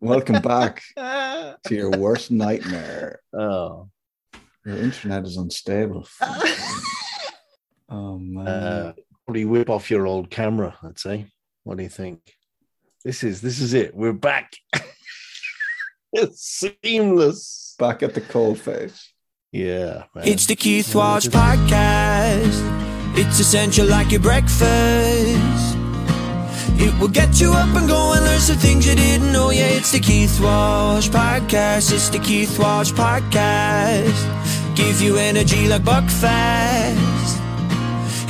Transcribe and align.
Welcome 0.00 0.40
back 0.42 0.82
to 0.96 1.56
your 1.70 1.90
worst 1.90 2.30
nightmare. 2.30 3.20
Oh, 3.32 3.88
Your 4.64 4.76
internet 4.76 5.24
is 5.24 5.36
unstable. 5.36 6.06
oh 7.88 8.18
man. 8.18 8.46
uh, 8.46 8.92
probably 9.24 9.44
whip 9.44 9.68
off 9.68 9.90
your 9.90 10.06
old 10.06 10.30
camera. 10.30 10.76
I'd 10.84 10.98
say. 11.00 11.26
What 11.64 11.78
do 11.78 11.82
you 11.82 11.88
think? 11.88 12.20
This 13.04 13.24
is 13.24 13.40
this 13.40 13.60
is 13.60 13.74
it. 13.74 13.92
We're 13.94 14.12
back. 14.12 14.52
it's 16.12 16.68
seamless. 16.84 17.74
back 17.78 18.02
at 18.04 18.14
the 18.14 18.20
cold 18.20 18.60
face. 18.60 19.12
Yeah, 19.50 20.04
man. 20.14 20.28
It's 20.28 20.46
the 20.46 20.54
Keith 20.54 20.94
Walsh 20.94 21.26
Podcast. 21.26 23.16
It's 23.16 23.40
essential 23.40 23.86
like 23.86 24.12
your 24.12 24.20
breakfast. 24.20 25.57
It 26.76 26.98
will 27.00 27.08
get 27.08 27.40
you 27.40 27.52
up 27.52 27.74
and 27.76 27.88
going, 27.88 28.20
learn 28.22 28.40
some 28.40 28.56
things 28.56 28.86
you 28.86 28.94
didn't 28.94 29.32
know. 29.32 29.50
Yeah, 29.50 29.68
it's 29.68 29.92
the 29.92 30.00
Keith 30.00 30.38
Walsh 30.40 31.08
Podcast. 31.08 31.92
It's 31.92 32.08
the 32.08 32.18
Keith 32.18 32.58
Walsh 32.58 32.92
Podcast. 32.92 34.76
Give 34.76 35.00
you 35.00 35.16
energy 35.16 35.68
like 35.68 35.82
Buckfast. 35.82 37.36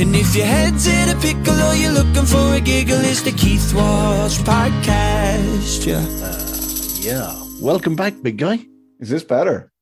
And 0.01 0.15
if 0.15 0.35
your 0.37 0.47
head's 0.47 0.87
in 0.87 1.09
a 1.09 1.21
pickle 1.21 1.61
or 1.61 1.75
you're 1.75 1.93
looking 1.93 2.25
for 2.25 2.55
a 2.55 2.61
giggle, 2.61 3.01
it's 3.01 3.23
the 3.23 3.33
Keith 3.33 3.75
Walsh 3.75 4.39
Podcast. 4.39 5.85
Yeah. 5.85 6.07
yeah. 7.01 7.43
Welcome 7.61 7.97
back, 7.97 8.15
big 8.23 8.39
guy. 8.39 8.61
Is 9.01 9.09
this 9.11 9.25
better? 9.25 9.73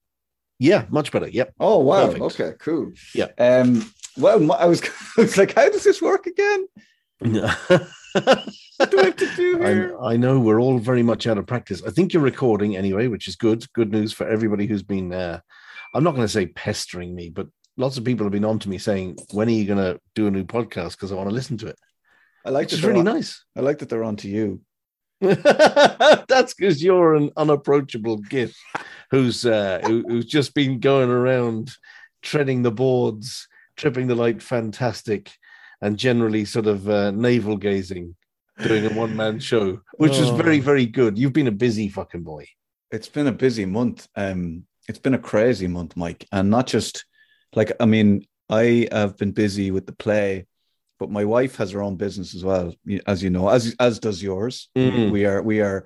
Yeah, 0.59 0.87
much 0.89 1.13
better. 1.13 1.29
Yep. 1.29 1.55
Oh 1.61 1.79
wow. 1.81 2.07
Perfect. 2.07 2.23
Okay, 2.23 2.53
cool. 2.59 2.93
Yeah. 3.15 3.29
Um 3.39 3.91
well 4.17 4.53
I 4.53 4.65
was 4.65 4.83
I 5.19 5.21
was 5.21 5.37
like, 5.37 5.55
how 5.55 5.69
does 5.69 5.85
this 5.85 6.01
work 6.01 6.27
again? 6.27 6.67
What 7.21 8.91
do 8.91 8.99
I 9.01 9.05
have 9.05 9.17
to 9.17 9.29
do 9.37 9.59
here? 9.63 9.97
I, 10.01 10.13
I 10.13 10.17
know 10.17 10.39
we're 10.39 10.61
all 10.61 10.79
very 10.79 11.03
much 11.03 11.27
out 11.27 11.39
of 11.39 11.47
practice. 11.47 11.83
I 11.87 11.91
think 11.91 12.13
you're 12.13 12.23
recording 12.23 12.77
anyway, 12.77 13.07
which 13.07 13.29
is 13.29 13.37
good. 13.37 13.71
Good 13.73 13.91
news 13.93 14.13
for 14.13 14.29
everybody 14.29 14.67
who's 14.67 14.83
been. 14.83 15.13
Uh, 15.13 15.41
I'm 15.95 16.05
not 16.05 16.15
going 16.15 16.27
to 16.27 16.33
say 16.33 16.47
pestering 16.47 17.15
me, 17.15 17.31
but 17.31 17.47
lots 17.77 17.97
of 17.97 18.05
people 18.05 18.25
have 18.25 18.33
been 18.33 18.45
on 18.45 18.59
to 18.61 18.69
me 18.69 18.79
saying, 18.79 19.17
"When 19.33 19.49
are 19.49 19.53
you 19.53 19.65
going 19.67 19.79
to 19.79 20.01
do 20.15 20.27
a 20.27 20.31
new 20.31 20.45
podcast?" 20.45 20.93
Because 20.93 21.13
I 21.13 21.15
want 21.15 21.29
to 21.29 21.35
listen 21.35 21.57
to 21.59 21.69
it. 21.69 21.79
I 22.45 22.51
like 22.51 22.65
Which 22.65 22.71
that 22.73 22.77
is 22.77 22.83
they're 22.83 22.91
really 22.91 23.09
on- 23.09 23.17
nice. 23.17 23.45
I 23.57 23.61
like 23.61 23.79
that 23.79 23.89
they're 23.89 24.05
on 24.05 24.17
to 24.17 24.29
you. 24.29 24.61
That's 25.21 26.53
because 26.55 26.83
you're 26.83 27.15
an 27.15 27.31
unapproachable 27.37 28.19
git 28.19 28.53
who's 29.11 29.47
uh, 29.47 29.81
who, 29.85 30.05
who's 30.07 30.27
just 30.27 30.53
been 30.55 30.79
going 30.81 31.09
around 31.09 31.71
treading 32.23 32.63
the 32.63 32.71
boards, 32.71 33.49
tripping 33.77 34.07
the 34.09 34.15
light, 34.15 34.43
fantastic, 34.43 35.33
and 35.81 35.99
generally 35.99 36.45
sort 36.45 36.67
of 36.67 36.89
uh, 36.89 37.11
navel 37.11 37.57
gazing, 37.57 38.17
doing 38.63 38.87
a 38.87 38.95
one 38.95 39.15
man 39.17 39.39
show, 39.39 39.81
which 39.99 40.13
is 40.17 40.31
very 40.31 40.59
Oh. 40.59 40.63
very 40.63 40.87
good. 40.87 41.19
You've 41.19 41.33
been 41.33 41.47
a 41.49 41.53
busy 41.67 41.89
fucking 41.89 42.23
boy. 42.23 42.47
It's 42.91 43.09
been 43.09 43.27
a 43.27 43.33
busy 43.33 43.67
month. 43.67 44.09
Um 44.17 44.65
it's 44.89 45.01
been 45.01 45.15
a 45.15 45.19
crazy 45.19 45.67
month, 45.67 45.97
Mike. 45.97 46.27
And 46.33 46.49
not 46.51 46.67
just 46.67 47.05
like 47.55 47.73
I 47.81 47.87
mean, 47.87 48.27
I 48.49 48.89
have 48.93 49.17
been 49.17 49.33
busy 49.33 49.71
with 49.73 49.87
the 49.87 49.93
play, 50.05 50.47
but 51.01 51.11
my 51.11 51.25
wife 51.25 51.57
has 51.57 51.73
her 51.73 51.83
own 51.83 51.97
business 51.97 52.35
as 52.35 52.45
well, 52.45 52.73
as 53.07 53.23
you 53.23 53.31
know, 53.31 53.49
as 53.49 53.75
as 53.81 53.99
does 53.99 54.23
yours. 54.23 54.69
Mhm. 54.77 55.11
We 55.11 55.27
are 55.27 55.43
we 55.43 55.61
are 55.61 55.85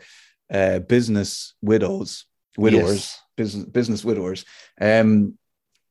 uh, 0.52 0.80
business 0.80 1.54
widows, 1.62 2.26
widowers, 2.58 2.88
Yes. 2.90 3.20
business 3.36 3.64
business 3.64 4.04
widowers. 4.04 4.44
Um, 4.80 5.38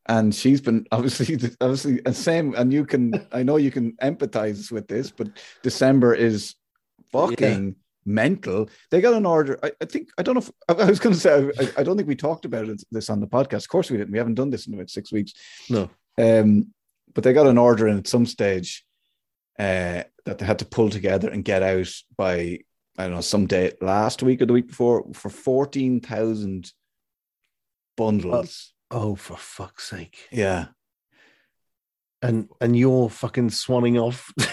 and 0.09 0.35
she's 0.35 0.59
been 0.59 0.85
obviously 0.91 1.35
obviously 1.61 2.01
and 2.05 2.15
same. 2.15 2.53
And 2.55 2.73
you 2.73 2.85
can 2.85 3.25
I 3.31 3.43
know 3.43 3.55
you 3.55 3.71
can 3.71 3.93
empathize 4.01 4.71
with 4.71 4.87
this, 4.89 5.11
but 5.11 5.29
December 5.63 6.13
is 6.13 6.55
fucking 7.13 7.75
mental. 8.05 8.69
They 8.91 8.99
got 8.99 9.13
an 9.13 9.25
order. 9.25 9.57
I, 9.63 9.71
I 9.79 9.85
think 9.85 10.09
I 10.17 10.23
don't 10.23 10.35
know. 10.35 10.41
If, 10.41 10.51
I, 10.67 10.73
I 10.83 10.89
was 10.89 10.99
going 10.99 11.13
to 11.13 11.21
say 11.21 11.51
I, 11.59 11.81
I 11.81 11.83
don't 11.83 11.95
think 11.95 12.09
we 12.09 12.15
talked 12.15 12.43
about 12.43 12.67
it, 12.67 12.83
this 12.91 13.09
on 13.09 13.21
the 13.21 13.27
podcast. 13.27 13.63
Of 13.63 13.69
course 13.69 13.89
we 13.89 13.97
didn't. 13.97 14.11
We 14.11 14.17
haven't 14.17 14.35
done 14.35 14.49
this 14.49 14.67
in 14.67 14.73
about 14.73 14.89
six 14.89 15.11
weeks. 15.11 15.33
No. 15.69 15.89
Um, 16.17 16.73
but 17.13 17.23
they 17.23 17.33
got 17.33 17.47
an 17.47 17.57
order 17.57 17.87
in 17.87 17.97
at 17.97 18.07
some 18.07 18.25
stage 18.25 18.85
uh, 19.57 20.03
that 20.25 20.37
they 20.37 20.45
had 20.45 20.59
to 20.59 20.65
pull 20.65 20.89
together 20.89 21.29
and 21.29 21.45
get 21.45 21.63
out 21.63 21.89
by 22.17 22.59
I 22.97 23.03
don't 23.03 23.13
know 23.13 23.21
some 23.21 23.45
day 23.45 23.73
last 23.79 24.21
week 24.23 24.41
or 24.41 24.45
the 24.45 24.53
week 24.53 24.67
before 24.67 25.05
for 25.13 25.29
fourteen 25.29 26.01
thousand 26.01 26.71
bundles. 27.95 28.73
Oh, 28.91 29.15
for 29.15 29.37
fuck's 29.37 29.87
sake! 29.89 30.27
Yeah, 30.31 30.67
And 32.21 32.49
and 32.59 32.75
you're 32.77 33.09
fucking 33.09 33.49
swanning 33.49 34.01
off. 34.01 34.31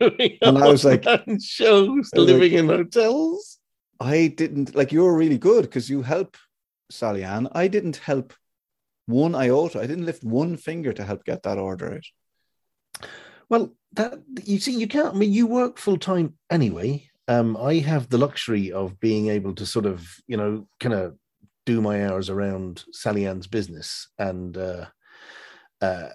Doing 0.00 0.38
And 0.42 0.58
I 0.58 0.68
was 0.68 0.84
like- 0.84 1.04
shows, 1.40 2.10
living 2.14 2.52
in 2.52 2.68
hotels. 2.68 3.58
I 4.00 4.28
didn't 4.28 4.74
like 4.74 4.92
you're 4.92 5.16
really 5.16 5.38
good 5.38 5.62
because 5.62 5.90
you 5.90 6.02
help 6.02 6.36
Sally 6.90 7.24
Ann. 7.24 7.48
I 7.52 7.68
didn't 7.68 7.96
help 7.96 8.32
one 9.06 9.34
iota. 9.34 9.80
I 9.80 9.86
didn't 9.86 10.06
lift 10.06 10.22
one 10.24 10.56
finger 10.56 10.92
to 10.92 11.04
help 11.04 11.24
get 11.24 11.42
that 11.42 11.58
order 11.58 11.94
out. 11.94 13.06
Well, 13.48 13.74
that 13.94 14.18
you 14.44 14.58
see, 14.60 14.72
you 14.78 14.86
can't. 14.86 15.14
I 15.14 15.18
mean, 15.18 15.32
you 15.32 15.46
work 15.46 15.78
full 15.78 15.96
time 15.98 16.34
anyway. 16.50 17.08
Um, 17.26 17.56
I 17.56 17.74
have 17.76 18.08
the 18.08 18.18
luxury 18.18 18.72
of 18.72 18.98
being 19.00 19.28
able 19.28 19.54
to 19.56 19.66
sort 19.66 19.84
of, 19.86 20.06
you 20.26 20.36
know, 20.36 20.68
kind 20.80 20.94
of 20.94 21.16
do 21.68 21.80
my 21.82 22.06
hours 22.06 22.30
around 22.30 22.82
Sally 22.92 23.26
Ann's 23.26 23.46
business, 23.46 24.08
and 24.18 24.56
uh, 24.56 24.86
uh, 25.82 26.08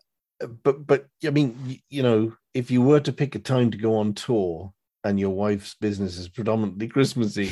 but 0.63 0.87
but 0.87 1.05
I 1.23 1.29
mean, 1.29 1.79
you 1.91 2.01
know, 2.01 2.33
if 2.55 2.71
you 2.71 2.81
were 2.81 2.99
to 3.01 3.13
pick 3.13 3.35
a 3.35 3.39
time 3.39 3.69
to 3.69 3.77
go 3.77 3.97
on 3.97 4.15
tour 4.15 4.73
and 5.03 5.19
your 5.19 5.29
wife's 5.29 5.75
business 5.75 6.17
is 6.17 6.27
predominantly 6.27 6.87
Christmassy, 6.87 7.51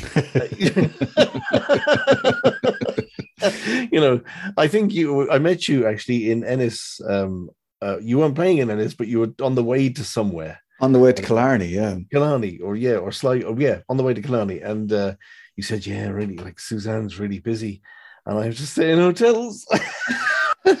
you 3.92 4.00
know, 4.00 4.20
I 4.56 4.66
think 4.66 4.92
you. 4.92 5.30
I 5.30 5.38
met 5.38 5.68
you 5.68 5.86
actually 5.86 6.32
in 6.32 6.42
Ennis. 6.42 7.00
Um, 7.08 7.50
uh, 7.80 7.98
you 8.00 8.18
weren't 8.18 8.34
playing 8.34 8.58
in 8.58 8.68
Ennis, 8.68 8.94
but 8.94 9.06
you 9.06 9.20
were 9.20 9.32
on 9.40 9.54
the 9.54 9.62
way 9.62 9.88
to 9.90 10.02
somewhere, 10.02 10.60
On 10.80 10.92
the 10.92 10.98
way 10.98 11.12
to 11.12 11.22
Killarney, 11.22 11.68
yeah. 11.68 11.98
Killarney, 12.10 12.58
or 12.58 12.74
yeah, 12.74 12.96
or 12.96 13.12
slight, 13.12 13.44
or 13.44 13.54
yeah, 13.60 13.78
on 13.88 13.96
the 13.96 14.02
way 14.02 14.12
to 14.12 14.22
Killarney, 14.22 14.58
and 14.58 14.92
uh, 14.92 15.14
you 15.62 15.64
said, 15.64 15.86
"Yeah, 15.86 16.08
really, 16.08 16.36
like 16.38 16.58
Suzanne's 16.58 17.20
really 17.20 17.38
busy," 17.38 17.82
and 18.26 18.36
I 18.36 18.48
was 18.48 18.58
just 18.58 18.72
staying 18.72 18.98
in 18.98 19.04
hotels. 19.04 19.64
and 20.64 20.76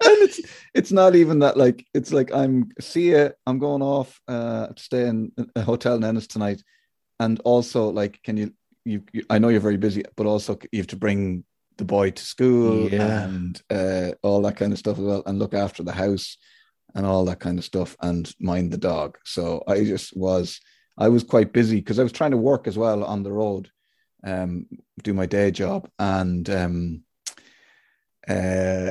it's 0.00 0.40
it's 0.74 0.92
not 0.92 1.14
even 1.14 1.40
that 1.40 1.58
like 1.58 1.86
it's 1.92 2.10
like 2.10 2.32
I'm 2.32 2.70
see 2.80 3.12
ya, 3.12 3.30
I'm 3.46 3.58
going 3.58 3.82
off 3.82 4.18
uh 4.28 4.68
to 4.68 4.82
stay 4.82 5.06
in 5.06 5.30
a 5.54 5.60
hotel 5.60 5.96
in 5.96 6.04
Ennis 6.04 6.26
tonight. 6.26 6.62
And 7.20 7.38
also 7.44 7.90
like 7.90 8.22
can 8.22 8.38
you 8.38 8.52
you, 8.86 9.02
you 9.12 9.24
I 9.28 9.38
know 9.38 9.48
you're 9.48 9.60
very 9.60 9.76
busy, 9.76 10.04
but 10.16 10.26
also 10.26 10.58
you 10.72 10.78
have 10.78 10.86
to 10.88 10.96
bring 10.96 11.44
the 11.76 11.84
boy 11.84 12.10
to 12.10 12.22
school 12.22 12.88
Yeah. 12.90 13.24
and 13.24 13.62
uh 13.70 14.12
all 14.22 14.40
that 14.42 14.56
kind 14.56 14.72
of 14.72 14.78
stuff 14.78 14.98
as 14.98 15.04
well 15.04 15.22
and 15.26 15.38
look 15.38 15.52
after 15.54 15.82
the 15.82 15.92
house 15.92 16.38
and 16.94 17.04
all 17.04 17.26
that 17.26 17.40
kind 17.40 17.58
of 17.58 17.64
stuff 17.64 17.94
and 18.00 18.34
mind 18.40 18.70
the 18.72 18.78
dog. 18.78 19.18
So 19.24 19.62
I 19.68 19.84
just 19.84 20.16
was 20.16 20.60
I 20.98 21.08
was 21.08 21.22
quite 21.22 21.52
busy 21.52 21.76
because 21.76 21.98
I 21.98 22.02
was 22.02 22.12
trying 22.12 22.32
to 22.32 22.36
work 22.36 22.66
as 22.66 22.76
well 22.76 23.04
on 23.04 23.22
the 23.22 23.32
road, 23.32 23.70
um, 24.24 24.66
do 25.02 25.14
my 25.14 25.26
day 25.26 25.50
job 25.52 25.88
and 25.98 26.48
um 26.50 27.02
uh 28.28 28.90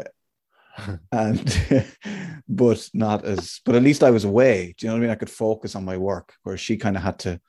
and 1.12 1.86
but 2.48 2.89
not 2.94 3.25
as 3.25 3.59
but 3.65 3.75
at 3.75 3.83
least 3.83 4.04
I 4.04 4.12
was 4.12 4.24
away. 4.24 4.74
Do 4.77 4.86
you 4.86 4.89
know 4.89 4.95
what 4.95 5.00
I 5.00 5.01
mean? 5.01 5.12
I 5.12 5.15
could 5.15 5.30
focus 5.30 5.75
on 5.75 5.86
my 5.86 5.98
work, 5.98 6.33
whereas 6.44 6.62
she 6.62 6.77
kind 6.77 6.95
of 6.95 7.04
had 7.04 7.19
to 7.19 7.42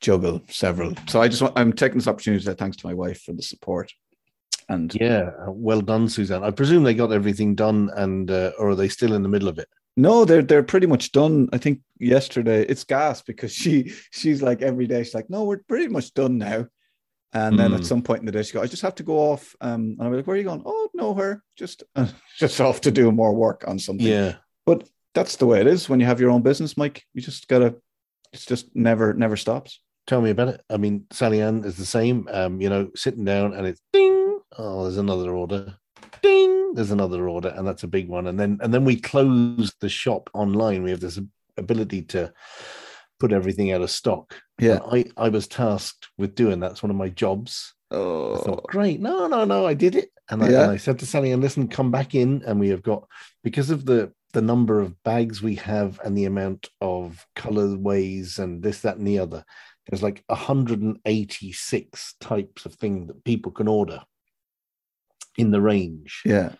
juggle 0.00 0.42
several. 0.48 0.94
So 1.08 1.20
I 1.20 1.28
just 1.28 1.42
want 1.42 1.58
I'm 1.58 1.72
taking 1.72 1.98
this 1.98 2.08
opportunity 2.08 2.44
to 2.44 2.50
say 2.50 2.56
thanks 2.56 2.76
to 2.78 2.86
my 2.86 2.94
wife 2.94 3.22
for 3.22 3.32
the 3.32 3.42
support. 3.42 3.92
And 4.68 4.94
yeah, 4.94 5.30
well 5.48 5.80
done, 5.80 6.08
Suzanne. 6.08 6.44
I 6.44 6.50
presume 6.50 6.84
they 6.84 6.94
got 6.94 7.12
everything 7.12 7.54
done, 7.54 7.90
and 7.96 8.30
uh, 8.30 8.52
or 8.58 8.70
are 8.70 8.74
they 8.74 8.88
still 8.88 9.12
in 9.12 9.22
the 9.22 9.28
middle 9.28 9.48
of 9.48 9.58
it? 9.58 9.68
No, 9.96 10.24
they're 10.24 10.42
they're 10.42 10.62
pretty 10.64 10.86
much 10.86 11.12
done. 11.12 11.48
I 11.52 11.58
think 11.58 11.80
yesterday 12.00 12.62
it's 12.62 12.84
gas 12.84 13.22
because 13.22 13.52
she 13.52 13.92
she's 14.10 14.42
like 14.42 14.60
every 14.62 14.86
day 14.86 15.02
she's 15.04 15.14
like, 15.14 15.30
no, 15.30 15.44
we're 15.44 15.58
pretty 15.68 15.88
much 15.88 16.12
done 16.14 16.38
now. 16.38 16.66
And 17.32 17.58
then 17.58 17.74
at 17.74 17.80
Mm. 17.80 17.84
some 17.86 18.02
point 18.02 18.20
in 18.20 18.26
the 18.26 18.32
day, 18.32 18.44
she 18.44 18.52
goes, 18.52 18.62
I 18.62 18.66
just 18.68 18.82
have 18.82 18.94
to 18.96 19.02
go 19.02 19.18
off. 19.18 19.56
Um, 19.60 19.96
and 19.98 20.02
I'm 20.02 20.12
like, 20.12 20.24
where 20.26 20.34
are 20.36 20.38
you 20.38 20.44
going? 20.44 20.62
Oh, 20.64 20.88
no, 20.94 21.14
her 21.14 21.42
just 21.56 21.82
uh, 21.96 22.06
just 22.38 22.60
off 22.60 22.80
to 22.82 22.90
do 22.92 23.10
more 23.12 23.34
work 23.34 23.64
on 23.66 23.78
something. 23.78 24.06
Yeah. 24.06 24.36
But 24.66 24.88
that's 25.14 25.36
the 25.36 25.46
way 25.46 25.60
it 25.60 25.66
is 25.66 25.88
when 25.88 26.00
you 26.00 26.06
have 26.06 26.20
your 26.20 26.30
own 26.30 26.42
business, 26.42 26.76
Mike. 26.76 27.02
You 27.12 27.22
just 27.22 27.48
gotta. 27.48 27.76
It's 28.32 28.46
just 28.46 28.74
never 28.74 29.14
never 29.14 29.36
stops. 29.36 29.80
Tell 30.06 30.20
me 30.20 30.30
about 30.30 30.48
it. 30.48 30.60
I 30.68 30.76
mean, 30.76 31.06
Sally 31.12 31.40
Ann 31.40 31.64
is 31.64 31.76
the 31.76 31.86
same. 31.86 32.28
Um, 32.30 32.60
you 32.60 32.68
know, 32.68 32.90
sitting 32.96 33.24
down 33.24 33.54
and 33.54 33.66
it's 33.66 33.80
ding. 33.92 34.38
Oh, 34.58 34.82
there's 34.84 34.98
another 34.98 35.34
order. 35.34 35.76
Ding. 36.24 36.74
There's 36.74 36.90
another 36.90 37.28
order, 37.28 37.50
and 37.56 37.66
that's 37.66 37.84
a 37.84 37.88
big 37.88 38.08
one. 38.08 38.26
And 38.26 38.38
then 38.40 38.58
and 38.62 38.72
then 38.74 38.84
we 38.84 38.96
close 38.96 39.72
the 39.80 39.88
shop 39.88 40.30
online. 40.34 40.82
We 40.82 40.90
have 40.90 41.00
this 41.00 41.20
ability 41.56 42.02
to 42.14 42.32
put 43.20 43.32
everything 43.32 43.72
out 43.72 43.82
of 43.82 43.90
stock. 43.90 44.34
Yeah. 44.58 44.80
And 44.82 45.06
I 45.16 45.26
I 45.26 45.28
was 45.28 45.46
tasked 45.46 46.08
with 46.18 46.34
doing 46.34 46.58
that's 46.60 46.82
one 46.82 46.90
of 46.90 46.96
my 46.96 47.10
jobs. 47.10 47.74
I 47.90 47.96
Oh, 47.96 48.36
thought, 48.38 48.66
great. 48.66 49.00
No, 49.00 49.28
no, 49.28 49.44
no, 49.44 49.66
I 49.66 49.74
did 49.74 49.94
it. 49.94 50.08
And 50.30 50.42
I, 50.42 50.48
Yeah. 50.48 50.62
and 50.64 50.72
I 50.72 50.78
said 50.78 50.98
to 50.98 51.06
Sally, 51.06 51.30
and 51.32 51.42
listen, 51.42 51.68
come 51.68 51.90
back 51.92 52.14
in. 52.14 52.42
And 52.46 52.58
we 52.58 52.70
have 52.70 52.82
got, 52.82 53.06
because 53.44 53.70
of 53.70 53.84
the 53.84 54.12
the 54.32 54.42
number 54.42 54.80
of 54.80 55.00
bags 55.04 55.40
we 55.42 55.54
have 55.56 56.00
and 56.04 56.18
the 56.18 56.24
amount 56.24 56.68
of 56.80 57.24
colorways 57.36 58.40
and 58.40 58.62
this, 58.64 58.80
that, 58.80 58.96
and 58.96 59.06
the 59.06 59.20
other, 59.20 59.44
there's 59.86 60.02
like 60.02 60.24
186 60.26 62.14
types 62.20 62.66
of 62.66 62.74
thing 62.74 63.06
that 63.06 63.22
people 63.24 63.52
can 63.52 63.68
order 63.68 64.00
in 65.36 65.50
the 65.50 65.60
range. 65.60 66.22
yeah. 66.24 66.52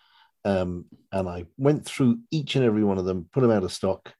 Um, 0.46 0.84
and 1.10 1.26
I 1.26 1.46
went 1.56 1.86
through 1.86 2.18
each 2.30 2.54
and 2.54 2.64
every 2.64 2.84
one 2.84 2.98
of 2.98 3.06
them, 3.06 3.28
put 3.32 3.40
them 3.40 3.50
out 3.50 3.64
of 3.64 3.72
stock, 3.72 4.12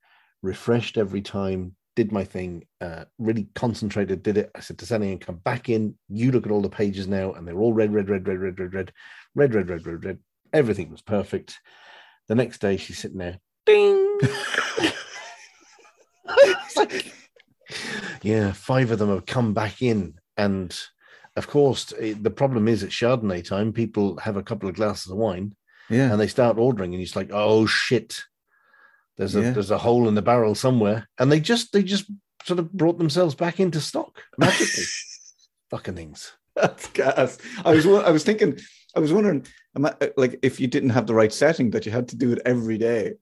refreshed 0.43 0.97
every 0.97 1.21
time, 1.21 1.77
did 1.97 2.13
my 2.13 2.25
thing, 2.25 2.67
uh, 2.81 3.05
really 3.19 3.49
concentrated, 3.55 4.23
did 4.23 4.39
it. 4.39 4.51
I 4.55 4.61
said 4.61 4.79
to 4.79 4.87
Sally, 4.87 5.13
and 5.13 5.21
come 5.21 5.37
back 5.37 5.69
in. 5.69 5.97
You 6.09 6.33
look 6.33 6.47
at 6.47 6.53
all 6.53 6.63
the 6.63 6.69
pages 6.71 7.07
now, 7.07 7.33
and 7.33 7.47
they're 7.47 7.59
all 7.59 7.73
red, 7.75 7.93
red, 7.93 8.09
red, 8.09 8.27
red, 8.27 8.41
red, 8.41 8.59
red, 8.59 8.75
red, 8.75 8.93
red, 9.35 9.55
red, 9.55 9.71
red, 9.71 9.87
red, 9.87 10.05
red. 10.05 10.19
Everything 10.53 10.91
was 10.91 11.03
perfect. 11.03 11.61
The 12.29 12.35
next 12.35 12.61
day, 12.61 12.79
she's 12.79 12.99
sitting 12.99 13.19
there, 13.19 13.39
ding. 13.67 14.19
Like, 16.77 17.15
yeah, 18.23 18.53
five 18.53 18.91
of 18.91 18.99
them 18.99 19.11
have 19.11 19.27
come 19.27 19.55
back 19.55 19.83
in, 19.83 20.15
and 20.37 20.77
of 21.37 21.49
course, 21.49 21.93
it, 21.93 22.23
the 22.23 22.31
problem 22.31 22.69
is 22.69 22.83
at 22.83 22.91
Chardonnay 22.91 23.45
time, 23.47 23.73
people 23.73 24.17
have 24.19 24.37
a 24.37 24.43
couple 24.43 24.69
of 24.69 24.75
glasses 24.77 25.11
of 25.11 25.19
wine 25.19 25.55
Yeah. 25.91 26.11
and 26.13 26.21
they 26.21 26.29
start 26.29 26.59
ordering, 26.59 26.95
and 26.95 27.03
you're 27.03 27.11
like, 27.23 27.31
oh 27.33 27.67
shit, 27.67 28.23
there's 29.17 29.35
a 29.37 29.41
Yeah. 29.43 29.51
there's 29.53 29.71
a 29.71 29.79
hole 29.79 30.09
in 30.09 30.15
the 30.15 30.23
barrel 30.23 30.55
somewhere, 30.55 31.09
and 31.19 31.31
they 31.31 31.41
just 31.41 31.73
they 31.73 31.83
just 31.83 32.07
sort 32.45 32.59
of 32.59 32.73
brought 32.73 32.99
themselves 32.99 33.35
back 33.35 33.59
into 33.61 33.81
stock 33.81 34.23
magically. 34.39 34.85
Fucking 35.71 35.95
things. 35.97 36.33
That's 36.55 36.89
gas. 36.91 37.39
I 37.65 37.75
was 37.75 37.87
I 37.87 38.11
was 38.11 38.23
thinking, 38.23 38.59
I 38.95 39.01
was 39.01 39.13
wondering, 39.13 39.45
am 39.75 39.87
I, 39.87 39.95
uh, 40.01 40.09
like 40.17 40.39
if 40.43 40.61
you 40.61 40.69
didn't 40.69 40.91
have 40.91 41.07
the 41.07 41.15
right 41.15 41.33
setting 41.33 41.71
that 41.71 41.85
you 41.87 41.91
had 41.91 42.09
to 42.09 42.17
do 42.17 42.33
it 42.33 42.39
every 42.45 42.79
day, 42.79 43.15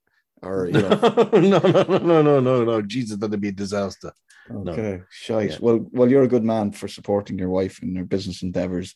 or 0.42 0.66
you 0.66 0.72
know, 0.82 0.88
no, 1.32 1.40
no, 1.40 1.58
no, 1.58 1.98
no, 1.98 2.22
no, 2.22 2.40
no, 2.40 2.64
no. 2.64 2.82
Jesus, 2.82 3.16
that'd 3.16 3.40
be 3.40 3.48
a 3.48 3.52
disaster. 3.52 4.12
Okay, 4.50 5.02
shite. 5.10 5.50
Yeah. 5.50 5.58
Well, 5.60 5.86
well, 5.92 6.10
you're 6.10 6.24
a 6.24 6.28
good 6.28 6.44
man 6.44 6.72
for 6.72 6.88
supporting 6.88 7.38
your 7.38 7.50
wife 7.50 7.82
in 7.82 7.94
her 7.96 8.04
business 8.04 8.42
endeavors, 8.42 8.94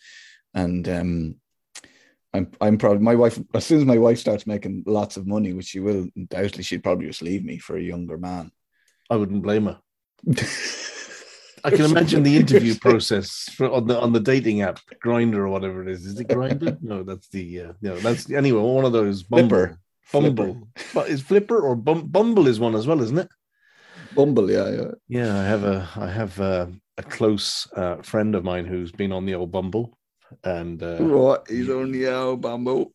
and 0.54 0.88
um, 0.88 1.36
I'm 2.34 2.50
I'm 2.60 2.78
proud. 2.78 3.00
My 3.00 3.14
wife, 3.14 3.38
as 3.54 3.64
soon 3.64 3.78
as 3.78 3.84
my 3.84 3.98
wife 3.98 4.18
starts 4.18 4.46
making 4.46 4.84
lots 4.86 5.16
of 5.16 5.26
money, 5.26 5.52
which 5.52 5.66
she 5.66 5.80
will 5.80 6.08
undoubtedly, 6.16 6.64
she'd 6.64 6.82
probably 6.82 7.06
just 7.06 7.22
leave 7.22 7.44
me 7.44 7.58
for 7.58 7.76
a 7.76 7.82
younger 7.82 8.18
man. 8.18 8.50
I 9.08 9.16
wouldn't 9.16 9.42
blame 9.42 9.66
her. 9.66 9.78
I 11.64 11.70
can 11.70 11.84
imagine 11.84 12.22
the 12.22 12.36
interview 12.36 12.74
process 12.80 13.48
for, 13.54 13.70
on 13.70 13.86
the 13.86 13.98
on 13.98 14.12
the 14.12 14.20
dating 14.20 14.62
app, 14.62 14.78
Grindr 15.04 15.38
or 15.38 15.48
whatever 15.48 15.82
it 15.82 15.88
is. 15.88 16.06
Is 16.06 16.20
it 16.20 16.28
Grindr? 16.28 16.78
No, 16.82 17.02
that's 17.02 17.28
the 17.28 17.60
uh, 17.60 17.72
no, 17.82 17.98
that's 17.98 18.30
anyway 18.30 18.60
one 18.60 18.84
of 18.84 18.92
those 18.92 19.22
Bumble. 19.22 19.48
Flipper. 19.48 19.78
Bumble, 20.12 20.68
but 20.94 21.08
is 21.08 21.20
Flipper 21.20 21.60
or 21.60 21.74
Bum, 21.74 22.06
Bumble 22.06 22.46
is 22.46 22.60
one 22.60 22.76
as 22.76 22.86
well, 22.86 23.02
isn't 23.02 23.18
it? 23.18 23.28
Bumble, 24.16 24.50
yeah, 24.50 24.68
yeah. 24.70 24.90
Yeah, 25.08 25.38
I 25.38 25.44
have 25.44 25.64
a 25.64 25.88
I 25.96 26.08
have 26.08 26.38
a, 26.40 26.72
a 26.98 27.02
close 27.02 27.66
uh, 27.76 27.96
friend 28.02 28.34
of 28.34 28.44
mine 28.44 28.64
who's 28.64 28.92
been 28.92 29.12
on 29.12 29.26
the 29.26 29.34
old 29.34 29.52
Bumble, 29.52 29.96
and 30.44 30.82
uh, 30.82 30.96
What? 30.98 31.46
He's 31.48 31.70
only 31.70 32.08
out 32.08 32.40
bamboo. 32.40 32.92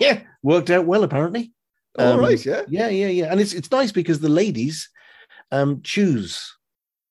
yeah, 0.00 0.22
worked 0.42 0.70
out 0.70 0.86
well 0.86 1.04
apparently. 1.04 1.52
All 1.98 2.14
Um, 2.14 2.20
right, 2.20 2.44
yeah. 2.44 2.62
Yeah, 2.68 2.88
yeah, 2.88 3.08
yeah, 3.08 3.30
and 3.30 3.40
it's 3.40 3.52
it's 3.54 3.70
nice 3.70 3.92
because 3.92 4.20
the 4.20 4.28
ladies 4.28 4.88
um 5.52 5.80
choose. 5.82 6.56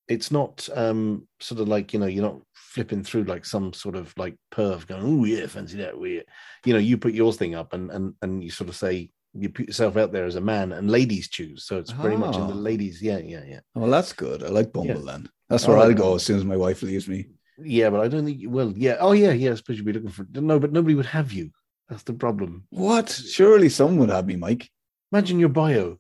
It's 0.07 0.31
not 0.31 0.67
um 0.75 1.27
sort 1.39 1.61
of 1.61 1.67
like 1.67 1.93
you 1.93 1.99
know 1.99 2.05
you're 2.07 2.23
not 2.29 2.41
flipping 2.53 3.03
through 3.03 3.23
like 3.25 3.45
some 3.45 3.71
sort 3.71 3.95
of 3.95 4.13
like 4.17 4.35
perv 4.51 4.87
going 4.87 5.03
oh 5.05 5.25
yeah 5.25 5.45
fancy 5.45 5.77
that 5.77 5.97
we 5.97 6.23
you 6.65 6.73
know 6.73 6.79
you 6.79 6.97
put 6.97 7.13
yours 7.13 7.37
thing 7.37 7.53
up 7.55 7.73
and 7.73 7.91
and 7.91 8.15
and 8.23 8.43
you 8.43 8.49
sort 8.49 8.67
of 8.69 8.75
say 8.75 9.11
you 9.35 9.49
put 9.49 9.67
yourself 9.67 9.97
out 9.97 10.11
there 10.11 10.25
as 10.25 10.35
a 10.35 10.41
man 10.41 10.71
and 10.73 10.91
ladies 10.91 11.27
choose 11.27 11.63
so 11.65 11.77
it's 11.79 11.91
very 11.91 12.15
much 12.17 12.35
in 12.35 12.47
the 12.47 12.53
Ah. 12.53 12.57
ladies 12.69 13.01
yeah 13.01 13.17
yeah 13.17 13.43
yeah 13.47 13.59
Well, 13.75 13.89
that's 13.89 14.13
good. 14.13 14.43
I 14.43 14.49
like 14.49 14.71
Bumble 14.71 14.95
Yeah. 15.05 15.11
then. 15.11 15.29
That's 15.49 15.67
where 15.67 15.77
like 15.77 15.87
I'll 15.87 15.93
go 15.93 16.15
as 16.15 16.23
soon 16.23 16.37
as 16.37 16.45
my 16.45 16.57
wife 16.57 16.81
leaves 16.83 17.07
me. 17.07 17.27
Yeah, 17.59 17.89
but 17.91 18.01
I 18.01 18.07
don't 18.07 18.25
think 18.25 18.39
you 18.39 18.49
will. 18.49 18.73
Yeah. 18.75 18.97
Oh, 18.99 19.11
yeah, 19.11 19.31
yeah. 19.31 19.51
Especially 19.51 19.83
be 19.83 19.93
looking 19.93 20.09
for 20.09 20.25
no, 20.33 20.59
but 20.59 20.71
nobody 20.71 20.95
would 20.95 21.05
have 21.05 21.31
you. 21.31 21.51
That's 21.89 22.03
the 22.03 22.13
problem. 22.13 22.65
What? 22.69 23.09
Surely 23.09 23.69
someone 23.69 23.99
would 23.99 24.09
have 24.09 24.25
me, 24.25 24.35
Mike. 24.35 24.69
Imagine 25.11 25.39
your 25.39 25.49
bio. 25.49 25.99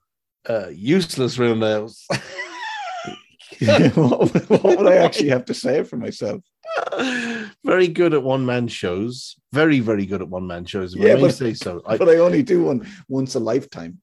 Uh, 0.49 0.69
useless 0.73 1.37
round 1.37 1.61
the 1.61 1.71
house. 1.79 2.07
what, 3.95 4.33
would- 4.33 4.49
what 4.49 4.77
would 4.77 4.87
I 4.87 4.95
actually 4.97 5.29
have 5.29 5.45
to 5.45 5.53
say 5.53 5.83
for 5.83 5.97
myself? 5.97 6.41
Very 7.63 7.87
good 7.87 8.13
at 8.13 8.23
one 8.23 8.45
man 8.45 8.67
shows. 8.67 9.35
Very, 9.51 9.79
very 9.79 10.05
good 10.05 10.21
at 10.21 10.29
one 10.29 10.47
man 10.47 10.65
shows. 10.65 10.95
Yeah, 10.95 11.11
I 11.11 11.15
may 11.15 11.21
but- 11.21 11.35
say 11.35 11.53
so. 11.53 11.81
I, 11.87 11.97
but 11.97 12.09
I 12.09 12.17
only 12.17 12.43
do 12.43 12.63
one 12.65 12.87
once 13.07 13.35
a 13.35 13.39
lifetime. 13.39 13.99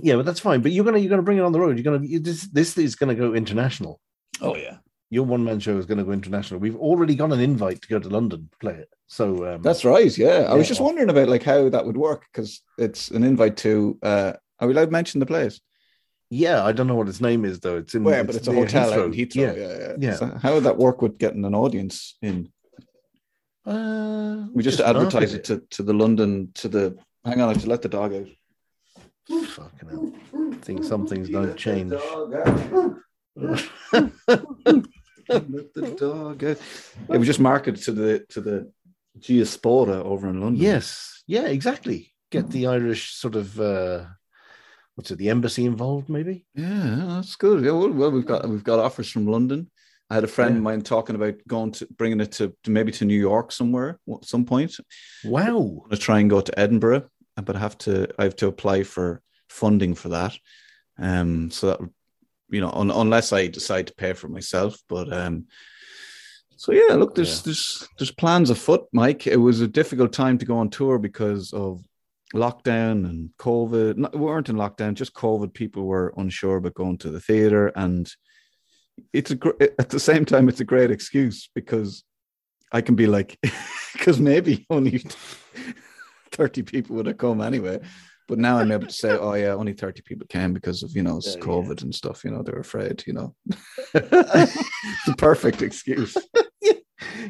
yeah, 0.00 0.16
but 0.16 0.24
that's 0.26 0.40
fine. 0.40 0.60
But 0.62 0.72
you're 0.72 0.84
gonna 0.84 0.98
you're 0.98 1.10
gonna 1.10 1.22
bring 1.22 1.38
it 1.38 1.42
on 1.42 1.52
the 1.52 1.60
road. 1.60 1.78
You're 1.78 1.84
gonna 1.92 2.06
you, 2.06 2.18
this 2.18 2.46
this 2.48 2.76
is 2.78 2.94
gonna 2.96 3.14
go 3.14 3.34
international. 3.34 4.00
Oh 4.40 4.56
yeah, 4.56 4.78
Your 5.10 5.24
one 5.24 5.44
man 5.44 5.60
show 5.60 5.76
is 5.78 5.86
gonna 5.86 6.04
go 6.04 6.12
international. 6.12 6.60
We've 6.60 6.76
already 6.76 7.14
got 7.14 7.32
an 7.32 7.40
invite 7.40 7.82
to 7.82 7.88
go 7.88 7.98
to 7.98 8.08
London 8.08 8.48
to 8.50 8.58
play 8.58 8.74
it. 8.74 8.88
So 9.06 9.54
um, 9.54 9.62
that's 9.62 9.84
right. 9.84 10.16
Yeah, 10.16 10.46
I 10.48 10.54
was 10.54 10.68
just 10.68 10.80
wondering 10.80 11.10
about 11.10 11.28
like 11.28 11.42
how 11.42 11.68
that 11.68 11.84
would 11.84 11.96
work 11.98 12.24
because 12.32 12.60
it's 12.78 13.10
an 13.10 13.22
invite 13.24 13.56
to. 13.58 13.98
uh 14.02 14.32
Are 14.58 14.66
we 14.68 14.72
allowed 14.74 14.86
to 14.86 14.90
mention 14.90 15.20
the 15.20 15.26
place? 15.26 15.60
Yeah. 16.32 16.64
I 16.64 16.72
don't 16.72 16.86
know 16.86 16.94
what 16.94 17.08
its 17.08 17.20
name 17.20 17.44
is 17.44 17.60
though. 17.60 17.76
It's 17.76 17.94
in 17.94 18.04
Where, 18.04 18.24
but 18.24 18.34
it's 18.36 18.48
a 18.48 18.52
hotel 18.52 18.92
out 18.92 19.06
in 19.06 19.12
Heathrow. 19.12 19.34
Yeah. 19.36 19.52
Yeah, 19.52 19.78
yeah. 19.78 19.94
Yeah. 19.98 20.14
So 20.16 20.26
how 20.42 20.54
would 20.54 20.64
that 20.64 20.78
work 20.78 21.02
with 21.02 21.18
getting 21.18 21.44
an 21.44 21.54
audience 21.54 22.16
in? 22.22 22.50
Uh, 23.66 24.46
We 24.54 24.62
just, 24.62 24.80
advertise 24.80 25.34
it 25.34 25.44
to, 25.44 25.62
to 25.70 25.82
the 25.82 25.92
London 25.92 26.50
to 26.54 26.68
the. 26.68 26.96
Hang 27.24 27.40
on, 27.40 27.50
I 27.50 27.52
have 27.52 27.62
to 27.62 27.68
let 27.68 27.82
the 27.82 27.88
dog 27.88 28.14
out. 28.14 28.28
Fucking 29.28 29.88
hell. 29.88 30.12
I 30.52 30.56
think 30.56 30.84
some 30.84 31.06
things 31.06 31.28
don't 31.28 31.56
change. 31.56 31.92
Let 31.92 32.02
the 35.74 35.94
dog 35.96 36.44
out. 36.44 36.58
It 37.14 37.18
was 37.18 37.26
just 37.26 37.40
marketed 37.40 37.82
to 37.84 37.92
the 37.92 38.24
to 38.30 38.40
the 38.40 38.72
diaspora 39.20 40.02
over 40.02 40.28
in 40.28 40.40
London. 40.40 40.62
yes. 40.62 41.22
Yeah, 41.26 41.46
exactly. 41.46 42.12
Get 42.30 42.50
the 42.50 42.66
Irish 42.66 43.14
sort 43.14 43.36
of 43.36 43.60
uh 43.60 44.06
what's 44.94 45.10
it, 45.10 45.18
the 45.18 45.30
embassy 45.30 45.64
involved, 45.64 46.08
maybe? 46.08 46.46
Yeah, 46.54 47.04
that's 47.08 47.36
good. 47.36 47.64
Yeah, 47.64 47.72
well, 47.72 47.90
well, 47.90 48.10
we've 48.10 48.26
got 48.26 48.48
we've 48.48 48.64
got 48.64 48.78
offers 48.78 49.10
from 49.10 49.26
London. 49.26 49.70
I 50.10 50.14
had 50.14 50.24
a 50.24 50.28
friend 50.28 50.58
of 50.58 50.62
mine 50.62 50.82
talking 50.82 51.16
about 51.16 51.36
going 51.48 51.72
to 51.72 51.86
bringing 51.96 52.20
it 52.20 52.32
to, 52.32 52.54
to 52.64 52.70
maybe 52.70 52.92
to 52.92 53.06
New 53.06 53.18
York 53.18 53.50
somewhere 53.50 53.98
at 54.12 54.26
some 54.26 54.44
point. 54.44 54.76
Wow. 55.24 55.84
Gonna 55.84 55.96
try 55.96 56.20
and 56.20 56.28
go 56.28 56.42
to 56.42 56.58
Edinburgh, 56.58 57.08
but 57.42 57.56
I 57.56 57.58
have 57.58 57.78
to 57.78 58.08
I 58.18 58.24
have 58.24 58.36
to 58.36 58.48
apply 58.48 58.82
for 58.82 59.22
funding 59.48 59.94
for 59.94 60.10
that. 60.10 60.36
Um, 60.98 61.50
so 61.50 61.66
that 61.68 61.80
you 62.50 62.60
know, 62.60 62.70
un, 62.72 62.90
unless 62.90 63.32
I 63.32 63.46
decide 63.46 63.86
to 63.86 63.94
pay 63.94 64.12
for 64.12 64.28
myself, 64.28 64.78
but 64.86 65.10
um, 65.10 65.46
so 66.56 66.72
yeah, 66.72 66.94
look, 66.94 67.14
there's 67.14 67.38
Yeah. 67.38 67.42
there's 67.46 67.88
there's 67.98 68.10
plans 68.10 68.50
afoot, 68.50 68.84
Mike. 68.92 69.26
It 69.26 69.38
was 69.38 69.62
a 69.62 69.66
difficult 69.66 70.12
time 70.12 70.36
to 70.38 70.44
go 70.44 70.58
on 70.58 70.68
tour 70.68 70.98
because 70.98 71.54
of 71.54 71.82
lockdown 72.34 73.08
and 73.08 73.30
COVID. 73.38 73.96
No, 73.96 74.10
we 74.12 74.20
weren't 74.20 74.48
in 74.48 74.56
lockdown, 74.56 74.94
just 74.94 75.14
COVID. 75.14 75.54
People 75.54 75.84
were 75.84 76.12
unsure 76.16 76.56
about 76.56 76.74
going 76.74 76.98
to 76.98 77.10
the 77.10 77.20
theater, 77.20 77.68
and 77.76 78.10
it's 79.12 79.30
a 79.30 79.36
gr- 79.36 79.62
at 79.78 79.88
the 79.90 80.00
same 80.00 80.24
time 80.24 80.48
it's 80.48 80.60
a 80.60 80.64
great 80.64 80.90
excuse 80.90 81.48
because 81.54 82.04
I 82.72 82.80
can 82.80 82.94
be 82.94 83.06
like, 83.06 83.38
because 83.92 84.18
maybe 84.20 84.66
only 84.70 85.04
30 86.32 86.62
people 86.62 86.96
would 86.96 87.06
have 87.06 87.18
come 87.18 87.40
anyway. 87.40 87.80
But 88.28 88.38
now 88.38 88.58
I'm 88.58 88.72
able 88.72 88.86
to 88.86 88.92
say, 88.92 89.10
oh, 89.10 89.34
yeah, 89.34 89.48
only 89.48 89.72
30 89.74 90.02
people 90.02 90.26
came 90.26 90.52
because 90.52 90.82
of, 90.82 90.94
you 90.94 91.02
know, 91.02 91.20
Yeah, 91.22 91.32
yeah. 91.36 91.42
COVID 91.42 91.82
and 91.82 91.94
stuff. 91.94 92.24
You 92.24 92.30
know, 92.30 92.42
they're 92.42 92.60
afraid, 92.60 93.02
you 93.06 93.12
know. 93.12 93.34
it's 93.94 95.04
the 95.06 95.14
perfect 95.18 95.60
excuse. 95.60 96.16
Yeah, 96.62 96.72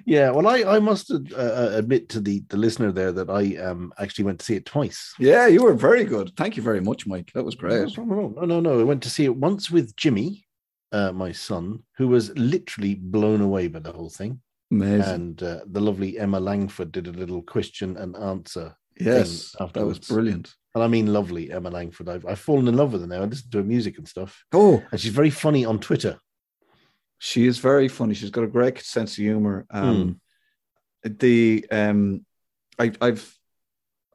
well, 0.06 0.46
I, 0.48 0.76
I 0.76 0.78
must 0.78 1.10
uh, 1.10 1.70
admit 1.72 2.08
to 2.10 2.20
the, 2.20 2.42
the 2.48 2.56
listener 2.56 2.92
there 2.92 3.12
that 3.12 3.30
I 3.30 3.56
um 3.56 3.92
actually 3.98 4.24
went 4.24 4.38
to 4.40 4.44
see 4.44 4.56
it 4.56 4.66
twice. 4.66 5.14
Yeah, 5.18 5.46
you 5.46 5.62
were 5.62 5.74
very 5.74 6.04
good. 6.04 6.32
Thank 6.36 6.56
you 6.56 6.62
very 6.62 6.80
much, 6.80 7.06
Mike. 7.06 7.30
That 7.34 7.44
was 7.44 7.54
great. 7.54 7.96
no, 7.96 8.28
no, 8.44 8.60
no. 8.60 8.80
I 8.80 8.84
went 8.84 9.02
to 9.04 9.10
see 9.10 9.24
it 9.24 9.36
once 9.36 9.70
with 9.70 9.94
Jimmy, 9.96 10.44
uh, 10.92 11.12
my 11.12 11.32
son, 11.32 11.80
who 11.96 12.08
was 12.08 12.36
literally 12.36 12.94
blown 12.94 13.40
away 13.40 13.68
by 13.68 13.80
the 13.80 13.92
whole 13.92 14.10
thing. 14.10 14.40
Amazing. 14.70 15.14
And 15.14 15.42
uh, 15.42 15.60
the 15.66 15.80
lovely 15.80 16.18
Emma 16.18 16.40
Langford 16.40 16.92
did 16.92 17.06
a 17.06 17.12
little 17.12 17.42
question 17.42 17.96
and 17.98 18.16
answer. 18.16 18.74
yes, 18.98 19.54
that 19.58 19.86
was 19.86 19.98
brilliant. 19.98 20.54
And 20.74 20.82
I 20.82 20.88
mean, 20.88 21.12
lovely 21.12 21.52
Emma 21.52 21.68
Langford. 21.68 22.08
I've, 22.08 22.24
I've 22.24 22.38
fallen 22.38 22.66
in 22.68 22.76
love 22.76 22.92
with 22.92 23.02
her 23.02 23.06
now. 23.06 23.22
I 23.22 23.26
listen 23.26 23.50
to 23.50 23.58
her 23.58 23.64
music 23.64 23.98
and 23.98 24.08
stuff. 24.08 24.42
Oh, 24.52 24.82
And 24.90 24.98
she's 24.98 25.12
very 25.12 25.28
funny 25.28 25.66
on 25.66 25.78
Twitter. 25.78 26.18
She 27.24 27.46
is 27.46 27.58
very 27.58 27.86
funny. 27.86 28.14
She's 28.14 28.30
got 28.30 28.42
a 28.42 28.48
great 28.48 28.82
sense 28.82 29.12
of 29.12 29.18
humor. 29.18 29.64
Um, 29.70 30.20
The 31.04 31.64
um, 31.70 32.26
I, 32.80 32.90
I've 33.00 33.38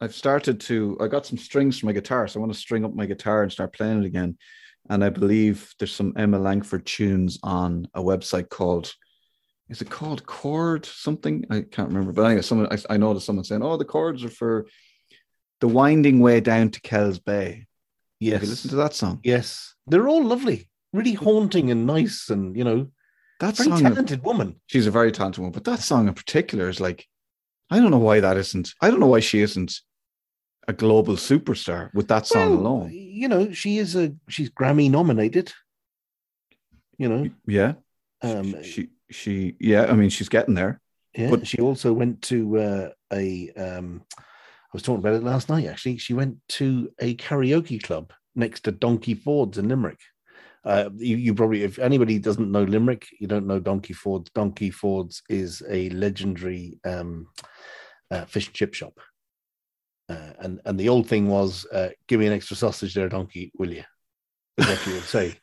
I've 0.02 0.14
started 0.14 0.60
to. 0.62 0.98
I 1.00 1.08
got 1.08 1.26
some 1.26 1.38
strings 1.38 1.80
for 1.80 1.86
my 1.86 1.94
guitar, 1.94 2.28
so 2.28 2.38
I 2.38 2.42
want 2.42 2.52
to 2.54 2.60
string 2.60 2.84
up 2.84 2.94
my 2.94 3.06
guitar 3.06 3.44
and 3.44 3.52
start 3.52 3.72
playing 3.72 4.04
it 4.04 4.06
again. 4.06 4.38
And 4.90 5.06
I 5.06 5.10
believe 5.10 5.74
there's 5.80 5.96
some 5.96 6.14
Emma 6.18 6.38
Langford 6.38 6.86
tunes 6.86 7.40
on 7.44 7.88
a 7.94 8.02
website 8.02 8.50
called. 8.50 8.94
Is 9.70 9.82
it 9.82 9.90
called 9.90 10.26
Chord 10.26 10.86
something? 10.86 11.46
I 11.50 11.62
can't 11.62 11.88
remember. 11.88 12.12
But 12.12 12.26
anyway, 12.26 12.42
someone 12.42 12.68
I, 12.72 12.94
I 12.94 12.98
noticed 12.98 13.26
someone 13.26 13.46
saying, 13.46 13.64
"Oh, 13.64 13.78
the 13.78 13.86
chords 13.86 14.26
are 14.26 14.30
for 14.42 14.68
the 15.62 15.70
winding 15.70 16.20
way 16.20 16.42
down 16.42 16.72
to 16.72 16.82
Kells 16.82 17.20
Bay." 17.20 17.68
Yes. 18.20 18.44
Listened 18.44 18.72
to 18.72 18.78
that 18.78 18.94
song? 18.94 19.22
Yes. 19.24 19.76
They're 19.88 20.10
all 20.10 20.26
lovely, 20.26 20.70
really 20.92 21.14
haunting 21.14 21.72
and 21.72 21.86
nice 21.86 22.30
and, 22.30 22.58
you 22.58 22.66
know, 22.66 22.92
That 23.40 23.56
very 23.58 23.70
song. 23.70 23.82
talented 23.84 24.24
woman. 24.24 24.60
she's 24.68 24.88
a 24.88 24.92
very 24.92 25.12
talented 25.12 25.40
woman, 25.40 25.52
but 25.54 25.64
that 25.66 25.80
song 25.80 26.08
in 26.08 26.14
particular 26.14 26.70
is 26.70 26.80
like, 26.80 27.06
I 27.70 27.80
don't 27.80 27.92
know 27.92 27.98
why 27.98 28.20
that 28.20 28.38
isn't. 28.38 28.74
I 28.82 28.90
don't 28.90 29.00
know 29.00 29.08
why 29.08 29.20
she 29.20 29.42
isn't 29.42 29.80
a 30.68 30.74
global 30.74 31.16
superstar 31.16 31.94
with 31.94 32.08
that 32.10 32.26
song 32.28 32.50
Well, 32.52 32.60
alone. 32.60 32.92
You 32.94 33.28
know, 33.28 33.52
she 33.52 33.78
is 33.78 33.96
a 33.96 34.14
she's 34.28 34.50
Grammy 34.50 34.90
nominated. 34.90 35.54
You 36.98 37.10
know, 37.10 37.30
Yeah, 37.46 37.74
um, 38.22 38.64
she 38.64 38.90
she 39.12 39.56
yeah. 39.60 39.86
I 39.86 39.94
mean, 39.94 40.10
she's 40.10 40.30
getting 40.30 40.56
there. 40.56 40.82
yeah. 41.16 41.30
but- 41.30 41.46
she 41.48 41.60
also 41.60 41.94
went 41.94 42.22
to 42.24 42.58
uh, 42.58 42.90
a. 43.14 43.52
Um, 43.52 44.02
I 44.18 44.72
was 44.74 44.82
talking 44.84 45.00
about 45.00 45.14
it 45.14 45.24
last 45.24 45.48
night. 45.50 45.66
Actually, 45.68 45.98
she 45.98 46.14
went 46.14 46.38
to 46.50 46.92
a 47.00 47.16
karaoke 47.16 47.82
club 47.82 48.12
next 48.36 48.62
to 48.62 48.72
Donkey 48.72 49.14
Ford's 49.14 49.58
in 49.58 49.70
Limerick. 49.70 50.00
Uh, 50.66 50.90
you, 50.96 51.18
you 51.18 51.34
probably, 51.34 51.64
if 51.64 51.80
anybody 51.80 52.20
doesn't 52.20 52.52
know 52.52 52.64
Limerick, 52.64 53.08
you 53.20 53.28
don't 53.28 53.48
know 53.48 53.60
Donkey 53.60 53.94
Ford's. 53.94 54.30
Donkey 54.32 54.70
Ford's 54.70 55.22
is 55.30 55.64
a 55.70 55.90
legendary 55.90 56.80
um, 56.86 57.28
uh, 58.12 58.26
fish 58.26 58.48
and 58.48 58.56
chip 58.56 58.74
shop. 58.74 59.00
Uh, 60.10 60.32
and 60.40 60.62
and 60.66 60.80
the 60.80 60.90
old 60.90 61.08
thing 61.08 61.28
was, 61.28 61.66
uh, 61.74 61.90
give 62.08 62.20
me 62.20 62.28
an 62.28 62.34
extra 62.34 62.56
sausage 62.56 62.94
there, 62.94 63.10
donkey, 63.10 63.52
will 63.58 63.74
you? 63.74 63.84
Is 64.58 64.68
what 64.68 64.88
you 64.88 64.94
would 64.94 65.04
say 65.04 65.36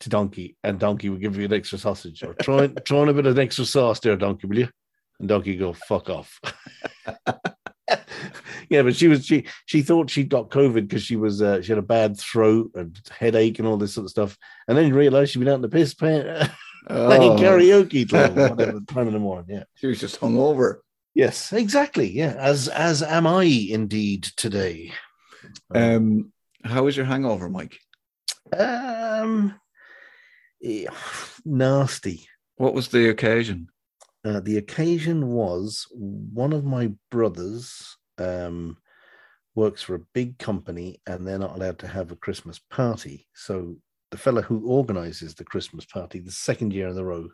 to 0.00 0.08
donkey, 0.08 0.56
and 0.64 0.78
donkey 0.78 1.08
would 1.08 1.20
give 1.20 1.36
you 1.36 1.44
an 1.44 1.52
extra 1.52 1.78
sausage, 1.78 2.22
or 2.22 2.34
in, 2.64 2.74
throw 2.86 3.08
a 3.08 3.14
bit 3.14 3.26
of 3.26 3.38
extra 3.38 3.64
sauce 3.64 4.00
there, 4.00 4.16
donkey, 4.16 4.46
will 4.46 4.58
you? 4.58 4.68
And 5.20 5.28
donkey 5.28 5.56
go, 5.56 5.72
fuck 5.72 6.08
off. 6.10 6.40
yeah, 8.70 8.82
but 8.82 8.94
she 8.96 9.08
was 9.08 9.26
she 9.26 9.44
she 9.66 9.82
thought 9.82 10.08
she'd 10.08 10.28
got 10.30 10.48
COVID 10.48 10.88
because 10.88 11.02
she 11.02 11.16
was 11.16 11.42
uh, 11.42 11.60
she 11.60 11.72
had 11.72 11.78
a 11.78 11.82
bad 11.82 12.16
throat 12.18 12.70
and 12.76 12.98
headache 13.10 13.58
and 13.58 13.66
all 13.66 13.76
this 13.76 13.92
sort 13.94 14.04
of 14.04 14.10
stuff, 14.10 14.38
and 14.68 14.78
then 14.78 14.94
realized 14.94 15.32
she'd 15.32 15.40
been 15.40 15.48
out 15.48 15.56
in 15.56 15.60
the 15.60 15.68
piss 15.68 15.92
playing, 15.92 16.22
playing 16.88 17.32
Oh, 17.32 17.36
karaoke 17.36 18.08
till 18.08 18.30
whatever 18.48 18.80
time 18.86 19.08
in 19.08 19.12
the 19.12 19.18
morning. 19.18 19.46
Yeah. 19.48 19.64
she 19.74 19.88
was 19.88 19.98
just 20.00 20.20
hungover. 20.20 20.76
Yes, 21.14 21.52
exactly. 21.52 22.08
Yeah, 22.08 22.36
as 22.38 22.68
as 22.68 23.02
am 23.02 23.26
I 23.26 23.42
indeed 23.42 24.22
today. 24.36 24.92
Um, 25.74 26.32
how 26.64 26.84
was 26.84 26.96
your 26.96 27.06
hangover, 27.06 27.48
Mike? 27.48 27.76
Um, 28.56 29.58
eh, 30.62 30.84
nasty. 31.44 32.28
What 32.56 32.74
was 32.74 32.88
the 32.88 33.08
occasion? 33.08 33.68
Uh, 34.24 34.38
the 34.40 34.58
occasion 34.58 35.28
was 35.28 35.86
one 35.92 36.52
of 36.52 36.64
my 36.64 36.92
brothers 37.10 37.96
um, 38.20 38.76
works 39.54 39.82
for 39.82 39.94
a 39.94 40.06
big 40.14 40.38
company 40.38 41.00
and 41.06 41.26
they're 41.26 41.38
not 41.38 41.56
allowed 41.56 41.78
to 41.80 41.88
have 41.88 42.12
a 42.12 42.16
Christmas 42.16 42.58
party. 42.70 43.26
So 43.34 43.76
the 44.10 44.18
fella 44.18 44.42
who 44.42 44.66
organizes 44.66 45.34
the 45.34 45.44
Christmas 45.44 45.84
party, 45.84 46.20
the 46.20 46.30
second 46.30 46.72
year 46.72 46.88
in 46.88 46.98
a 46.98 47.04
row, 47.04 47.28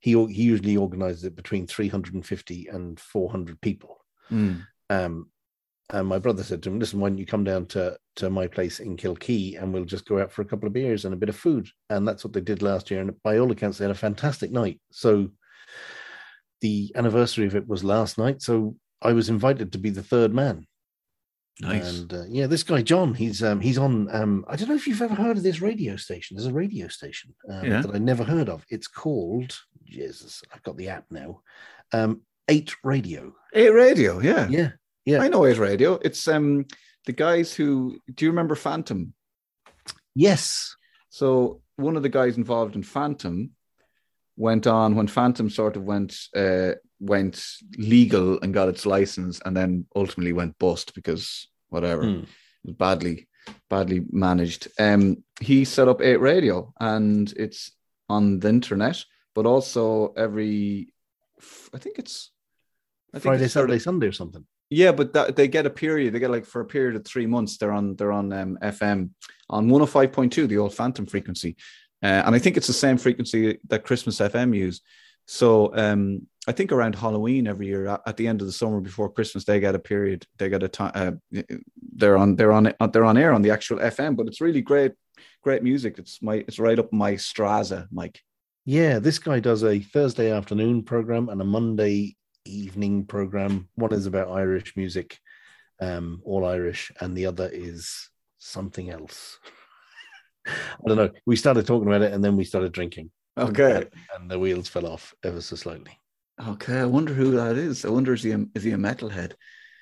he, 0.00 0.12
he 0.12 0.42
usually 0.42 0.76
organizes 0.76 1.24
it 1.24 1.36
between 1.36 1.66
350 1.66 2.68
and 2.68 2.98
400 2.98 3.60
people. 3.60 3.98
Mm. 4.30 4.66
Um, 4.90 5.28
and 5.90 6.08
my 6.08 6.18
brother 6.18 6.42
said 6.42 6.62
to 6.62 6.70
him, 6.70 6.78
"Listen, 6.78 7.00
why 7.00 7.10
don't 7.10 7.18
you 7.18 7.26
come 7.26 7.44
down 7.44 7.66
to 7.66 7.96
to 8.16 8.30
my 8.30 8.46
place 8.46 8.80
in 8.80 8.96
Kilkee 8.96 9.60
and 9.60 9.72
we'll 9.72 9.84
just 9.84 10.06
go 10.06 10.18
out 10.20 10.32
for 10.32 10.40
a 10.40 10.44
couple 10.44 10.66
of 10.66 10.72
beers 10.72 11.04
and 11.04 11.12
a 11.12 11.18
bit 11.18 11.28
of 11.28 11.36
food?" 11.36 11.68
And 11.90 12.08
that's 12.08 12.24
what 12.24 12.32
they 12.32 12.40
did 12.40 12.62
last 12.62 12.90
year. 12.90 13.00
And 13.00 13.12
by 13.22 13.38
all 13.38 13.50
accounts, 13.52 13.78
they 13.78 13.84
had 13.84 13.90
a 13.90 13.94
fantastic 13.94 14.50
night. 14.50 14.80
So 14.90 15.28
the 16.62 16.92
anniversary 16.94 17.46
of 17.46 17.56
it 17.56 17.68
was 17.68 17.84
last 17.84 18.16
night. 18.16 18.40
So 18.40 18.76
I 19.02 19.12
was 19.12 19.28
invited 19.28 19.72
to 19.72 19.78
be 19.78 19.90
the 19.90 20.02
third 20.02 20.32
man. 20.34 20.66
Nice. 21.60 21.98
And 21.98 22.12
uh, 22.12 22.24
yeah, 22.28 22.46
this 22.46 22.62
guy 22.62 22.82
John, 22.82 23.14
he's 23.14 23.42
um, 23.42 23.60
he's 23.60 23.78
on. 23.78 24.08
Um, 24.14 24.44
I 24.48 24.56
don't 24.56 24.68
know 24.68 24.74
if 24.74 24.86
you've 24.86 25.02
ever 25.02 25.14
heard 25.14 25.36
of 25.36 25.42
this 25.42 25.60
radio 25.60 25.96
station. 25.96 26.36
There's 26.36 26.46
a 26.46 26.52
radio 26.52 26.88
station 26.88 27.34
um, 27.50 27.64
Yeah. 27.64 27.82
that 27.82 27.94
I 27.94 27.98
never 27.98 28.24
heard 28.24 28.48
of. 28.48 28.64
It's 28.70 28.88
called 28.88 29.58
Jesus. 29.84 30.42
I've 30.52 30.62
got 30.62 30.76
the 30.76 30.88
app 30.88 31.04
now. 31.10 31.40
Um, 31.92 32.22
Eight 32.48 32.74
Radio. 32.82 33.34
Eight 33.52 33.70
Radio, 33.70 34.18
yeah. 34.20 34.48
Yeah, 34.48 34.70
yeah. 35.04 35.20
I 35.20 35.28
know 35.28 35.44
Eight 35.46 35.58
Radio. 35.58 35.94
It's 36.02 36.26
um 36.26 36.66
the 37.06 37.12
guys 37.12 37.54
who 37.54 37.98
do 38.14 38.24
you 38.24 38.30
remember 38.30 38.54
Phantom? 38.54 39.12
Yes. 40.14 40.74
So 41.10 41.60
one 41.76 41.96
of 41.96 42.02
the 42.02 42.08
guys 42.08 42.36
involved 42.36 42.74
in 42.76 42.82
Phantom 42.82 43.50
went 44.36 44.66
on 44.66 44.96
when 44.96 45.06
Phantom 45.06 45.50
sort 45.50 45.76
of 45.76 45.84
went 45.84 46.16
uh, 46.34 46.72
went 47.02 47.44
legal 47.76 48.38
and 48.40 48.54
got 48.54 48.68
its 48.68 48.86
license, 48.86 49.40
and 49.44 49.56
then 49.56 49.86
ultimately 49.94 50.32
went 50.32 50.58
bust 50.58 50.94
because 50.94 51.48
whatever 51.68 52.04
it 52.04 52.26
was 52.64 52.74
badly 52.74 53.28
badly 53.68 54.04
managed. 54.10 54.68
Um, 54.78 55.24
he 55.40 55.64
set 55.64 55.88
up 55.88 56.00
Eight 56.00 56.20
Radio, 56.20 56.72
and 56.78 57.32
it's 57.36 57.72
on 58.08 58.38
the 58.38 58.48
internet, 58.48 59.04
but 59.34 59.46
also 59.46 60.12
every 60.16 60.92
I 61.74 61.78
think 61.78 61.98
it's 61.98 62.30
I 63.12 63.18
think 63.18 63.24
Friday, 63.24 63.44
it's 63.44 63.54
Saturday, 63.54 63.78
Sunday, 63.78 64.06
or 64.06 64.12
something. 64.12 64.46
yeah, 64.70 64.92
but 64.92 65.12
that, 65.14 65.36
they 65.36 65.48
get 65.48 65.66
a 65.66 65.70
period. 65.70 66.14
They 66.14 66.20
get 66.20 66.30
like 66.30 66.46
for 66.46 66.60
a 66.60 66.66
period 66.66 66.96
of 66.96 67.04
three 67.04 67.26
months. 67.26 67.56
They're 67.56 67.72
on 67.72 67.96
they're 67.96 68.12
on 68.12 68.32
um, 68.32 68.58
FM 68.62 69.10
on 69.50 69.68
one 69.68 69.80
hundred 69.80 69.92
five 69.92 70.12
point 70.12 70.32
two, 70.32 70.46
the 70.46 70.58
old 70.58 70.74
Phantom 70.74 71.06
frequency, 71.06 71.56
uh, 72.02 72.22
and 72.24 72.34
I 72.34 72.38
think 72.38 72.56
it's 72.56 72.68
the 72.68 72.72
same 72.72 72.98
frequency 72.98 73.58
that 73.68 73.84
Christmas 73.84 74.20
FM 74.20 74.56
use. 74.56 74.80
So 75.26 75.74
um, 75.76 76.26
I 76.48 76.52
think 76.52 76.72
around 76.72 76.96
Halloween 76.96 77.46
every 77.46 77.66
year, 77.66 77.86
at 78.04 78.16
the 78.16 78.26
end 78.26 78.40
of 78.40 78.48
the 78.48 78.52
summer 78.52 78.80
before 78.80 79.08
Christmas, 79.08 79.44
they 79.44 79.60
get 79.60 79.76
a 79.76 79.78
period. 79.78 80.26
They 80.38 80.48
get 80.48 80.64
a 80.64 80.68
time. 80.68 80.92
Uh, 80.94 81.42
they're 81.94 82.16
on 82.16 82.34
they're 82.34 82.52
on 82.52 82.72
they're 82.92 83.04
on 83.04 83.16
air 83.16 83.32
on 83.32 83.42
the 83.42 83.50
actual 83.50 83.78
FM, 83.78 84.16
but 84.16 84.26
it's 84.26 84.40
really 84.40 84.60
great, 84.60 84.92
great 85.42 85.62
music. 85.62 85.98
It's 85.98 86.20
my 86.20 86.36
it's 86.36 86.58
right 86.58 86.78
up 86.78 86.92
my 86.92 87.12
Straza, 87.12 87.86
Mike. 87.92 88.20
Yeah, 88.64 88.98
this 88.98 89.18
guy 89.20 89.38
does 89.38 89.62
a 89.62 89.80
Thursday 89.80 90.32
afternoon 90.32 90.82
program 90.82 91.28
and 91.28 91.40
a 91.40 91.44
Monday 91.44 92.16
evening 92.44 93.04
program. 93.04 93.68
One 93.76 93.92
is 93.92 94.06
about 94.06 94.30
Irish 94.30 94.76
music, 94.76 95.18
um, 95.80 96.22
all 96.24 96.44
Irish, 96.44 96.90
and 97.00 97.16
the 97.16 97.26
other 97.26 97.48
is 97.52 98.10
something 98.38 98.90
else. 98.90 99.38
I 100.46 100.88
don't 100.88 100.96
know. 100.96 101.10
We 101.24 101.36
started 101.36 101.66
talking 101.66 101.86
about 101.86 102.02
it 102.02 102.12
and 102.12 102.22
then 102.22 102.36
we 102.36 102.42
started 102.42 102.72
drinking. 102.72 103.12
Okay, 103.38 103.76
And, 103.76 103.90
and 104.14 104.30
the 104.30 104.38
wheels 104.38 104.68
fell 104.68 104.86
off 104.86 105.14
ever 105.24 105.40
so 105.40 105.54
slightly. 105.56 105.98
Okay. 106.40 106.78
I 106.80 106.84
wonder 106.86 107.14
who 107.14 107.32
that 107.32 107.56
is. 107.56 107.84
I 107.84 107.88
wonder 107.90 108.12
is 108.14 108.22
he 108.22 108.32
a, 108.32 108.44
is 108.54 108.62
he 108.64 108.72
a 108.72 108.76
metalhead? 108.76 109.32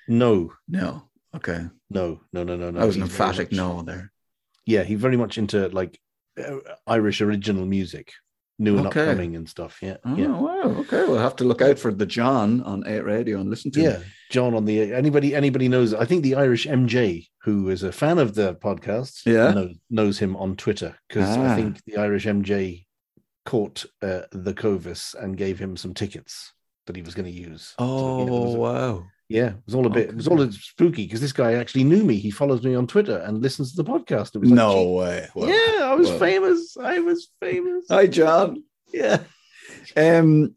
No, 0.07 0.53
No. 0.67 1.03
Okay. 1.33 1.65
no, 1.89 2.19
no, 2.33 2.43
no, 2.43 2.57
no, 2.57 2.71
no. 2.71 2.79
That 2.79 2.85
was 2.87 2.97
an 2.97 3.03
emphatic 3.03 3.51
much- 3.51 3.57
no 3.57 3.81
there. 3.83 4.11
Yeah, 4.65 4.83
he's 4.83 4.99
very 4.99 5.15
much 5.17 5.37
into 5.37 5.69
like 5.69 5.99
uh, 6.37 6.57
Irish 6.85 7.21
original 7.21 7.65
music, 7.65 8.11
new 8.59 8.77
and 8.77 8.87
Okay. 8.87 9.01
upcoming 9.01 9.35
and 9.37 9.47
stuff. 9.47 9.79
Yeah, 9.81 9.97
Oh, 10.03 10.15
yeah. 10.17 10.27
wow. 10.27 10.75
Okay. 10.81 11.03
We'll 11.05 11.17
have 11.19 11.37
to 11.37 11.45
look 11.45 11.61
out 11.61 11.79
for 11.79 11.93
the 11.93 12.05
John 12.05 12.61
on 12.63 12.85
8 12.85 13.05
Radio 13.05 13.39
and 13.39 13.49
listen 13.49 13.71
to 13.71 13.81
yeah 13.81 13.91
him. 13.99 14.03
john 14.29 14.53
on 14.53 14.65
the 14.65 14.93
anybody 14.93 15.35
anybody 15.35 15.67
knows 15.67 15.93
i 15.93 16.05
think 16.05 16.23
the 16.23 16.35
irish 16.35 16.65
mj 16.65 17.27
who 17.43 17.67
is 17.69 17.83
a 17.83 17.91
fan 17.91 18.17
of 18.17 18.33
the 18.33 18.55
podcast 18.55 19.25
Yeah. 19.25 19.51
knows, 19.51 19.75
knows 19.89 20.19
him 20.19 20.37
on 20.37 20.55
twitter 20.55 20.95
because 21.09 21.29
Ah. 21.37 21.51
i 21.51 21.55
think 21.57 21.83
the 21.85 21.97
irish 21.97 22.25
mj 22.25 22.85
caught 23.45 23.85
uh, 24.01 24.21
the 24.31 24.53
covis 24.53 25.15
and 25.15 25.37
gave 25.37 25.57
him 25.59 25.75
some 25.77 25.93
tickets 25.93 26.53
that 26.87 26.95
he 26.95 27.01
was 27.01 27.13
going 27.15 27.25
to 27.25 27.31
use 27.31 27.73
So, 27.79 28.17
yeah, 28.19 28.23
it 28.25 28.29
was, 28.29 28.55
Oh, 28.55 28.59
wow. 28.59 29.03
yeah 29.29 29.47
it 29.49 29.55
was 29.65 29.75
all 29.75 29.85
a 29.87 29.89
bit 29.89 30.09
it 30.09 30.15
was 30.15 30.27
all 30.27 30.41
a 30.41 30.51
spooky 30.51 31.05
because 31.05 31.21
this 31.21 31.31
guy 31.33 31.53
actually 31.53 31.83
knew 31.83 32.03
me 32.03 32.15
he 32.17 32.31
follows 32.31 32.63
me 32.63 32.75
on 32.75 32.85
twitter 32.87 33.17
and 33.19 33.41
listens 33.41 33.73
to 33.73 33.81
the 33.83 33.89
podcast 33.89 34.35
it 34.35 34.39
was 34.39 34.49
like, 34.49 34.55
No 34.57 34.91
way. 34.91 35.27
Well, 35.35 35.49
yeah 35.49 35.85
i 35.85 35.95
was 35.95 36.09
well. 36.09 36.19
famous 36.19 36.75
i 36.77 36.99
was 36.99 37.29
famous 37.39 37.85
Hi, 37.89 38.07
John. 38.07 38.63
yeah 38.93 39.19
Um, 39.95 40.55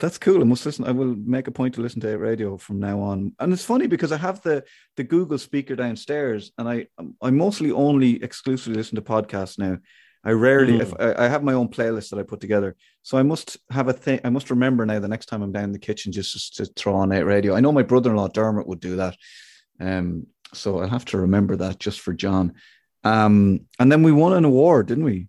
That's 0.00 0.18
cool. 0.18 0.40
I 0.40 0.44
must 0.44 0.64
listen. 0.66 0.84
I 0.84 0.92
will 0.92 1.14
make 1.16 1.48
a 1.48 1.50
point 1.52 1.74
to 1.74 1.80
listen 1.80 2.00
to 2.02 2.08
it 2.08 2.16
radio 2.20 2.56
from 2.56 2.78
now 2.78 3.00
on. 3.00 3.32
And 3.40 3.52
it's 3.52 3.64
funny 3.64 3.86
because 3.88 4.12
I 4.12 4.16
have 4.18 4.40
the 4.42 4.62
the 4.96 5.04
Google 5.04 5.38
speaker 5.38 5.74
downstairs, 5.76 6.52
and 6.58 6.68
I 6.68 6.86
I 7.20 7.30
mostly 7.30 7.70
only 7.72 8.22
exclusively 8.22 8.76
listen 8.76 8.96
to 8.96 9.02
podcasts 9.02 9.58
now. 9.58 9.78
I 10.24 10.32
rarely, 10.32 10.74
Mm. 10.78 10.80
if 10.82 10.94
I, 10.98 11.24
I 11.24 11.28
have 11.28 11.42
my 11.42 11.52
own 11.54 11.68
playlist 11.68 12.10
that 12.10 12.18
I 12.18 12.22
put 12.22 12.40
together, 12.40 12.76
so 13.02 13.16
I 13.18 13.22
must 13.22 13.56
have 13.70 13.88
a 13.88 13.92
thing. 13.92 14.20
I 14.24 14.30
must 14.30 14.50
remember 14.50 14.84
now 14.84 14.98
the 14.98 15.08
next 15.08 15.26
time 15.26 15.42
I'm 15.42 15.52
down 15.52 15.64
in 15.64 15.72
the 15.72 15.78
kitchen 15.78 16.12
just, 16.12 16.32
just 16.32 16.56
to 16.56 16.64
throw 16.66 16.94
on 16.96 17.12
eight 17.12 17.22
radio. 17.22 17.54
I 17.54 17.60
know 17.60 17.72
my 17.72 17.82
brother-in-law 17.82 18.28
Dermot 18.28 18.66
would 18.66 18.80
do 18.80 18.96
that, 18.96 19.16
um, 19.80 20.26
so 20.52 20.80
I'll 20.80 20.88
have 20.88 21.04
to 21.06 21.18
remember 21.18 21.56
that 21.56 21.78
just 21.78 22.00
for 22.00 22.12
John. 22.12 22.54
Um, 23.04 23.60
and 23.78 23.90
then 23.92 24.02
we 24.02 24.12
won 24.12 24.32
an 24.32 24.44
award, 24.44 24.86
didn't 24.88 25.04
we? 25.04 25.28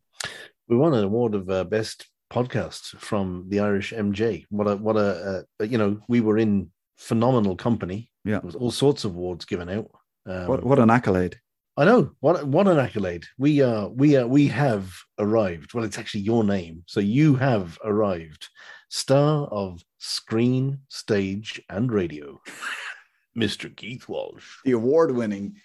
We 0.68 0.76
won 0.76 0.94
an 0.94 1.04
award 1.04 1.36
of 1.36 1.50
uh, 1.50 1.64
best 1.66 2.08
podcast 2.32 2.98
from 2.98 3.46
the 3.50 3.60
Irish 3.60 3.92
MJ. 3.94 4.46
What 4.50 4.66
a 4.68 4.76
what 4.76 4.98
a 4.98 5.46
uh, 5.60 5.64
you 5.64 5.78
know 5.78 6.00
we 6.08 6.20
were 6.22 6.38
in 6.38 6.72
phenomenal 6.98 7.56
company. 7.56 8.12
Yeah. 8.26 8.34
there 8.40 8.42
was 8.48 8.56
all 8.56 8.72
sorts 8.72 9.04
of 9.06 9.16
awards 9.16 9.46
given 9.46 9.70
out. 9.70 9.90
Um, 10.28 10.48
what 10.48 10.64
what 10.64 10.80
an 10.80 10.90
accolade! 10.90 11.40
I 11.80 11.86
know 11.86 12.12
what 12.20 12.46
what 12.46 12.68
an 12.68 12.78
accolade. 12.78 13.24
We 13.38 13.62
uh 13.64 13.88
we 13.88 14.18
uh 14.18 14.28
we 14.28 14.48
have 14.48 14.94
arrived. 15.18 15.74
Well, 15.74 15.86
it's 15.86 15.98
actually 15.98 16.22
your 16.22 16.44
name, 16.44 16.84
so 16.88 17.00
you 17.00 17.36
have 17.36 17.80
arrived. 17.86 18.50
Star 18.90 19.48
of 19.48 19.82
screen, 19.98 20.80
stage, 20.90 21.62
and 21.70 21.90
radio, 21.90 22.42
Mr. 23.38 23.74
Keith 23.74 24.10
Walsh. 24.10 24.58
the 24.66 24.74
award-winning 24.74 25.56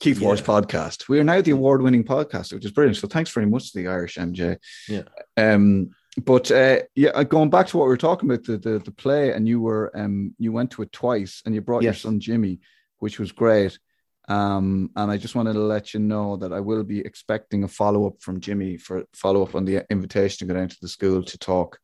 Keith 0.00 0.18
Yeah. 0.18 0.26
Walsh 0.26 0.42
podcast. 0.42 1.08
We 1.08 1.20
are 1.20 1.24
now 1.24 1.40
the 1.40 1.52
award-winning 1.52 2.02
podcast, 2.02 2.52
which 2.52 2.64
is 2.64 2.72
brilliant. 2.72 2.96
So 2.96 3.06
thanks 3.06 3.30
very 3.30 3.46
much 3.46 3.70
to 3.70 3.78
the 3.78 3.86
Irish 3.86 4.16
MJ. 4.16 4.56
Yeah. 4.88 5.02
Um, 5.36 5.90
but 6.20 6.50
uh, 6.50 6.80
yeah, 6.96 7.10
uh, 7.10 7.22
going 7.22 7.50
back 7.50 7.68
to 7.68 7.76
what 7.78 7.84
we 7.84 7.90
were 7.90 7.96
talking 7.96 8.28
about 8.28 8.44
the 8.44 8.58
the, 8.58 8.80
the 8.80 8.90
play, 8.90 9.32
and 9.34 9.46
you 9.46 9.60
were 9.60 9.96
um 9.96 10.34
you 10.36 10.50
went 10.50 10.72
to 10.72 10.82
it 10.82 10.90
twice, 10.90 11.42
and 11.46 11.54
you 11.54 11.60
brought 11.60 11.84
your 11.84 11.94
son 11.94 12.18
Jimmy, 12.18 12.58
which 12.98 13.20
was 13.20 13.30
great. 13.30 13.78
Um, 14.30 14.90
and 14.94 15.10
I 15.10 15.16
just 15.16 15.34
wanted 15.34 15.54
to 15.54 15.60
let 15.60 15.92
you 15.92 15.98
know 15.98 16.36
that 16.36 16.52
I 16.52 16.60
will 16.60 16.84
be 16.84 17.00
expecting 17.00 17.64
a 17.64 17.68
follow 17.68 18.06
up 18.06 18.22
from 18.22 18.40
Jimmy 18.40 18.76
for 18.76 19.04
follow 19.12 19.42
up 19.42 19.56
on 19.56 19.64
the 19.64 19.84
invitation 19.90 20.38
to 20.46 20.54
go 20.54 20.58
down 20.58 20.68
to 20.68 20.76
the 20.80 20.88
school 20.88 21.24
to 21.24 21.38
talk. 21.38 21.78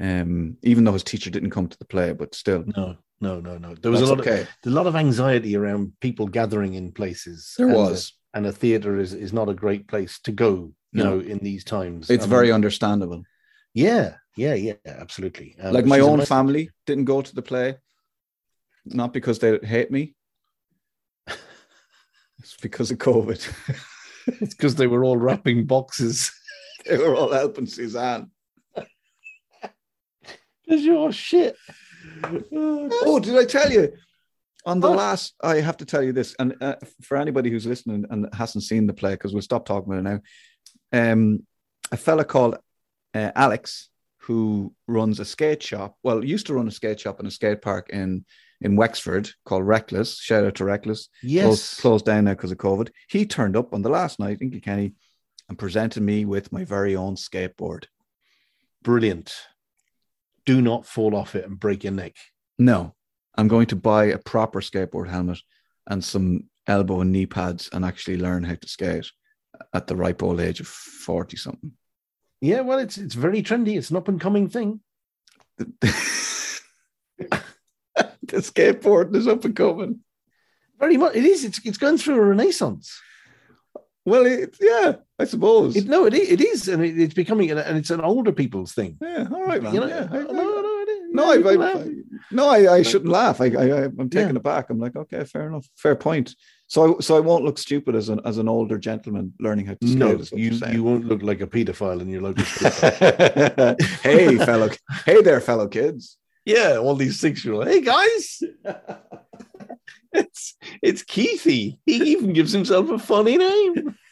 Um, 0.00 0.56
even 0.62 0.84
though 0.84 0.92
his 0.92 1.02
teacher 1.02 1.28
didn't 1.28 1.50
come 1.50 1.66
to 1.68 1.78
the 1.78 1.84
play, 1.84 2.12
but 2.12 2.34
still, 2.36 2.64
No, 2.76 2.96
no, 3.20 3.40
no, 3.40 3.58
no. 3.58 3.74
There 3.74 3.90
was 3.90 4.00
that's 4.00 4.10
a 4.10 4.14
lot 4.14 4.20
okay. 4.20 4.42
of 4.42 4.48
a 4.64 4.70
lot 4.70 4.86
of 4.86 4.94
anxiety 4.96 5.56
around 5.56 5.92
people 6.00 6.28
gathering 6.28 6.74
in 6.74 6.92
places. 6.92 7.54
there 7.58 7.66
and, 7.66 7.76
uh, 7.76 7.80
was. 7.80 8.12
and 8.32 8.46
a 8.46 8.52
theater 8.52 8.98
is 8.98 9.12
is 9.12 9.32
not 9.32 9.48
a 9.48 9.54
great 9.54 9.88
place 9.88 10.20
to 10.20 10.32
go. 10.32 10.72
You 10.92 11.02
No. 11.02 11.04
know, 11.04 11.20
in 11.20 11.38
these 11.38 11.64
times, 11.64 12.10
It's 12.10 12.24
I 12.26 12.28
very 12.28 12.46
mean, 12.46 12.54
understandable. 12.54 13.22
yeah, 13.74 14.16
yeah, 14.36 14.54
yeah, 14.54 14.74
absolutely. 14.86 15.56
Um, 15.60 15.72
like 15.74 15.86
my 15.86 15.98
own 16.00 16.14
amazing. 16.20 16.26
family 16.36 16.70
didn't 16.86 17.06
go 17.06 17.22
to 17.22 17.34
the 17.34 17.42
play 17.42 17.76
not 18.84 19.12
because 19.12 19.38
they 19.38 19.58
hate 19.58 19.90
me 19.90 20.14
it's 22.42 22.56
because 22.60 22.90
of 22.90 22.98
covid 22.98 23.40
It's 24.40 24.54
because 24.54 24.76
they 24.76 24.86
were 24.86 25.02
all 25.02 25.16
wrapping 25.16 25.64
boxes. 25.66 26.30
they 26.86 26.96
were 26.96 27.14
all 27.16 27.32
helping 27.32 27.66
suzanne 27.66 28.30
Because 30.64 30.84
you're 30.84 31.12
shit. 31.12 31.56
oh 32.24 33.20
did 33.20 33.36
i 33.36 33.44
tell 33.44 33.70
you 33.70 33.92
on 34.64 34.80
the 34.80 34.88
What? 34.88 34.96
last 34.98 35.34
i 35.42 35.56
have 35.56 35.76
to 35.78 35.84
tell 35.84 36.02
you 36.02 36.12
this 36.12 36.34
and 36.38 36.54
uh, 36.60 36.76
for 37.02 37.16
anybody 37.16 37.50
who's 37.50 37.66
listening 37.66 38.04
and 38.10 38.28
hasn't 38.32 38.64
seen 38.64 38.86
the 38.86 38.94
play 38.94 39.12
because 39.14 39.32
we'll 39.32 39.42
stop 39.42 39.64
talking 39.66 39.92
about 39.92 40.04
it 40.06 40.22
now 40.92 41.10
um 41.12 41.40
a 41.90 41.96
fella 41.96 42.24
called 42.24 42.56
uh, 43.14 43.30
alex 43.34 43.88
who 44.18 44.72
runs 44.86 45.18
a 45.20 45.24
skate 45.24 45.62
shop 45.62 45.96
well 46.04 46.24
used 46.24 46.46
to 46.46 46.54
run 46.54 46.68
a 46.68 46.70
skate 46.70 47.00
shop 47.00 47.18
in 47.20 47.26
a 47.26 47.30
skate 47.30 47.60
park 47.60 47.90
in 47.90 48.24
in 48.62 48.76
wexford 48.76 49.30
called 49.44 49.66
reckless 49.66 50.18
shout 50.18 50.44
out 50.44 50.54
to 50.56 50.64
reckless 50.64 51.08
Yes. 51.22 51.44
closed, 51.44 51.80
closed 51.80 52.04
down 52.06 52.24
now 52.24 52.32
because 52.32 52.52
of 52.52 52.58
COVID. 52.58 52.90
He 53.08 53.26
turned 53.26 53.56
up 53.56 53.74
on 53.74 53.82
the 53.82 53.90
last 53.90 54.18
night 54.18 54.40
in 54.40 54.50
Kilkenny 54.50 54.94
and 55.48 55.58
presented 55.58 56.02
me 56.02 56.24
with 56.24 56.52
my 56.52 56.64
very 56.64 56.96
own 56.96 57.16
skateboard. 57.16 57.84
Brilliant. 58.82 59.34
Do 60.44 60.60
not 60.62 60.86
fall 60.86 61.14
off 61.14 61.34
it 61.36 61.44
and 61.46 61.58
break 61.60 61.84
your 61.84 61.92
neck. 61.92 62.14
No, 62.58 62.94
I'm 63.36 63.48
going 63.48 63.66
to 63.66 63.76
buy 63.76 64.06
a 64.06 64.18
proper 64.18 64.60
skateboard 64.60 65.08
helmet 65.08 65.38
and 65.86 66.02
some 66.02 66.48
elbow 66.66 67.00
and 67.00 67.12
knee 67.12 67.26
pads 67.26 67.68
and 67.72 67.84
actually 67.84 68.16
learn 68.18 68.44
how 68.44 68.54
to 68.54 68.68
skate 68.68 69.10
at 69.74 69.86
the 69.86 69.96
ripe 69.96 70.22
old 70.22 70.40
age 70.40 70.60
of 70.60 70.66
40 70.66 71.36
something. 71.36 71.72
Yeah, 72.40 72.60
well, 72.62 72.78
it's 72.80 72.98
it's 72.98 73.14
very 73.14 73.42
trendy. 73.42 73.76
It's 73.76 73.90
an 73.90 73.96
up 73.96 74.08
and 74.08 74.20
coming 74.20 74.48
thing. 74.48 74.80
the 78.28 78.38
skateboard 78.38 79.14
is 79.16 79.26
up 79.28 79.44
and 79.44 79.54
coming. 79.56 80.00
Very 80.78 80.96
much. 80.96 81.14
It 81.14 81.24
is. 81.24 81.44
It's 81.44 81.60
it's 81.64 81.78
going 81.78 81.98
through 81.98 82.16
a 82.16 82.20
renaissance. 82.24 83.00
Well, 84.04 84.26
it, 84.26 84.56
yeah, 84.60 84.94
I 85.18 85.24
suppose. 85.26 85.76
It, 85.76 85.86
no, 85.86 86.06
it 86.06 86.14
it 86.14 86.40
is, 86.40 86.66
and 86.68 86.84
it, 86.84 86.98
it's 86.98 87.14
becoming, 87.14 87.52
an, 87.52 87.58
and 87.58 87.78
it's 87.78 87.90
an 87.90 88.00
older 88.00 88.32
people's 88.32 88.72
thing. 88.72 88.96
yeah, 89.00 89.28
all 89.32 89.44
right, 89.44 89.62
man. 89.62 89.74
You 89.74 89.80
know, 89.80 89.86
yeah, 89.86 90.08
I- 90.10 90.18
no, 90.22 90.28
I- 90.30 90.32
no, 90.32 90.80
it 90.82 90.88
is. 90.88 90.98
No, 91.14 91.32
Yeah, 91.34 91.48
I, 91.50 91.72
I, 91.78 91.86
no, 92.32 92.48
I, 92.48 92.74
I 92.78 92.82
shouldn't 92.82 93.10
laugh. 93.12 93.40
I, 93.40 93.44
I, 93.46 93.84
I'm 93.84 94.08
taken 94.10 94.30
Yeah. 94.34 94.40
aback. 94.40 94.70
I'm 94.70 94.80
like, 94.80 94.96
okay, 94.96 95.24
fair 95.24 95.46
enough, 95.46 95.68
fair 95.76 95.94
point. 95.94 96.34
So, 96.68 96.96
I, 96.96 97.00
so 97.00 97.16
I 97.16 97.20
won't 97.20 97.44
look 97.44 97.58
stupid 97.58 97.94
as 97.94 98.08
an 98.08 98.20
as 98.24 98.38
an 98.38 98.48
older 98.48 98.78
gentleman 98.78 99.34
learning 99.38 99.66
how 99.66 99.74
to 99.74 99.86
skate. 99.86 99.98
no, 99.98 100.10
you 100.32 100.50
you're 100.50 100.68
you 100.72 100.82
won't 100.82 101.04
look 101.04 101.22
like 101.22 101.40
a 101.42 101.46
paedophile 101.46 102.00
in 102.00 102.08
your 102.08 102.22
local 102.22 102.44
school. 102.46 103.76
hey, 104.02 104.36
fellow, 104.38 104.70
hey 105.04 105.20
there, 105.22 105.40
fellow 105.40 105.68
kids. 105.68 106.16
Yeah, 106.44 106.76
all 106.78 106.94
these 106.94 107.18
six 107.20 107.44
year 107.44 107.54
old. 107.54 107.66
Hey 107.66 107.80
guys, 107.80 108.42
it's 110.12 110.54
it's 110.82 111.02
Keithy. 111.02 111.78
He 111.86 111.94
even 112.12 112.32
gives 112.32 112.52
himself 112.52 112.90
a 112.90 112.98
funny 112.98 113.36
name. 113.36 113.96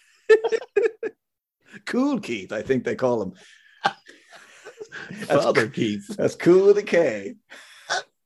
Cool 1.86 2.20
Keith, 2.20 2.52
I 2.52 2.62
think 2.62 2.84
they 2.84 2.94
call 2.94 3.22
him. 3.22 3.32
Father 5.26 5.68
Keith. 5.68 6.06
That's 6.16 6.34
cool 6.34 6.66
with 6.66 6.78
a 6.78 6.82
K. 6.82 7.36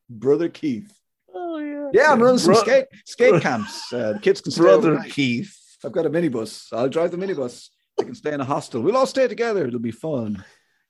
Brother 0.09 0.49
Keith. 0.49 0.93
Oh 1.33 1.59
yeah. 1.59 1.91
Yeah, 1.93 2.13
I'm 2.13 2.23
running 2.23 2.39
some 2.39 2.55
Bro- 2.55 2.63
skate 2.63 2.87
skate 3.05 3.43
camps. 3.43 3.93
Uh, 3.93 4.19
kids 4.21 4.41
can 4.41 4.51
stay 4.51 4.63
Brother 4.63 4.93
overnight. 4.93 5.13
Keith. 5.13 5.57
I've 5.85 5.93
got 5.93 6.07
a 6.07 6.11
minibus. 6.11 6.73
I'll 6.73 6.89
drive 6.89 7.11
the 7.11 7.17
minibus. 7.19 7.69
They 7.99 8.05
can 8.05 8.15
stay 8.15 8.33
in 8.33 8.41
a 8.41 8.45
hostel. 8.45 8.81
We'll 8.81 8.97
all 8.97 9.07
stay 9.07 9.29
together. 9.29 9.67
It'll 9.67 9.79
be 9.79 9.91
fun. 9.91 10.43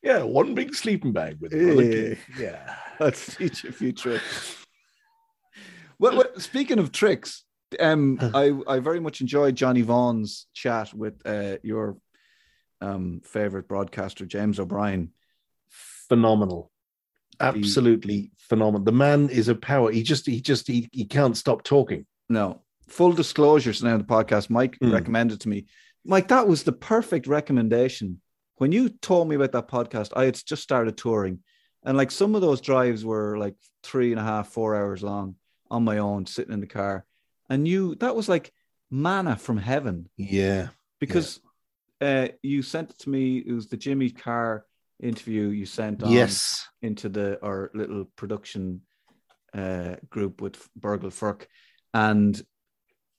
Yeah, 0.03 0.22
one 0.22 0.55
big 0.55 0.74
sleeping 0.74 1.12
bag 1.12 1.38
with. 1.40 1.53
Keith. 1.53 2.20
Yeah. 2.38 2.77
Let's 3.00 3.37
teach 3.37 3.64
you 3.64 3.70
a 3.70 3.72
few 3.72 3.92
tricks. 3.92 4.57
Well, 5.98 6.16
well, 6.16 6.26
speaking 6.38 6.78
of 6.78 6.92
tricks, 6.92 7.44
um, 7.80 8.18
I 8.35 8.52
I 8.66 8.78
very 8.80 9.00
much 9.00 9.20
enjoyed 9.20 9.57
Johnny 9.57 9.83
Vaughan's 9.83 10.46
chat 10.54 10.92
with 10.94 11.20
uh, 11.26 11.57
your 11.62 11.96
um 12.80 13.20
favorite 13.24 13.68
broadcaster 13.68 14.26
James 14.26 14.59
O'Brien. 14.59 15.11
Phenomenal. 16.09 16.70
Absolutely 17.40 18.30
phenomenal. 18.38 18.85
The 18.85 18.92
man 18.92 19.28
is 19.28 19.48
a 19.48 19.54
power. 19.54 19.90
He 19.90 20.02
just 20.02 20.26
he 20.26 20.40
just 20.40 20.66
he, 20.66 20.88
he 20.92 21.04
can't 21.04 21.37
stop 21.37 21.64
talking. 21.64 22.07
No, 22.28 22.62
full 22.88 23.12
disclosure. 23.12 23.72
So 23.72 23.87
now 23.87 23.96
the 23.98 24.04
podcast, 24.04 24.50
Mike 24.50 24.76
Hmm. 24.80 24.92
recommended 24.92 25.40
to 25.40 25.48
me. 25.48 25.66
Mike, 26.04 26.28
that 26.28 26.46
was 26.46 26.62
the 26.62 26.72
perfect 26.72 27.26
recommendation. 27.26 28.20
When 28.57 28.70
you 28.72 28.88
told 28.88 29.28
me 29.28 29.35
about 29.37 29.52
that 29.52 29.68
podcast, 29.68 30.12
I 30.14 30.26
had 30.26 30.38
just 30.44 30.62
started 30.62 30.96
touring, 30.96 31.40
and 31.84 31.96
like 31.96 32.10
some 32.10 32.34
of 32.34 32.40
those 32.40 32.60
drives 32.60 33.04
were 33.04 33.36
like 33.38 33.56
three 33.82 34.10
and 34.12 34.20
a 34.20 34.24
half, 34.24 34.48
four 34.48 34.74
hours 34.76 35.02
long 35.02 35.36
on 35.70 35.84
my 35.84 35.98
own, 35.98 36.26
sitting 36.26 36.52
in 36.52 36.60
the 36.60 36.66
car, 36.66 37.04
and 37.48 37.66
you 37.68 37.94
that 37.96 38.16
was 38.16 38.28
like 38.28 38.52
manna 38.90 39.36
from 39.36 39.56
heaven 39.58 40.08
Yeah. 40.16 40.68
because 41.00 41.40
uh, 42.00 42.28
you 42.42 42.62
sent 42.62 42.90
it 42.90 42.98
to 43.00 43.10
me. 43.10 43.38
It 43.38 43.52
was 43.52 43.68
the 43.68 43.76
Jimmy 43.76 44.10
Carr 44.10 44.64
interview 45.02 45.48
you 45.48 45.66
sent 45.66 46.02
on 46.02 46.10
Yes. 46.12 46.68
into 46.82 47.08
the 47.08 47.42
our 47.44 47.70
little 47.74 48.04
production 48.16 48.82
uh, 49.52 49.96
group 50.10 50.40
with 50.40 50.68
Burgle 50.76 51.10
Firk, 51.10 51.48
and 51.92 52.40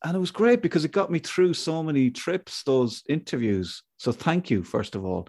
and 0.04 0.16
it 0.16 0.20
was 0.20 0.32
great 0.32 0.62
because 0.62 0.86
it 0.86 0.92
got 0.92 1.10
me 1.12 1.20
through 1.20 1.54
so 1.54 1.82
many 1.82 2.12
trips. 2.12 2.64
Those 2.64 3.04
interviews. 3.10 3.82
So 3.98 4.12
thank 4.12 4.50
you 4.52 4.64
first 4.64 4.96
of 4.96 5.04
all. 5.06 5.28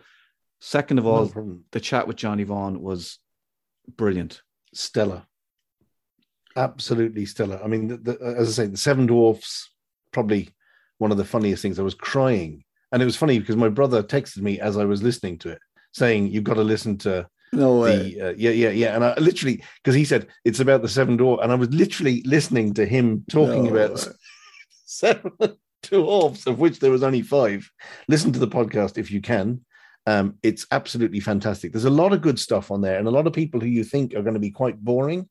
Second 0.60 0.98
of 0.98 1.06
all, 1.06 1.30
No 1.34 1.58
the 1.72 1.80
chat 1.80 2.06
with 2.06 2.16
Johnny 2.16 2.44
Vaughan 2.44 2.80
was 2.80 3.18
brilliant. 3.88 4.42
stellar. 4.74 5.24
Absolutely 6.56 7.26
stellar. 7.26 7.60
I 7.62 7.66
mean, 7.66 7.88
the, 7.88 7.96
the, 7.98 8.34
as 8.38 8.58
I 8.58 8.64
say, 8.64 8.70
the 8.70 8.76
Seven 8.76 9.06
Dwarfs 9.06 9.70
probably 10.12 10.48
one 10.98 11.10
of 11.10 11.18
the 11.18 11.24
funniest 11.24 11.60
things. 11.60 11.78
I 11.78 11.82
was 11.82 11.94
crying, 11.94 12.64
and 12.90 13.02
it 13.02 13.04
was 13.04 13.16
funny 13.16 13.38
because 13.38 13.56
my 13.56 13.68
brother 13.68 14.02
texted 14.02 14.40
me 14.40 14.58
as 14.60 14.78
I 14.78 14.84
was 14.84 15.02
listening 15.02 15.38
to 15.40 15.50
it, 15.50 15.58
saying, 15.92 16.28
"You've 16.28 16.44
got 16.44 16.54
to 16.54 16.62
listen 16.62 16.96
to 16.98 17.28
No 17.52 17.84
the 17.84 18.28
uh, 18.28 18.34
yeah, 18.36 18.50
yeah, 18.50 18.70
yeah." 18.70 18.94
And 18.94 19.04
I 19.04 19.14
literally 19.18 19.62
because 19.82 19.94
he 19.94 20.06
said 20.06 20.28
it's 20.46 20.60
about 20.60 20.80
the 20.80 20.88
Seven 20.88 21.18
Dwarfs, 21.18 21.42
and 21.42 21.52
I 21.52 21.56
was 21.56 21.68
literally 21.70 22.22
listening 22.24 22.72
to 22.74 22.86
him 22.86 23.24
talking 23.30 23.64
No 23.64 23.76
about 23.76 24.06
way. 24.06 24.12
seven 24.86 25.32
dwarfs, 25.82 26.46
of 26.46 26.58
which 26.58 26.78
there 26.78 26.90
was 26.90 27.02
only 27.02 27.22
five. 27.22 27.70
Listen 28.08 28.32
to 28.32 28.38
the 28.38 28.48
podcast 28.48 28.96
if 28.96 29.10
you 29.10 29.20
can. 29.20 29.65
Um, 30.06 30.38
it's 30.42 30.66
absolutely 30.70 31.20
fantastic. 31.20 31.72
There's 31.72 31.84
a 31.84 31.90
lot 31.90 32.12
of 32.12 32.22
good 32.22 32.38
stuff 32.38 32.70
on 32.70 32.80
there, 32.80 32.98
and 32.98 33.08
a 33.08 33.10
lot 33.10 33.26
of 33.26 33.32
people 33.32 33.60
who 33.60 33.66
you 33.66 33.84
think 33.84 34.14
are 34.14 34.22
going 34.22 34.34
to 34.34 34.40
be 34.40 34.50
quite 34.50 34.78
boring 34.78 35.28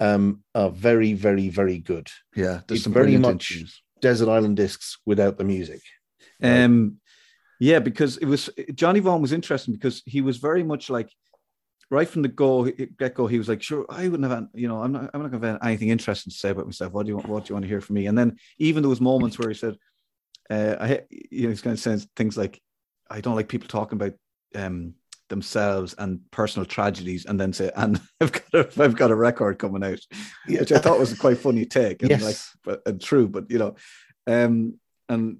um, 0.00 0.42
are 0.54 0.70
very, 0.70 1.12
very, 1.12 1.48
very 1.48 1.78
good. 1.78 2.08
Yeah, 2.34 2.60
there's 2.66 2.78
It's 2.78 2.84
some 2.84 2.92
very 2.92 3.16
much-. 3.16 3.82
Desert 4.00 4.28
Island 4.28 4.56
Discs 4.56 4.98
without 5.06 5.38
the 5.38 5.44
music. 5.44 5.80
Um, 6.42 6.96
yeah, 7.60 7.78
because 7.78 8.16
it 8.16 8.26
was 8.26 8.50
Johnny 8.74 8.98
Vaughan 8.98 9.22
was 9.22 9.32
interesting 9.32 9.72
because 9.72 10.02
he 10.04 10.20
was 10.20 10.38
very 10.38 10.64
much 10.64 10.90
like 10.90 11.08
right 11.88 12.08
from 12.08 12.22
the 12.22 12.28
go 12.28 12.64
get 12.64 13.14
go. 13.14 13.28
He 13.28 13.38
was 13.38 13.48
like, 13.48 13.62
"Sure, 13.62 13.86
I 13.88 14.08
wouldn't 14.08 14.28
have, 14.28 14.48
you 14.54 14.66
know, 14.66 14.82
I'm 14.82 14.90
not, 14.90 15.10
I'm 15.14 15.22
not 15.22 15.30
going 15.30 15.42
to 15.42 15.48
have 15.48 15.58
anything 15.62 15.90
interesting 15.90 16.32
to 16.32 16.36
say 16.36 16.50
about 16.50 16.66
myself. 16.66 16.92
What 16.92 17.06
do 17.06 17.10
you 17.10 17.16
want? 17.16 17.28
What 17.28 17.44
do 17.44 17.50
you 17.50 17.54
want 17.54 17.62
to 17.62 17.68
hear 17.68 17.80
from 17.80 17.94
me?" 17.94 18.06
And 18.06 18.18
then 18.18 18.36
even 18.58 18.82
those 18.82 19.00
moments 19.00 19.38
where 19.38 19.50
he 19.50 19.54
said, 19.54 19.76
uh, 20.50 20.76
"I," 20.80 21.02
you 21.30 21.44
know, 21.44 21.50
he's 21.50 21.62
kind 21.62 21.74
of 21.74 21.80
saying 21.80 22.02
things 22.16 22.36
like, 22.36 22.60
"I 23.12 23.20
don't 23.20 23.36
like 23.36 23.48
people 23.48 23.68
talking 23.68 23.96
about 24.00 24.14
um, 24.54 24.94
themselves 25.28 25.94
and 25.98 26.20
personal 26.30 26.66
tragedies," 26.66 27.26
and 27.26 27.38
then 27.38 27.52
say, 27.52 27.70
"And 27.76 28.00
I've 28.20 28.32
got 28.32 28.54
a, 28.54 28.82
I've 28.82 28.96
got 28.96 29.10
a 29.10 29.16
record 29.16 29.58
coming 29.58 29.84
out," 29.84 30.00
which 30.46 30.72
I 30.72 30.78
thought 30.78 30.98
was 30.98 31.12
a 31.12 31.16
quite 31.16 31.38
funny 31.38 31.66
take. 31.66 32.02
And 32.02 32.10
Yes. 32.10 32.22
like, 32.22 32.36
but 32.64 32.82
and 32.86 33.00
true, 33.00 33.28
but 33.28 33.50
you 33.50 33.58
know, 33.58 33.76
um, 34.26 34.78
and 35.08 35.38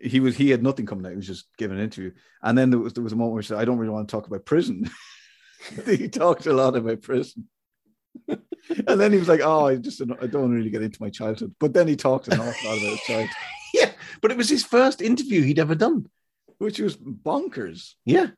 he 0.00 0.20
was 0.20 0.36
he 0.36 0.50
had 0.50 0.62
nothing 0.62 0.86
coming 0.86 1.06
out. 1.06 1.10
He 1.12 1.16
was 1.16 1.26
just 1.26 1.46
giving 1.56 1.78
an 1.78 1.84
interview, 1.84 2.12
and 2.42 2.56
then 2.56 2.70
there 2.70 2.78
was 2.78 2.92
there 2.92 3.04
was 3.04 3.12
a 3.12 3.16
moment 3.16 3.32
where 3.32 3.42
he 3.42 3.46
said, 3.46 3.58
"I 3.58 3.64
don't 3.64 3.78
really 3.78 3.92
want 3.92 4.08
to 4.08 4.12
talk 4.12 4.26
about 4.26 4.44
prison." 4.44 4.90
he 5.86 6.08
talked 6.08 6.46
a 6.46 6.52
lot 6.52 6.76
about 6.76 7.02
prison, 7.02 7.48
and 8.28 9.00
then 9.00 9.12
he 9.12 9.18
was 9.18 9.28
like, 9.28 9.40
"Oh, 9.42 9.66
I 9.66 9.76
just 9.76 10.02
I 10.02 10.26
don't 10.26 10.52
really 10.52 10.70
get 10.70 10.82
into 10.82 11.02
my 11.02 11.10
childhood." 11.10 11.54
But 11.58 11.72
then 11.72 11.88
he 11.88 11.96
talked 11.96 12.28
an 12.28 12.38
awful 12.38 12.70
lot 12.70 12.78
about 12.78 12.90
his 12.90 13.00
childhood, 13.00 13.30
yeah, 13.74 13.90
but 14.20 14.30
it 14.30 14.36
was 14.36 14.48
his 14.48 14.64
first 14.64 15.00
interview 15.00 15.42
he'd 15.42 15.58
ever 15.58 15.74
done. 15.74 16.08
Which 16.58 16.78
was 16.78 16.96
bonkers. 16.96 17.94
Yeah, 18.04 18.28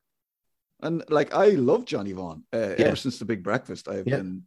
And 0.81 1.05
like 1.09 1.35
I 1.35 1.51
love 1.51 1.85
Johnny 1.85 2.13
Vaughan 2.13 2.45
uh, 2.53 2.75
Yeah. 2.79 2.87
ever 2.87 2.97
since 2.97 3.19
the 3.19 3.25
Big 3.25 3.43
Breakfast. 3.43 3.89
I've 3.89 4.07
Yeah. 4.07 4.17
been, 4.19 4.43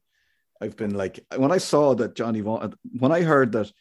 I've 0.62 0.76
been 0.78 0.94
like 0.96 1.20
when 1.36 1.52
I 1.52 1.58
saw 1.58 1.96
that 1.96 2.16
Johnny 2.16 2.42
Vaughan, 2.42 2.74
when 3.00 3.12
I 3.12 3.22
heard 3.22 3.52
that 3.54 3.72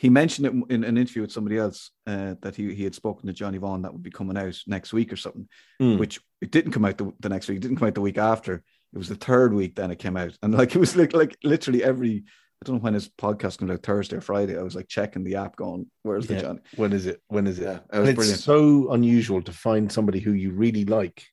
he 0.00 0.10
mentioned 0.10 0.46
it 0.48 0.72
in 0.74 0.82
an 0.82 0.96
interview 0.98 1.22
with 1.22 1.30
somebody 1.32 1.56
else 1.56 1.90
uh, 2.06 2.34
that 2.42 2.56
he 2.56 2.74
he 2.74 2.82
had 2.84 2.94
spoken 2.96 3.26
to 3.28 3.32
Johnny 3.32 3.58
Vaughan 3.58 3.82
that 3.82 3.92
would 3.92 4.02
be 4.02 4.10
coming 4.10 4.36
out 4.36 4.58
next 4.66 4.92
week 4.92 5.12
or 5.12 5.16
something, 5.16 5.48
Mm. 5.80 5.98
which 5.98 6.20
it 6.40 6.50
didn't 6.50 6.72
come 6.72 6.84
out 6.84 6.98
the, 6.98 7.12
the 7.20 7.28
next 7.28 7.46
week. 7.48 7.58
It 7.58 7.60
didn't 7.62 7.76
come 7.76 7.86
out 7.88 7.94
the 7.94 8.00
week 8.00 8.18
after. 8.18 8.54
It 8.92 8.98
was 8.98 9.08
the 9.08 9.14
third 9.16 9.52
week 9.54 9.74
then 9.76 9.90
it 9.90 9.98
came 9.98 10.16
out, 10.16 10.36
and 10.42 10.52
like 10.54 10.74
it 10.74 10.78
was 10.78 10.96
like 10.96 11.12
like 11.12 11.36
literally 11.44 11.82
every. 11.84 12.24
Don't 12.64 12.76
know 12.76 12.80
when 12.82 12.94
his 12.94 13.08
podcast 13.08 13.58
comes 13.58 13.70
out 13.70 13.82
Thursday 13.82 14.16
or 14.16 14.20
Friday. 14.20 14.58
I 14.58 14.62
was 14.62 14.74
like 14.74 14.88
checking 14.88 15.22
the 15.24 15.36
app, 15.36 15.56
going, 15.56 15.90
"Where's 16.02 16.26
the 16.26 16.34
Yeah. 16.34 16.40
Johnny?" 16.40 16.60
when 16.76 16.92
is 16.92 17.06
it? 17.06 17.20
When 17.28 17.46
is 17.46 17.58
it? 17.58 17.64
Yeah, 17.64 17.78
it 17.92 18.08
it's 18.08 18.14
brilliant. 18.16 18.40
so 18.40 18.90
unusual 18.92 19.42
to 19.42 19.52
find 19.52 19.90
somebody 19.90 20.20
who 20.20 20.32
you 20.32 20.52
really 20.52 20.84
like 20.84 21.24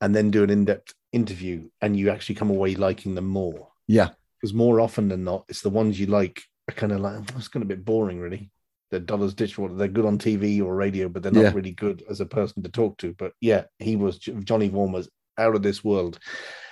and 0.00 0.14
then 0.14 0.30
do 0.30 0.42
an 0.42 0.50
in-depth 0.50 0.94
interview 1.12 1.68
and 1.80 1.96
you 1.96 2.10
actually 2.10 2.34
come 2.34 2.50
away 2.50 2.74
liking 2.74 3.14
them 3.14 3.26
more. 3.28 3.68
Yeah, 3.86 4.10
Because 4.40 4.52
more 4.54 4.80
often 4.80 5.08
than 5.08 5.24
not, 5.24 5.44
it's 5.48 5.60
the 5.62 5.70
ones 5.70 5.98
you 6.00 6.06
like 6.06 6.42
are 6.68 6.74
kind 6.74 6.92
of 6.92 7.00
like, 7.00 7.16
"Oh, 7.18 7.36
it's 7.38 7.48
kind 7.48 7.62
of 7.62 7.70
a 7.70 7.74
bit 7.76 7.84
boring, 7.84 8.18
really. 8.20 8.50
They're 8.90 9.00
dollars 9.00 9.34
dishwater. 9.34 9.74
They're 9.74 9.88
good 9.88 10.04
on 10.06 10.18
TV 10.18 10.60
or 10.62 10.74
radio, 10.74 11.08
but 11.08 11.22
they're 11.22 11.32
not 11.32 11.42
Yeah. 11.44 11.52
really 11.54 11.72
good 11.72 12.02
as 12.08 12.20
a 12.20 12.26
person 12.26 12.62
to 12.62 12.68
talk 12.70 12.98
to. 12.98 13.12
But 13.14 13.32
yeah, 13.40 13.64
he 13.78 13.96
was 13.96 14.18
Johnny 14.18 14.68
Vaughan 14.68 14.92
was 14.92 15.08
out 15.38 15.54
of 15.56 15.62
this 15.62 15.82
world. 15.84 16.18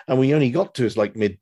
And 0.09 0.19
we 0.19 0.35
only 0.35 0.51
got 0.51 0.75
to 0.77 0.83
his 0.85 0.97
like 0.97 1.17
mid 1.17 1.39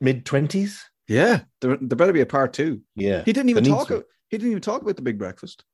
mid 0.00 0.24
twenties. 0.26 0.82
Yeah. 1.08 1.40
There, 1.60 1.76
there 1.80 1.96
better 1.96 2.12
be 2.12 2.20
a 2.20 2.26
part 2.26 2.52
two. 2.52 2.82
Yeah. 2.94 3.24
He 3.24 3.32
didn't 3.32 3.50
even 3.50 3.64
There 3.64 3.72
talk. 3.72 3.88
He 4.28 4.36
didn't 4.36 4.50
even 4.50 4.62
talk 4.62 4.82
about 4.82 4.96
the 4.96 5.02
Big 5.02 5.18
Breakfast. 5.18 5.64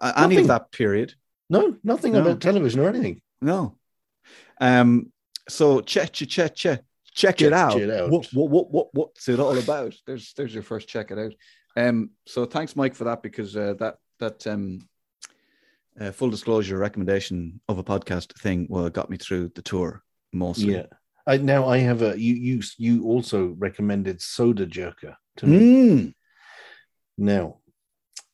Uh, 0.00 0.12
any 0.16 0.36
of 0.36 0.46
that 0.46 0.72
period. 0.72 1.14
No, 1.50 1.76
nothing 1.84 2.12
No. 2.12 2.20
about 2.20 2.40
television 2.40 2.80
or 2.80 2.88
anything. 2.88 3.20
No. 3.40 3.76
Um. 4.60 5.12
So 5.48 5.80
check, 5.80 6.12
check, 6.12 6.28
check, 6.28 6.54
check, 6.54 6.82
check 7.12 7.42
it 7.42 7.52
out. 7.52 7.78
it 7.78 7.90
out. 7.90 8.08
What, 8.10 8.26
what, 8.32 8.50
what, 8.50 8.70
what, 8.70 8.88
what's 8.94 9.28
it 9.28 9.38
all 9.38 9.58
about? 9.58 9.94
There's, 10.06 10.32
there's 10.34 10.54
your 10.54 10.62
first 10.62 10.88
check 10.88 11.10
it 11.10 11.18
out. 11.18 11.34
Um. 11.76 12.10
So 12.26 12.46
thanks, 12.46 12.76
Mike, 12.76 12.94
for 12.94 13.04
that 13.04 13.22
because 13.22 13.56
uh, 13.56 13.74
that 13.78 13.96
that 14.20 14.46
um. 14.46 14.88
Uh, 16.00 16.10
full 16.10 16.28
disclosure 16.28 16.76
recommendation 16.76 17.60
of 17.68 17.78
a 17.78 17.84
podcast 17.84 18.36
thing 18.40 18.66
well 18.68 18.90
got 18.90 19.10
me 19.10 19.16
through 19.16 19.48
the 19.54 19.62
tour 19.62 20.02
mostly 20.32 20.74
Yeah. 20.74 20.86
I 21.26 21.38
now 21.38 21.66
I 21.68 21.78
have 21.78 22.02
a 22.02 22.18
you 22.18 22.34
you 22.34 22.62
you 22.78 23.04
also 23.04 23.54
recommended 23.58 24.18
Sodajerker 24.20 25.14
to 25.38 25.46
me. 25.46 25.58
Mm. 25.58 26.14
Now, 27.16 27.58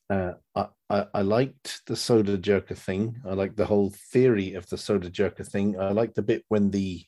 uh, 0.08 0.32
I, 0.54 0.66
I 0.88 1.06
I 1.14 1.22
liked 1.22 1.82
the 1.86 1.94
Sodajerker 1.94 2.76
thing. 2.76 3.20
I 3.28 3.34
like 3.34 3.54
the 3.56 3.66
whole 3.66 3.90
theory 4.12 4.54
of 4.54 4.68
the 4.68 4.76
Sodajerker 4.76 5.46
thing. 5.46 5.78
I 5.78 5.90
like 5.92 6.14
the 6.14 6.22
bit 6.22 6.44
when 6.48 6.70
the 6.70 7.04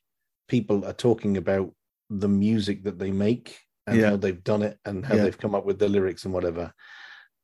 people 0.49 0.85
are 0.85 0.93
talking 0.93 1.37
about 1.37 1.73
the 2.11 2.29
music 2.29 2.85
that 2.85 2.99
they 2.99 3.11
make 3.11 3.59
and 3.87 3.99
Yeah. 3.99 4.11
how 4.11 4.17
they've 4.17 4.45
done 4.45 4.63
it 4.63 4.79
and 4.85 5.05
how 5.05 5.15
Yeah. 5.17 5.25
they've 5.25 5.39
come 5.39 5.55
up 5.55 5.65
with 5.65 5.79
the 5.79 5.89
lyrics 5.89 6.25
and 6.25 6.35
whatever. 6.35 6.73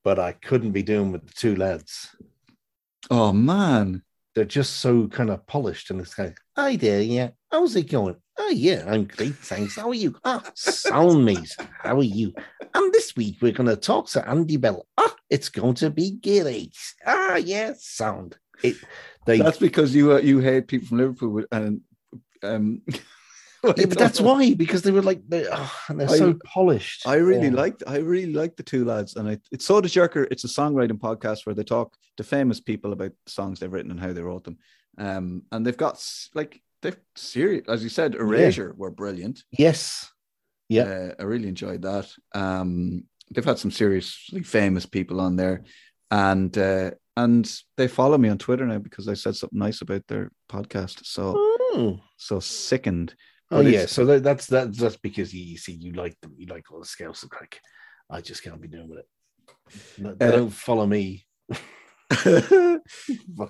But 0.04 0.18
I 0.18 0.32
couldn't 0.32 0.72
be 0.72 0.82
doing 0.82 1.10
with 1.10 1.26
the 1.26 1.32
two 1.32 1.56
lads. 1.56 2.14
oh 3.10 3.32
man 3.32 4.02
They're 4.34 4.44
just 4.44 4.76
so 4.76 5.08
kind 5.08 5.30
of 5.30 5.46
polished 5.46 5.90
and 5.90 6.00
it's 6.00 6.14
kind 6.14 6.30
of, 6.30 6.36
hi 6.56 6.76
there, 6.76 7.00
yeah. 7.00 7.30
How's 7.50 7.74
it 7.76 7.90
going? 7.90 8.16
Oh 8.38 8.50
yeah, 8.50 8.84
I'm 8.86 9.04
great, 9.04 9.34
thanks. 9.36 9.76
How 9.76 9.88
are 9.88 9.94
you? 9.94 10.14
Ah, 10.24 10.42
sound 10.54 11.24
mate. 11.24 11.56
How 11.82 11.96
are 11.98 12.02
you? 12.02 12.34
And 12.74 12.92
this 12.92 13.16
week 13.16 13.38
we're 13.40 13.52
gonna 13.52 13.76
talk 13.76 14.08
to 14.10 14.28
Andy 14.28 14.58
Bell. 14.58 14.86
Ah, 14.98 15.14
it's 15.30 15.48
going 15.48 15.74
to 15.76 15.90
be 15.90 16.12
great. 16.22 16.76
Ah, 17.06 17.36
yeah, 17.36 17.72
sound. 17.78 18.36
It 18.62 18.76
they 19.26 19.38
that's 19.38 19.58
because 19.58 19.94
you 19.94 20.12
uh, 20.12 20.18
you 20.18 20.40
hate 20.40 20.68
people 20.68 20.88
from 20.88 20.98
liverpool 20.98 21.42
and 21.50 21.80
um 22.42 22.82
yeah, 22.88 23.86
but 23.86 23.98
that's 23.98 24.20
why, 24.20 24.54
because 24.54 24.82
they 24.82 24.90
were 24.90 25.02
like 25.02 25.22
they 25.26 25.46
oh, 25.50 25.72
and 25.88 25.98
they're 25.98 26.10
I- 26.10 26.18
so 26.18 26.34
polished. 26.44 27.06
I 27.06 27.14
really 27.16 27.48
Oh. 27.48 27.52
liked 27.52 27.82
I 27.86 27.96
really 27.98 28.32
liked 28.34 28.58
the 28.58 28.62
two 28.62 28.84
lads, 28.84 29.16
and 29.16 29.26
I, 29.28 29.38
it's 29.50 29.66
Sodajerker. 29.66 30.28
It's 30.30 30.44
a 30.44 30.48
songwriting 30.48 30.98
podcast 30.98 31.46
where 31.46 31.54
they 31.54 31.64
talk 31.64 31.96
to 32.18 32.24
famous 32.24 32.60
people 32.60 32.92
about 32.92 33.12
songs 33.26 33.58
they've 33.58 33.72
written 33.72 33.90
and 33.90 34.00
how 34.00 34.12
they 34.12 34.22
wrote 34.22 34.44
them. 34.44 34.58
Um, 34.98 35.42
and 35.50 35.64
they've 35.66 35.76
got 35.76 36.04
like 36.34 36.60
they're 36.82 36.96
serious, 37.16 37.64
as 37.68 37.82
you 37.82 37.88
said, 37.88 38.14
Erasure 38.14 38.74
were 38.76 38.90
brilliant. 38.90 39.42
Yes. 39.50 40.10
Yeah. 40.68 40.82
Uh, 40.84 41.14
I 41.18 41.22
really 41.24 41.48
enjoyed 41.48 41.82
that. 41.82 42.08
Um, 42.34 43.04
they've 43.34 43.44
had 43.44 43.58
some 43.58 43.70
seriously 43.70 44.42
famous 44.42 44.86
people 44.86 45.20
on 45.20 45.36
there, 45.36 45.64
and 46.10 46.56
uh, 46.58 46.90
and 47.16 47.50
they 47.76 47.88
follow 47.88 48.16
me 48.18 48.28
on 48.28 48.38
Twitter 48.38 48.66
now 48.66 48.78
because 48.78 49.08
I 49.08 49.14
said 49.14 49.34
something 49.36 49.58
nice 49.58 49.80
about 49.82 50.06
their 50.08 50.30
podcast. 50.48 51.04
So 51.04 51.34
Oh, 51.36 52.00
so 52.16 52.40
sickened. 52.40 53.14
oh 53.50 53.60
yeah. 53.60 53.86
So 53.86 54.04
that, 54.06 54.22
that's 54.22 54.46
that's 54.46 54.78
that's 54.78 54.96
because 54.96 55.32
you, 55.34 55.42
you 55.44 55.56
see 55.58 55.72
you 55.72 55.92
like 55.92 56.16
them, 56.20 56.34
you 56.36 56.46
like 56.46 56.70
all 56.70 56.80
the 56.80 56.86
scales 56.86 57.22
look 57.22 57.40
like. 57.40 57.60
I 58.10 58.20
just 58.20 58.42
can't 58.42 58.60
be 58.60 58.68
doing 58.68 58.88
with 58.88 59.00
it. 59.00 60.18
They 60.18 60.26
Uh, 60.28 60.30
don't 60.30 60.50
follow 60.50 60.86
me. 60.86 61.26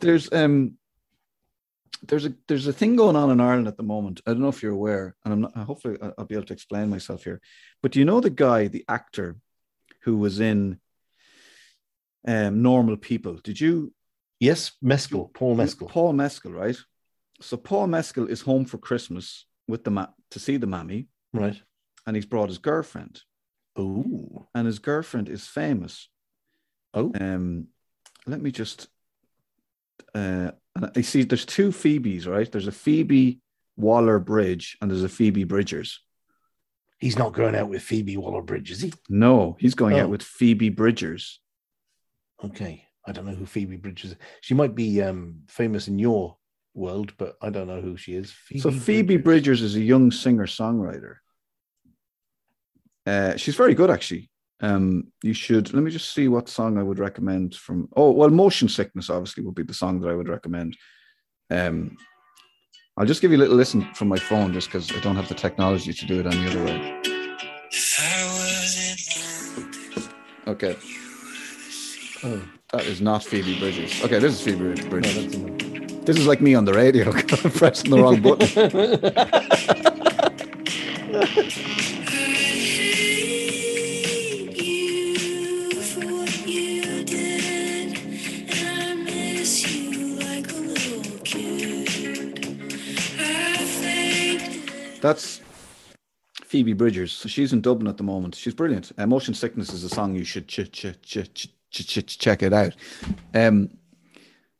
There's 0.01 0.33
um 0.33 0.75
there's 2.07 2.27
a 2.27 2.33
there's 2.47 2.67
a 2.67 2.73
thing 2.73 2.97
going 2.97 3.17
on 3.17 3.31
in 3.31 3.41
Ireland 3.41 3.69
at 3.69 3.77
the 3.77 3.83
moment. 3.83 4.21
I 4.27 4.31
don't 4.31 4.41
know 4.41 4.49
if 4.49 4.63
you're 4.63 4.73
aware, 4.73 5.17
and 5.25 5.33
I'm 5.35 5.41
not. 5.43 5.57
Hopefully, 5.57 5.99
I'll 6.17 6.25
be 6.25 6.35
able 6.35 6.47
to 6.47 6.53
explain 6.53 6.91
myself 6.91 7.25
here. 7.25 7.41
But 7.83 7.93
do 7.93 7.99
you 7.99 8.05
know 8.05 8.21
the 8.21 8.31
guy, 8.31 8.69
the 8.69 8.85
actor, 8.89 9.37
who 10.03 10.17
was 10.17 10.41
in 10.41 10.79
um, 12.27 12.63
Normal 12.63 12.97
People? 12.97 13.35
Did 13.43 13.61
you 13.61 13.93
yes, 14.41 14.73
Mescal, 14.83 15.29
Paul 15.35 15.55
Mescal. 15.57 15.89
Paul 15.89 16.13
Mescal, 16.13 16.53
right? 16.53 16.77
So 17.41 17.57
Paul 17.57 17.87
Mescal 17.87 18.27
is 18.29 18.41
home 18.43 18.65
for 18.65 18.79
Christmas 18.79 19.47
with 19.67 19.85
the 19.85 19.91
ma- 19.91 20.09
to 20.31 20.39
see 20.41 20.57
the 20.57 20.67
mammy, 20.67 21.09
Right. 21.33 21.61
and 22.07 22.17
he's 22.17 22.27
brought 22.27 22.49
his 22.49 22.59
girlfriend, 22.59 23.23
Oh. 23.77 24.49
and 24.55 24.67
his 24.67 24.79
girlfriend 24.79 25.29
is 25.29 25.47
famous. 25.47 26.09
Oh. 26.95 27.13
Um, 27.21 27.69
let 28.27 28.41
me 28.41 28.51
just. 28.51 28.89
Uh, 30.15 30.53
and 30.79 30.93
I 30.97 31.01
see 31.01 31.23
there's 31.25 31.45
two 31.45 31.73
Phoebes, 31.73 32.27
right? 32.27 32.51
There's 32.51 32.69
a 32.69 32.73
Phoebe 32.73 33.41
Waller 33.77 34.19
Bridge 34.19 34.77
and 34.81 34.91
there's 34.91 35.03
a 35.05 35.09
Phoebe 35.09 35.45
Bridgers. 35.45 36.01
He's 37.01 37.19
not 37.19 37.33
going 37.33 37.55
out 37.55 37.69
with 37.69 37.83
Phoebe 37.83 38.17
Waller 38.17 38.43
Bridge, 38.43 38.71
is 38.71 38.81
he? 38.81 38.93
No, 39.09 39.57
he's 39.61 39.75
going 39.75 39.95
Oh. 39.97 40.05
out 40.05 40.11
with 40.11 40.23
Phoebe 40.23 40.69
Bridgers. 40.69 41.41
Okay. 42.45 42.85
I 43.07 43.13
don't 43.13 43.25
know 43.27 43.35
who 43.35 43.47
Phoebe 43.47 43.77
Bridge 43.77 44.05
is. 44.05 44.15
She 44.41 44.55
might 44.55 44.75
be 44.75 45.01
um, 45.03 45.43
famous 45.49 45.89
in 45.89 45.99
your 45.99 46.37
world, 46.75 47.15
but 47.19 47.37
I 47.41 47.51
don't 47.51 47.67
know 47.67 47.81
who 47.81 47.97
she 47.97 48.15
is. 48.15 48.31
Phoebe 48.31 48.61
so 48.61 48.71
Phoebe 48.71 49.17
Bridgers 49.17 49.63
is 49.63 49.75
a 49.77 49.81
young 49.81 50.11
singer 50.11 50.47
songwriter. 50.47 51.17
Uh, 53.07 53.37
she's 53.37 53.57
very 53.57 53.75
good, 53.75 53.91
actually. 53.91 54.31
Um, 54.61 55.13
you 55.23 55.33
should 55.33 55.73
let 55.73 55.83
me 55.83 55.91
just 55.91 56.13
see 56.13 56.29
what 56.29 56.49
song 56.49 56.79
I 56.79 56.83
would 56.83 56.99
recommend 56.99 57.55
from. 57.55 57.89
Oh, 57.97 58.11
well, 58.11 58.31
Motion 58.31 58.69
Sickness 58.69 59.11
obviously 59.11 59.45
would 59.45 59.55
be 59.55 59.63
the 59.63 59.75
song 59.75 60.01
that 60.01 60.09
I 60.09 60.15
would 60.15 60.29
recommend. 60.29 60.77
Um, 61.51 61.97
I'll 62.97 63.07
just 63.07 63.23
give 63.23 63.31
you 63.31 63.37
a 63.37 63.41
little 63.41 63.57
listen 63.57 63.89
from 63.95 64.09
my 64.09 64.19
phone, 64.19 64.53
just 64.53 64.69
because 64.69 64.91
I 64.91 64.99
don't 65.01 65.17
have 65.17 65.29
the 65.29 65.35
technology 65.35 65.93
to 65.93 66.07
do 66.07 66.21
it 66.21 66.27
any 66.27 66.47
other 66.49 66.65
way. 66.65 66.95
Okay, 70.49 70.77
Oh, 72.25 72.43
that 72.73 72.85
is 72.85 73.01
not 73.01 73.23
Phoebe 73.23 73.61
Bridgers. 73.61 74.03
Okay, 74.03 74.19
this 74.19 74.35
is 74.35 74.41
Phoebe 74.41 74.75
no, 74.75 74.91
Bridgers. 74.91 75.29
This 76.05 76.19
is 76.19 76.27
like 76.27 76.41
me 76.41 76.57
on 76.57 76.65
the 76.65 76.73
radio, 76.73 77.13
pressing 77.13 77.91
the 77.91 78.03
wrong 78.03 78.21
button. 78.21 78.49
That's 95.01 95.41
Phoebe 96.45 96.73
Bridgers. 96.73 97.13
So 97.13 97.29
she's 97.29 97.53
in 97.53 97.61
Dublin 97.61 97.89
at 97.89 97.97
the 97.97 98.03
moment. 98.03 98.35
She's 98.35 98.55
brilliant. 98.55 98.93
Uh, 98.99 99.07
Motion 99.07 99.35
Sickness 99.35 99.73
is 99.73 99.85
a 99.85 99.89
song 99.89 100.15
you 100.15 100.25
should 100.25 100.49
ch- 100.49 100.71
ch- 100.73 101.01
ch- 101.03 101.33
ch- 101.35 101.49
ch- 101.71 101.87
ch- 102.07 102.19
check 102.19 102.43
it 102.43 102.53
out. 102.53 102.75
Um, 103.35 103.71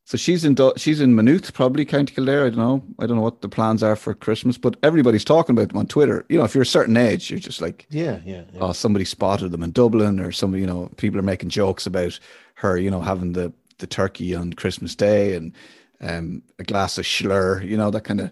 so 0.05 0.17
she's 0.17 0.43
in 0.45 0.57
she's 0.79 1.03
in 1.03 1.15
Maynooth, 1.15 1.53
probably 1.53 1.85
County 1.85 2.15
Kildare. 2.15 2.47
I 2.47 2.49
don't 2.49 2.59
know. 2.59 2.83
I 2.99 3.07
don't 3.07 3.17
know 3.17 3.23
what 3.23 3.43
the 3.43 3.49
plans 3.49 3.83
are 3.83 3.95
for 3.97 4.15
Christmas, 4.15 4.57
but 4.57 4.77
everybody's 4.83 5.25
talking 5.25 5.55
about 5.55 5.69
them 5.69 5.77
on 5.77 5.87
Twitter. 5.87 6.25
You 6.31 6.39
know, 6.39 6.45
if 6.45 6.55
you're 6.55 6.63
a 6.63 6.67
certain 6.67 6.97
age, 6.97 7.31
you're 7.31 7.39
just 7.39 7.61
like, 7.61 7.87
Yeah, 7.91 8.21
yeah. 8.25 8.45
yeah. 8.55 8.61
oh, 8.61 8.73
somebody 8.73 9.05
spotted 9.05 9.51
them 9.51 9.63
in 9.63 9.71
Dublin, 9.73 10.19
or 10.19 10.33
somebody, 10.33 10.63
you 10.63 10.67
know, 10.67 10.91
people 10.97 11.19
are 11.19 11.23
making 11.23 11.51
jokes 11.51 11.87
about 11.87 12.19
her, 12.55 12.79
you 12.79 12.91
know, 12.91 13.03
having 13.03 13.33
the 13.35 13.53
the 13.79 13.87
turkey 13.87 14.35
on 14.35 14.55
Christmas 14.55 14.95
Day 14.95 15.35
and 15.35 15.53
um, 16.01 16.43
a 16.59 16.65
glass 16.65 16.97
of 16.97 17.05
Schlur, 17.05 17.63
you 17.65 17.77
know, 17.77 17.91
that 17.91 18.05
kind 18.05 18.21
of 18.23 18.31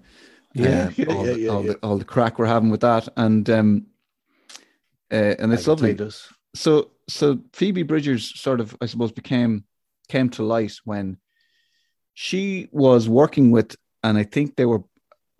Yeah, 0.59 0.87
uh, 0.87 0.90
yeah, 0.97 1.07
all, 1.07 1.27
yeah, 1.27 1.33
the, 1.33 1.40
yeah, 1.40 1.51
all, 1.51 1.64
yeah. 1.64 1.73
The, 1.73 1.79
all 1.79 1.99
the 1.99 2.05
crack 2.05 2.38
we're 2.38 2.47
having 2.47 2.71
with 2.71 2.81
that, 2.81 3.09
and 3.16 3.49
um, 3.51 3.87
uh, 5.12 5.35
and 5.38 5.53
it's 5.53 5.66
lovely. 5.66 5.97
So 6.55 6.90
so 7.09 7.40
Phoebe 7.53 7.83
Bridgers 7.83 8.38
sort 8.40 8.61
of, 8.61 8.77
I 8.81 8.87
suppose, 8.87 9.12
became 9.12 9.64
came 10.09 10.31
to 10.31 10.42
light 10.42 10.75
when 10.85 11.19
she 12.14 12.69
was 12.73 13.09
working 13.09 13.51
with, 13.51 13.77
and 14.03 14.16
I 14.16 14.23
think 14.25 14.57
they 14.57 14.64
were 14.66 14.83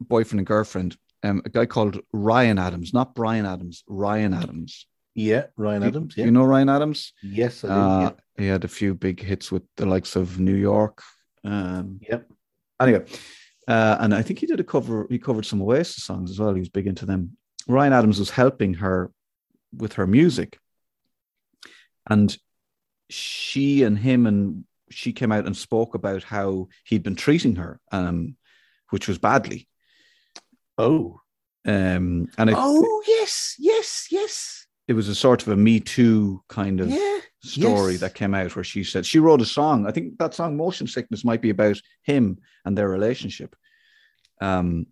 boyfriend 0.00 0.40
and 0.40 0.46
girlfriend, 0.46 0.96
um, 1.22 1.40
a 1.44 1.48
guy 1.48 1.66
called 1.66 2.00
Ryan 2.12 2.59
Adams, 2.59 2.92
not 2.92 3.14
Bryan 3.14 3.46
Adams, 3.46 3.83
Ryan 3.88 4.35
Adams. 4.35 4.87
Yeah, 5.14 5.46
Ryan 5.57 5.81
Do- 5.83 5.88
Adams. 5.88 6.14
Yeah. 6.16 6.26
You 6.26 6.31
know 6.31 6.44
Ryan 6.44 6.68
Adams? 6.68 7.14
yes, 7.22 7.64
I 7.64 7.68
do. 7.68 7.72
Uh, 7.74 8.11
He 8.37 8.46
had 8.46 8.64
a 8.64 8.68
few 8.68 8.94
big 8.94 9.22
hits 9.22 9.50
with 9.50 9.62
the 9.76 9.87
likes 9.87 10.14
of 10.16 10.38
New 10.38 10.55
York. 10.55 11.02
Um, 11.42 11.98
yeah. 12.02 12.11
Yep. 12.11 12.29
anyway, 12.83 13.05
uh, 13.68 13.96
and 14.00 14.14
I 14.14 14.22
think 14.22 14.38
he 14.38 14.46
did 14.46 14.61
a 14.61 14.64
cover. 14.64 15.07
He 15.11 15.18
covered 15.18 15.46
some 15.46 15.62
Oasis 15.62 16.05
songs 16.05 16.31
as 16.31 16.38
well. 16.38 16.55
He 16.55 16.61
was 16.61 16.68
big 16.68 16.87
into 16.87 17.07
them. 17.07 17.37
Ryan 17.66 17.92
Adams 17.92 18.18
was 18.18 18.31
helping 18.31 18.74
her 18.74 19.11
with 19.76 19.94
her 19.94 20.07
music, 20.07 20.59
and 22.09 22.37
she 23.11 23.83
and 23.83 23.98
him 23.98 24.26
and 24.26 24.64
she 24.90 25.12
came 25.12 25.33
out 25.33 25.46
and 25.46 25.57
spoke 25.57 25.94
about 25.94 26.22
how 26.22 26.68
he'd 26.85 27.02
been 27.02 27.16
treating 27.16 27.57
her, 27.57 27.81
um, 27.92 28.37
which 28.90 29.09
was 29.09 29.18
badly. 29.18 29.68
Oh. 30.79 31.20
Um, 31.66 32.29
and 32.38 32.50
it, 32.50 32.57
Oh 32.57 33.02
yes, 33.07 33.57
yes, 33.59 34.07
yes. 34.11 34.65
It 34.88 34.92
was 34.94 35.09
a 35.09 35.14
sort 35.14 35.42
of 35.42 35.49
a 35.49 35.57
Me 35.57 35.81
Too 35.81 36.42
kind 36.49 36.81
of 36.81 36.88
Yeah. 36.90 37.18
story 37.42 37.92
Yes. 37.92 38.01
that 38.01 38.14
came 38.14 38.35
out 38.35 38.55
where 38.57 38.64
she 38.64 38.85
said 38.85 39.05
she 39.07 39.18
wrote 39.18 39.40
a 39.40 39.46
song. 39.46 39.87
I 39.87 39.90
think 39.92 40.18
that 40.18 40.35
song 40.35 40.57
Motion 40.57 40.87
Sickness 40.87 41.25
might 41.25 41.42
be 41.42 41.51
about 41.51 41.81
him 42.03 42.38
and 42.64 42.77
their 42.77 42.88
relationship. 42.88 43.57
Um 44.40 44.87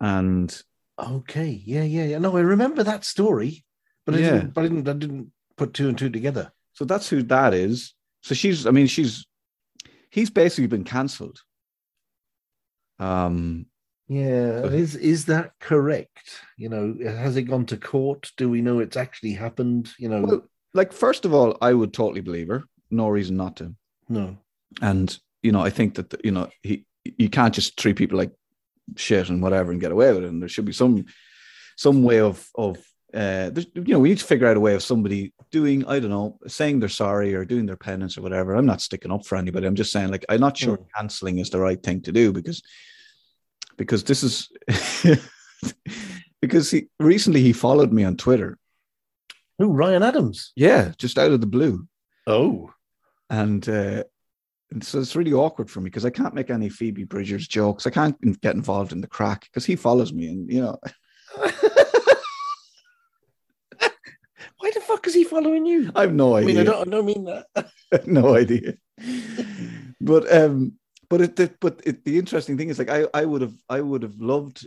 and 0.00 0.62
Okay. 0.98 1.62
Yeah, 1.64 1.84
yeah, 1.84 2.04
yeah. 2.04 2.18
No, 2.18 2.36
I 2.36 2.40
remember 2.40 2.82
that 2.82 3.04
story, 3.04 3.64
but 4.04 4.14
I 4.14 4.18
Yeah. 4.18 4.30
didn't. 4.32 4.54
But 4.54 4.64
I 4.64 4.68
didn't. 4.68 4.88
I 4.88 4.92
didn't 4.94 5.32
put 5.56 5.74
two 5.74 5.88
and 5.88 5.96
two 5.98 6.10
together. 6.10 6.52
so 6.72 6.84
that's 6.84 7.08
who 7.08 7.22
that 7.24 7.54
is. 7.54 7.94
So 8.22 8.34
she's 8.34 8.66
I 8.66 8.70
mean 8.70 8.86
she's 8.86 9.26
he's 10.10 10.30
basically 10.30 10.68
been 10.68 10.84
cancelled. 10.84 11.40
Um 12.98 13.66
Yeah. 14.08 14.64
Is 14.64 14.96
is 14.96 15.26
that 15.26 15.52
correct? 15.60 16.40
You 16.56 16.68
know, 16.70 16.94
has 17.04 17.36
it 17.36 17.42
gone 17.42 17.66
to 17.66 17.76
court? 17.76 18.32
Do 18.36 18.48
we 18.48 18.62
know 18.62 18.78
it's 18.80 18.96
actually 18.96 19.32
happened? 19.32 19.90
You 19.98 20.08
know, 20.08 20.22
well, 20.22 20.42
like 20.74 20.92
first 20.92 21.24
of 21.24 21.34
all, 21.34 21.56
I 21.60 21.72
would 21.74 21.92
totally 21.92 22.20
believe 22.22 22.48
her. 22.48 22.64
No 22.90 23.08
reason 23.08 23.36
not 23.36 23.56
to. 23.56 23.74
no. 24.08 24.36
And 24.82 25.18
you 25.42 25.52
know, 25.52 25.60
I 25.60 25.70
think 25.70 25.94
that 25.94 26.14
you 26.24 26.30
know, 26.30 26.48
he 26.62 26.84
you 27.04 27.28
can't 27.30 27.54
just 27.54 27.78
treat 27.78 27.96
people 27.96 28.18
like 28.18 28.32
shit 28.96 29.28
and 29.28 29.42
whatever 29.42 29.70
and 29.72 29.80
get 29.80 29.92
away 29.92 30.12
with 30.12 30.24
it. 30.24 30.28
And 30.28 30.40
there 30.42 30.48
should 30.48 30.64
be 30.66 30.72
some 30.72 31.04
some 31.76 32.02
way 32.02 32.20
of 32.20 32.48
of 32.54 32.76
uh 33.14 33.50
you 33.74 33.92
know 33.94 33.98
we 33.98 34.10
need 34.10 34.18
to 34.18 34.24
figure 34.24 34.46
out 34.46 34.56
a 34.58 34.60
way 34.60 34.74
of 34.74 34.82
somebody 34.82 35.32
doing 35.50 35.82
i 35.86 35.98
don't 35.98 36.10
know 36.10 36.38
saying 36.46 36.78
they're 36.78 36.90
sorry 36.90 37.34
or 37.34 37.42
doing 37.46 37.64
their 37.64 37.74
penance 37.76 38.18
or 38.18 38.20
whatever 38.20 38.54
i'm 38.54 38.66
not 38.66 38.82
sticking 38.82 39.10
up 39.10 39.24
for 39.24 39.36
anybody 39.38 39.66
i'm 39.66 39.74
just 39.74 39.90
saying 39.90 40.10
like 40.10 40.26
i'm 40.28 40.40
not 40.40 40.58
sure 40.58 40.76
Mm. 40.76 40.86
canceling 40.94 41.38
is 41.38 41.48
the 41.48 41.58
right 41.58 41.82
thing 41.82 42.02
to 42.02 42.12
do 42.12 42.34
because 42.34 42.62
because 43.78 44.04
this 44.04 44.22
is 44.22 44.48
because 46.42 46.70
he 46.70 46.88
recently 47.00 47.40
he 47.40 47.52
followed 47.52 47.92
me 47.92 48.04
on 48.04 48.16
twitter 48.16 48.58
Who? 49.58 49.72
Ryan 49.72 50.02
Adams. 50.02 50.52
yeah 50.56 50.92
just 50.98 51.18
out 51.18 51.32
of 51.32 51.40
the 51.40 51.46
blue 51.46 51.86
Oh. 52.26 52.70
and 53.30 53.66
uh 53.68 54.04
and 54.70 54.84
so 54.84 54.98
it's 55.00 55.16
really 55.16 55.32
awkward 55.32 55.70
for 55.70 55.80
me 55.80 55.84
because 55.84 56.04
I 56.04 56.10
can't 56.10 56.34
make 56.34 56.50
any 56.50 56.68
Phoebe 56.68 57.04
Bridgers 57.04 57.48
jokes. 57.48 57.86
I 57.86 57.90
can't 57.90 58.20
get 58.42 58.54
involved 58.54 58.92
in 58.92 59.00
the 59.00 59.06
crack 59.06 59.44
because 59.46 59.64
he 59.64 59.76
follows 59.76 60.12
me, 60.12 60.26
and 60.28 60.52
you 60.52 60.60
know, 60.60 60.76
Why 64.58 64.70
the 64.74 64.80
fuck 64.80 65.06
is 65.06 65.14
he 65.14 65.24
following 65.24 65.64
you? 65.66 65.90
I 65.94 66.02
have 66.02 66.12
no 66.12 66.34
I 66.34 66.40
idea. 66.40 66.46
mean, 66.48 66.58
I 66.58 66.64
don't, 66.64 66.86
I 66.88 66.90
don't 66.90 67.06
mean 67.06 67.24
that. 67.24 67.46
no 68.06 68.34
idea. 68.34 68.74
but 70.00 70.30
um, 70.32 70.74
but 71.10 71.20
it, 71.20 71.36
the, 71.36 71.52
but 71.60 71.80
it, 71.84 72.04
the 72.04 72.18
interesting 72.18 72.56
thing 72.56 72.68
is 72.68 72.78
like 72.78 72.90
I 72.90 73.06
I 73.14 73.24
would 73.24 73.42
have 73.42 73.54
I 73.68 73.80
would 73.80 74.02
have 74.02 74.18
loved. 74.20 74.66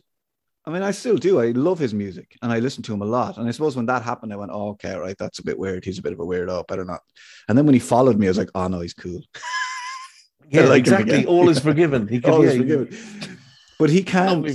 I 0.65 0.69
mean, 0.69 0.83
I 0.83 0.91
still 0.91 1.17
do. 1.17 1.39
I 1.39 1.47
love 1.51 1.79
his 1.79 1.93
music 1.93 2.37
and 2.43 2.51
I 2.51 2.59
listen 2.59 2.83
to 2.83 2.93
him 2.93 3.01
a 3.01 3.05
lot. 3.05 3.37
And 3.37 3.47
I 3.47 3.51
suppose 3.51 3.75
when 3.75 3.87
that 3.87 4.03
happened, 4.03 4.31
I 4.31 4.35
went, 4.35 4.51
"Oh, 4.53 4.69
okay, 4.69 4.95
right, 4.95 5.17
that's 5.17 5.39
a 5.39 5.43
bit 5.43 5.57
weird. 5.57 5.83
He's 5.83 5.97
a 5.97 6.03
bit 6.03 6.13
of 6.13 6.19
a 6.19 6.25
weirdo. 6.25 6.67
Better 6.67 6.85
not." 6.85 7.01
And 7.47 7.57
then 7.57 7.65
when 7.65 7.73
he 7.73 7.79
followed 7.79 8.19
me, 8.19 8.27
I 8.27 8.29
was 8.29 8.37
like, 8.37 8.51
"Oh 8.53 8.67
no, 8.67 8.79
he's 8.79 8.93
cool." 8.93 9.21
Yeah, 10.51 10.65
like 10.65 10.79
exactly. 10.79 11.25
All 11.25 11.47
is 11.47 11.59
forgiven. 11.69 12.09
He 12.09 12.19
can 12.19 12.33
All 12.33 12.41
is 12.41 12.55
yeah, 12.55 12.59
forgiven. 12.59 12.97
But 13.79 13.89
he 13.89 14.03
can't. 14.03 14.45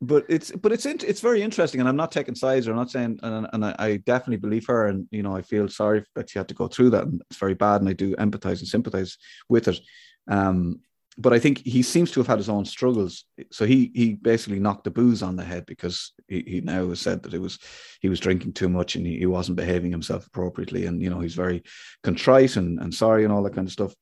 But 0.00 0.24
it's 0.28 0.50
but 0.50 0.72
it's 0.72 0.86
it's 0.86 1.20
very 1.20 1.42
interesting, 1.42 1.80
and 1.80 1.88
I'm 1.88 1.96
not 1.96 2.10
taking 2.10 2.34
sides. 2.34 2.66
Or 2.66 2.72
I'm 2.72 2.76
not 2.76 2.90
saying, 2.90 3.20
and, 3.22 3.48
and 3.52 3.64
I, 3.64 3.74
I 3.78 3.96
definitely 3.98 4.38
believe 4.38 4.66
her, 4.66 4.86
and 4.86 5.06
you 5.10 5.22
know, 5.22 5.36
I 5.36 5.42
feel 5.42 5.68
sorry 5.68 6.04
that 6.14 6.30
she 6.30 6.38
had 6.38 6.48
to 6.48 6.54
go 6.54 6.66
through 6.68 6.90
that, 6.90 7.04
and 7.04 7.22
it's 7.28 7.38
very 7.38 7.54
bad, 7.54 7.80
and 7.80 7.88
I 7.88 7.92
do 7.92 8.16
empathize 8.16 8.58
and 8.58 8.68
sympathize 8.68 9.18
with 9.48 9.68
it. 9.68 9.80
Um, 10.28 10.80
but 11.18 11.32
I 11.32 11.38
think 11.38 11.58
he 11.58 11.82
seems 11.82 12.10
to 12.12 12.20
have 12.20 12.26
had 12.26 12.38
his 12.38 12.48
own 12.48 12.64
struggles. 12.64 13.24
So 13.50 13.66
he 13.66 13.90
he 13.94 14.14
basically 14.14 14.58
knocked 14.58 14.84
the 14.84 14.90
booze 14.90 15.22
on 15.22 15.36
the 15.36 15.44
head 15.44 15.66
because 15.66 16.12
he, 16.26 16.42
he 16.46 16.60
now 16.60 16.88
has 16.88 17.00
said 17.00 17.22
that 17.22 17.34
it 17.34 17.40
was 17.40 17.58
he 18.00 18.08
was 18.08 18.20
drinking 18.20 18.54
too 18.54 18.68
much 18.68 18.96
and 18.96 19.06
he, 19.06 19.18
he 19.18 19.26
wasn't 19.26 19.56
behaving 19.56 19.90
himself 19.90 20.26
appropriately, 20.26 20.86
and 20.86 21.02
you 21.02 21.10
know 21.10 21.20
he's 21.20 21.34
very 21.34 21.62
contrite 22.02 22.56
and, 22.56 22.78
and 22.80 22.94
sorry 22.94 23.24
and 23.24 23.32
all 23.32 23.42
that 23.42 23.54
kind 23.54 23.66
of 23.66 23.72
stuff. 23.72 23.94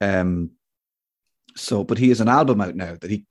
Um, 0.00 0.50
so, 1.56 1.84
but 1.84 1.98
he 1.98 2.08
has 2.08 2.20
an 2.20 2.28
album 2.28 2.60
out 2.60 2.74
now 2.74 2.96
that 3.00 3.10
he, 3.10 3.26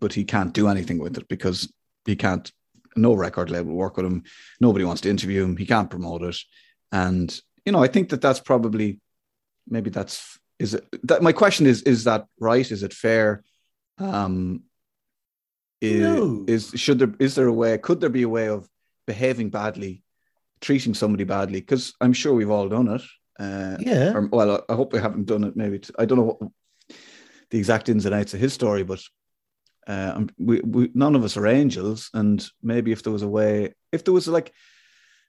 but 0.00 0.12
he 0.12 0.24
can't 0.24 0.52
do 0.52 0.68
anything 0.68 0.98
with 0.98 1.16
it 1.16 1.28
because 1.28 1.72
he 2.04 2.16
can't. 2.16 2.50
No 2.96 3.14
record 3.14 3.48
label 3.48 3.74
work 3.74 3.96
with 3.96 4.06
him. 4.06 4.24
Nobody 4.60 4.84
wants 4.84 5.02
to 5.02 5.10
interview 5.10 5.44
him. 5.44 5.56
He 5.56 5.66
can't 5.66 5.90
promote 5.90 6.22
it, 6.22 6.36
and 6.90 7.40
you 7.64 7.72
know, 7.72 7.82
I 7.82 7.86
think 7.86 8.08
that 8.08 8.22
that's 8.22 8.40
probably, 8.40 8.98
maybe 9.68 9.90
that's 9.90 10.38
is 10.58 10.74
it. 10.74 10.84
That 11.04 11.22
my 11.22 11.32
question 11.32 11.66
is: 11.66 11.82
Is 11.82 12.04
that 12.04 12.26
right? 12.40 12.70
Is 12.70 12.82
it 12.82 12.92
fair? 12.92 13.44
Um, 13.98 14.62
is, 15.80 16.00
No. 16.00 16.44
is 16.48 16.72
should 16.76 16.98
there 16.98 17.14
is 17.18 17.34
there 17.34 17.46
a 17.46 17.52
way? 17.52 17.78
Could 17.78 18.00
there 18.00 18.10
be 18.10 18.22
a 18.22 18.28
way 18.28 18.48
of 18.48 18.68
behaving 19.06 19.50
badly, 19.50 20.02
treating 20.60 20.94
somebody 20.94 21.24
badly? 21.24 21.60
Because 21.60 21.94
I'm 22.00 22.12
sure 22.12 22.34
we've 22.34 22.50
all 22.50 22.68
done 22.68 22.88
it. 22.88 23.02
Uh, 23.38 23.76
Yeah. 23.80 24.12
or, 24.14 24.26
well, 24.26 24.64
I 24.68 24.74
hope 24.74 24.92
we 24.92 24.98
haven't 24.98 25.26
done 25.26 25.44
it. 25.44 25.56
Maybe 25.56 25.78
t- 25.78 25.94
I 25.98 26.04
don't 26.04 26.18
know 26.18 26.24
what 26.38 26.50
the 27.50 27.58
exact 27.58 27.88
ins 27.88 28.04
and 28.04 28.14
outs 28.14 28.34
of 28.34 28.40
his 28.40 28.52
story, 28.52 28.82
but 28.82 29.00
uh, 29.86 30.24
we, 30.38 30.60
we 30.60 30.90
none 30.94 31.14
of 31.14 31.24
us 31.24 31.36
are 31.36 31.46
angels, 31.46 32.10
and 32.12 32.44
maybe 32.62 32.90
if 32.92 33.02
there 33.02 33.12
was 33.12 33.22
a 33.22 33.28
way, 33.28 33.74
if 33.92 34.04
there 34.04 34.12
was 34.14 34.26
like 34.28 34.52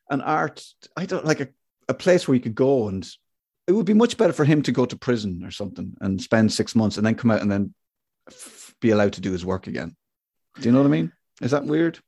an 0.10 0.22
art, 0.22 0.64
I 0.98 1.06
don't 1.06 1.26
like 1.26 1.40
a, 1.40 1.48
a 1.88 1.94
place 1.94 2.28
where 2.28 2.36
you 2.36 2.42
could 2.42 2.56
go, 2.56 2.88
and 2.88 3.08
it 3.70 3.74
would 3.74 3.86
be 3.86 3.94
much 3.94 4.18
better 4.18 4.34
for 4.34 4.46
him 4.46 4.64
to 4.64 4.72
go 4.72 4.84
to 4.84 4.98
prison 4.98 5.44
or 5.46 5.52
something 5.52 5.96
and 6.02 6.20
spend 6.20 6.52
six 6.52 6.74
months 6.74 6.98
and 6.98 7.06
then 7.06 7.14
come 7.14 7.30
out 7.30 7.42
and 7.42 7.52
then 7.52 7.72
f- 8.28 8.74
be 8.82 8.90
allowed 8.90 9.14
to 9.14 9.22
do 9.22 9.32
his 9.32 9.46
work 9.46 9.68
again. 9.68 9.96
Do 10.60 10.64
you 10.64 10.72
know 10.72 10.80
what 10.80 10.88
I 10.88 10.90
mean? 10.90 11.12
Is 11.40 11.52
that 11.52 11.66
weird? 11.66 12.00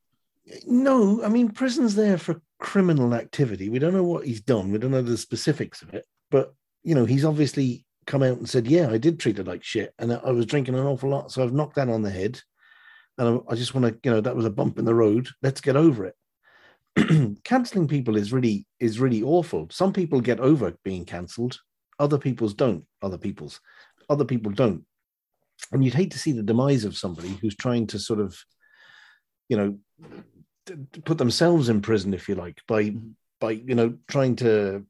No, 0.66 1.24
I 1.24 1.30
mean, 1.30 1.50
prison's 1.50 1.94
there 1.94 2.18
for 2.18 2.42
criminal 2.60 3.14
activity. 3.14 3.70
We 3.70 3.78
don't 3.78 3.94
know 3.94 4.04
what 4.04 4.26
he's 4.26 4.42
done. 4.42 4.72
We 4.72 4.80
don't 4.80 4.90
know 4.90 5.04
the 5.04 5.18
specifics 5.18 5.84
of 5.84 5.94
it. 5.94 6.04
But, 6.32 6.56
you 6.82 6.96
know, 6.96 7.06
he's 7.06 7.26
obviously 7.26 7.86
come 8.08 8.24
out 8.24 8.40
and 8.40 8.50
said, 8.50 8.66
yeah, 8.66 8.90
I 8.90 8.98
did 8.98 9.20
treat 9.20 9.38
her 9.38 9.44
like 9.44 9.64
shit. 9.64 9.94
And 10.00 10.12
I 10.12 10.32
was 10.32 10.48
drinking 10.48 10.74
an 10.74 10.88
awful 10.88 11.12
lot. 11.12 11.32
So 11.32 11.44
I've 11.44 11.54
knocked 11.54 11.76
that 11.76 11.90
on 11.90 12.02
the 12.02 12.10
head. 12.10 12.42
And 13.20 13.40
I, 13.48 13.52
I 13.52 13.56
just 13.56 13.76
want 13.76 13.86
to, 13.86 14.00
you 14.04 14.16
know, 14.16 14.22
that 14.22 14.36
was 14.36 14.46
a 14.46 14.50
bump 14.50 14.80
in 14.80 14.86
the 14.86 14.96
road. 14.96 15.30
Let's 15.44 15.62
get 15.62 15.76
over 15.76 16.06
it. 16.06 16.16
Canceling 17.44 17.88
people 17.88 18.18
is 18.18 18.34
really, 18.34 18.66
is 18.80 19.00
really 19.00 19.24
awful. 19.24 19.68
Some 19.72 19.94
people 19.94 20.22
get 20.22 20.40
over 20.40 20.74
being 20.84 21.06
cancelled. 21.06 21.60
Other 22.00 22.18
people's 22.18 22.54
don't. 22.54 22.86
Other 23.02 23.18
people's. 23.18 23.60
Other 24.10 24.26
people 24.26 24.52
don't. 24.52 24.86
and 25.72 25.84
you'd 25.84 25.94
hate 25.94 26.12
to 26.12 26.20
see 26.20 26.32
the 26.32 26.44
demise 26.44 26.86
of 26.86 26.98
somebody 26.98 27.38
who's 27.42 27.56
trying 27.56 27.88
to 27.88 28.00
sort 28.00 28.20
of, 28.20 28.38
you 29.50 29.58
know, 29.58 29.78
t- 30.66 31.02
put 31.06 31.18
themselves 31.18 31.70
in 31.70 31.82
prison, 31.82 32.14
if 32.14 32.28
you 32.28 32.36
like, 32.36 32.62
by 32.68 32.96
by 33.40 33.52
you 33.52 33.76
know 33.76 33.98
trying 34.08 34.36
to 34.38 34.86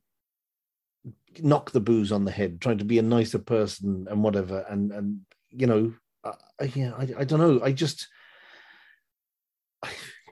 knock 1.40 1.72
the 1.72 1.80
booze 1.80 2.12
on 2.12 2.26
the 2.26 2.32
head, 2.32 2.62
trying 2.62 2.78
to 2.78 2.86
be 2.86 3.00
a 3.00 3.04
nicer 3.04 3.40
person 3.40 4.08
and 4.10 4.24
whatever, 4.24 4.66
and 4.70 4.92
and 4.92 5.22
you 5.50 5.68
know, 5.68 5.94
uh, 6.24 6.34
yeah, 6.76 6.92
I, 6.98 7.10
I 7.20 7.24
don't 7.24 7.40
know, 7.40 7.62
I 7.64 7.72
just. 7.72 8.08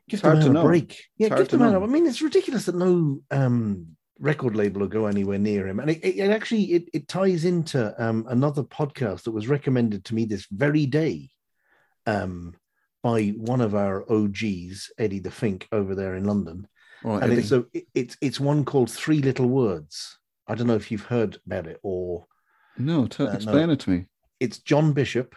Give 0.09 0.21
to 0.21 0.31
a 0.31 0.49
know. 0.49 0.63
break. 0.63 1.01
Yeah, 1.17 1.29
give 1.29 1.37
the 1.39 1.45
to 1.45 1.57
man. 1.57 1.73
know. 1.73 1.81
A, 1.81 1.83
I 1.83 1.87
mean, 1.87 2.05
it's 2.07 2.21
ridiculous 2.21 2.65
that 2.65 2.75
no 2.75 3.19
um, 3.31 3.87
record 4.19 4.55
label 4.55 4.81
will 4.81 4.87
go 4.87 5.05
anywhere 5.05 5.37
near 5.39 5.67
him, 5.67 5.79
and 5.79 5.89
it, 5.89 5.99
it, 6.03 6.17
it 6.17 6.29
actually 6.31 6.63
it, 6.73 6.89
it 6.93 7.07
ties 7.07 7.45
into 7.45 7.93
um, 8.03 8.25
another 8.29 8.63
podcast 8.63 9.23
that 9.23 9.31
was 9.31 9.47
recommended 9.47 10.05
to 10.05 10.15
me 10.15 10.25
this 10.25 10.45
very 10.51 10.85
day 10.85 11.29
um, 12.05 12.55
by 13.03 13.27
one 13.29 13.61
of 13.61 13.75
our 13.75 14.03
OGs, 14.11 14.91
Eddie 14.97 15.19
the 15.19 15.31
Fink, 15.31 15.67
over 15.71 15.95
there 15.95 16.15
in 16.15 16.25
London, 16.25 16.67
Right, 17.03 17.23
and 17.23 17.31
Eddie. 17.31 17.41
it's 17.41 17.51
a 17.51 17.65
it, 17.73 17.85
it's 17.93 18.17
it's 18.21 18.39
one 18.39 18.65
called 18.65 18.91
Three 18.91 19.21
Little 19.21 19.47
Words. 19.47 20.17
I 20.47 20.55
don't 20.55 20.67
know 20.67 20.75
if 20.75 20.91
you've 20.91 21.05
heard 21.05 21.37
about 21.45 21.67
it 21.67 21.79
or 21.83 22.25
no, 22.77 23.05
t- 23.07 23.23
uh, 23.23 23.27
no. 23.27 23.33
explain 23.33 23.69
it 23.69 23.79
to 23.81 23.89
me. 23.91 24.05
it's 24.39 24.57
John 24.59 24.93
Bishop. 24.93 25.35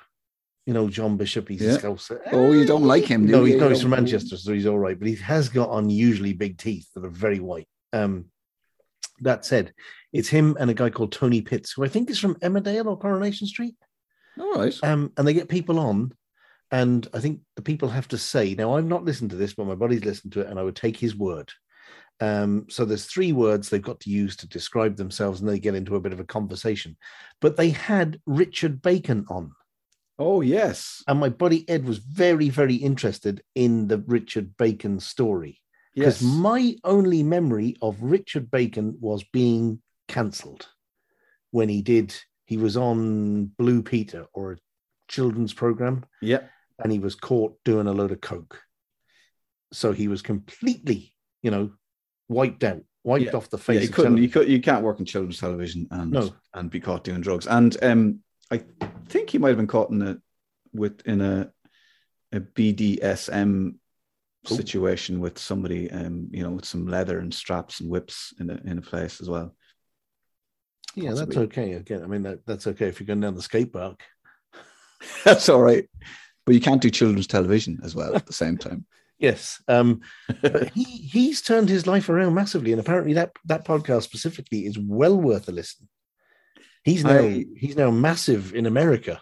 You 0.67 0.75
know 0.75 0.89
John 0.89 1.17
Bishop. 1.17 1.49
He's 1.49 1.61
Yeah. 1.63 1.75
a 1.75 1.79
Scouser. 1.79 2.21
Oh, 2.33 2.53
you 2.53 2.65
don't 2.65 2.85
like 2.85 3.05
him, 3.05 3.27
do 3.27 3.33
No, 3.33 3.39
you? 3.45 3.53
he's, 3.53 3.61
no, 3.61 3.69
he's 3.69 3.83
from 3.83 3.91
Manchester, 3.91 4.37
so 4.37 4.53
he's 4.53 4.67
all 4.67 4.79
right. 4.79 4.99
But 4.99 5.09
he 5.09 5.17
has 5.17 5.49
got 5.49 5.77
unusually 5.77 6.33
big 6.33 6.57
teeth 6.59 6.89
that 6.95 7.05
are 7.05 7.11
very 7.11 7.41
white. 7.41 7.69
Um, 7.93 8.27
that 9.21 9.45
said, 9.45 9.73
it's 10.13 10.29
him 10.29 10.57
and 10.61 10.71
a 10.71 10.75
guy 10.75 10.91
called 10.91 11.13
Tony 11.13 11.43
Pitts, 11.43 11.73
who 11.73 11.85
I 11.85 11.89
think 11.89 12.11
is 12.11 12.19
from 12.19 12.37
Emmerdale 12.37 12.87
or 12.87 12.99
Coronation 12.99 13.47
Street. 13.47 13.75
All 14.39 14.55
right. 14.55 14.75
Um, 14.83 15.13
and 15.17 15.27
they 15.27 15.35
get 15.35 15.49
people 15.49 15.79
on, 15.79 16.13
and 16.71 17.07
I 17.13 17.21
think 17.21 17.41
the 17.57 17.63
people 17.63 17.89
have 17.89 18.09
to 18.09 18.19
say. 18.19 18.55
Now, 18.55 18.77
I've 18.77 18.87
not 18.87 19.05
listened 19.05 19.31
to 19.31 19.37
this, 19.37 19.55
but 19.55 19.67
my 19.67 19.75
buddy's 19.75 20.05
listened 20.05 20.33
to 20.35 20.41
it, 20.43 20.47
and 20.47 20.59
I 20.59 20.63
would 20.63 20.77
take 20.77 20.97
his 20.97 21.15
word. 21.17 21.53
Um, 22.21 22.67
so 22.71 22.85
there's 22.85 23.07
three 23.07 23.33
words 23.33 23.69
they've 23.69 23.83
got 23.83 24.01
to 24.01 24.11
use 24.11 24.37
to 24.37 24.49
describe 24.49 24.97
themselves, 24.97 25.41
and 25.41 25.49
they 25.49 25.59
get 25.59 25.75
into 25.75 25.97
a 25.97 26.01
bit 26.01 26.13
of 26.13 26.21
a 26.21 26.25
conversation. 26.25 26.97
But 27.41 27.57
they 27.57 27.71
had 27.71 28.21
Richard 28.27 28.81
Bacon 28.81 29.27
on. 29.29 29.53
Oh 30.25 30.41
yes, 30.41 31.03
And 31.09 31.19
my 31.19 31.31
buddy 31.31 31.69
Ed 31.69 31.85
was 31.85 31.99
very, 31.99 32.49
very 32.49 32.77
interested 32.77 33.43
in 33.57 33.89
the 33.89 33.99
Richard 33.99 34.57
Bacon 34.57 35.01
story. 35.01 35.61
Because 35.97 36.23
yes. 36.23 36.33
my 36.33 36.77
only 36.85 37.25
memory 37.25 37.77
of 37.83 38.01
Richard 38.01 38.49
Bacon 38.49 38.97
was 39.01 39.25
being 39.25 39.83
cancelled 40.07 40.69
when 41.51 41.69
he 41.69 41.83
did, 41.83 42.15
he 42.45 42.57
was 42.57 42.77
on 42.77 43.47
Blue 43.59 43.83
Peter 43.83 44.27
or 44.33 44.53
a 44.53 44.59
children's 45.09 45.53
program, 45.53 46.05
yeah. 46.21 46.43
and 46.79 46.93
he 46.93 47.01
was 47.01 47.17
caught 47.17 47.59
doing 47.65 47.89
a 47.89 47.93
load 47.93 48.13
of 48.13 48.21
coke. 48.21 48.63
So 49.73 49.91
he 49.91 50.07
was 50.07 50.23
completely, 50.23 51.15
you 51.43 51.51
know, 51.51 51.73
wiped 52.29 52.63
out, 52.63 52.83
wiped 53.03 53.25
Yeah. 53.25 53.37
off 53.37 53.51
the 53.51 53.59
face. 53.59 53.81
Yeah, 53.81 53.87
you 53.87 53.89
couldn't. 53.89 54.17
You 54.19 54.29
could. 54.29 54.49
You 54.49 54.61
can't 54.61 54.85
work 54.85 55.01
in 55.01 55.05
children's 55.05 55.41
television 55.41 55.89
and 55.91 56.13
No. 56.13 56.31
and 56.55 56.71
be 56.71 56.79
caught 56.79 57.03
doing 57.03 57.23
drugs. 57.23 57.49
And 57.49 57.77
um, 57.83 58.21
I 58.51 58.63
think 59.09 59.31
he 59.31 59.39
might 59.39 59.49
have 59.49 59.57
been 59.57 59.67
caught 59.67 59.91
in 59.91 60.03
a 60.03 60.19
with 60.73 61.07
in 61.07 61.21
a 61.21 61.51
a 62.33 62.41
BDSM 62.41 63.75
Oh. 64.51 64.57
situation 64.57 65.21
with 65.21 65.39
somebody, 65.39 65.89
um, 65.93 66.27
you 66.33 66.43
know, 66.43 66.51
with 66.51 66.65
some 66.65 66.89
leather 66.89 67.21
and 67.21 67.33
straps 67.33 67.79
and 67.79 67.89
whips 67.89 68.35
in 68.41 68.51
a 68.51 68.61
in 68.65 68.77
a 68.79 68.83
place 68.83 69.21
as 69.21 69.29
well. 69.29 69.55
Yeah, 70.97 71.13
that's 71.15 71.37
okay. 71.37 71.75
Again, 71.75 72.03
I 72.03 72.07
mean, 72.09 72.23
that, 72.25 72.45
that's 72.45 72.67
okay 72.67 72.89
if 72.89 72.99
you're 72.99 73.07
going 73.07 73.21
down 73.21 73.37
the 73.37 73.43
skate 73.43 73.73
park. 73.73 74.03
That's 75.25 75.49
all 75.49 75.63
right, 75.63 75.89
but 76.45 76.55
you 76.55 76.61
can't 76.61 76.83
do 76.83 76.91
children's 76.91 77.27
television 77.27 77.81
as 77.83 77.95
well 77.95 78.15
at 78.15 78.27
the 78.27 78.33
same 78.33 78.59
time. 78.59 78.85
Yes. 79.19 79.63
Um, 79.69 80.01
but 80.43 80.71
he 80.75 80.83
he's 80.83 81.43
turned 81.43 81.69
his 81.69 81.87
life 81.87 82.09
around 82.09 82.35
massively, 82.35 82.73
and 82.73 82.81
apparently 82.81 83.13
that 83.13 83.31
that 83.45 83.65
podcast 83.65 84.03
specifically 84.03 84.67
is 84.67 84.77
well 84.77 85.17
worth 85.17 85.49
a 85.49 85.53
listen. 85.53 85.89
He's 86.85 87.05
now 87.05 87.19
I- 87.19 87.45
he's 87.57 87.77
now 87.77 87.91
massive 87.91 88.55
in 88.55 88.67
America. 88.67 89.21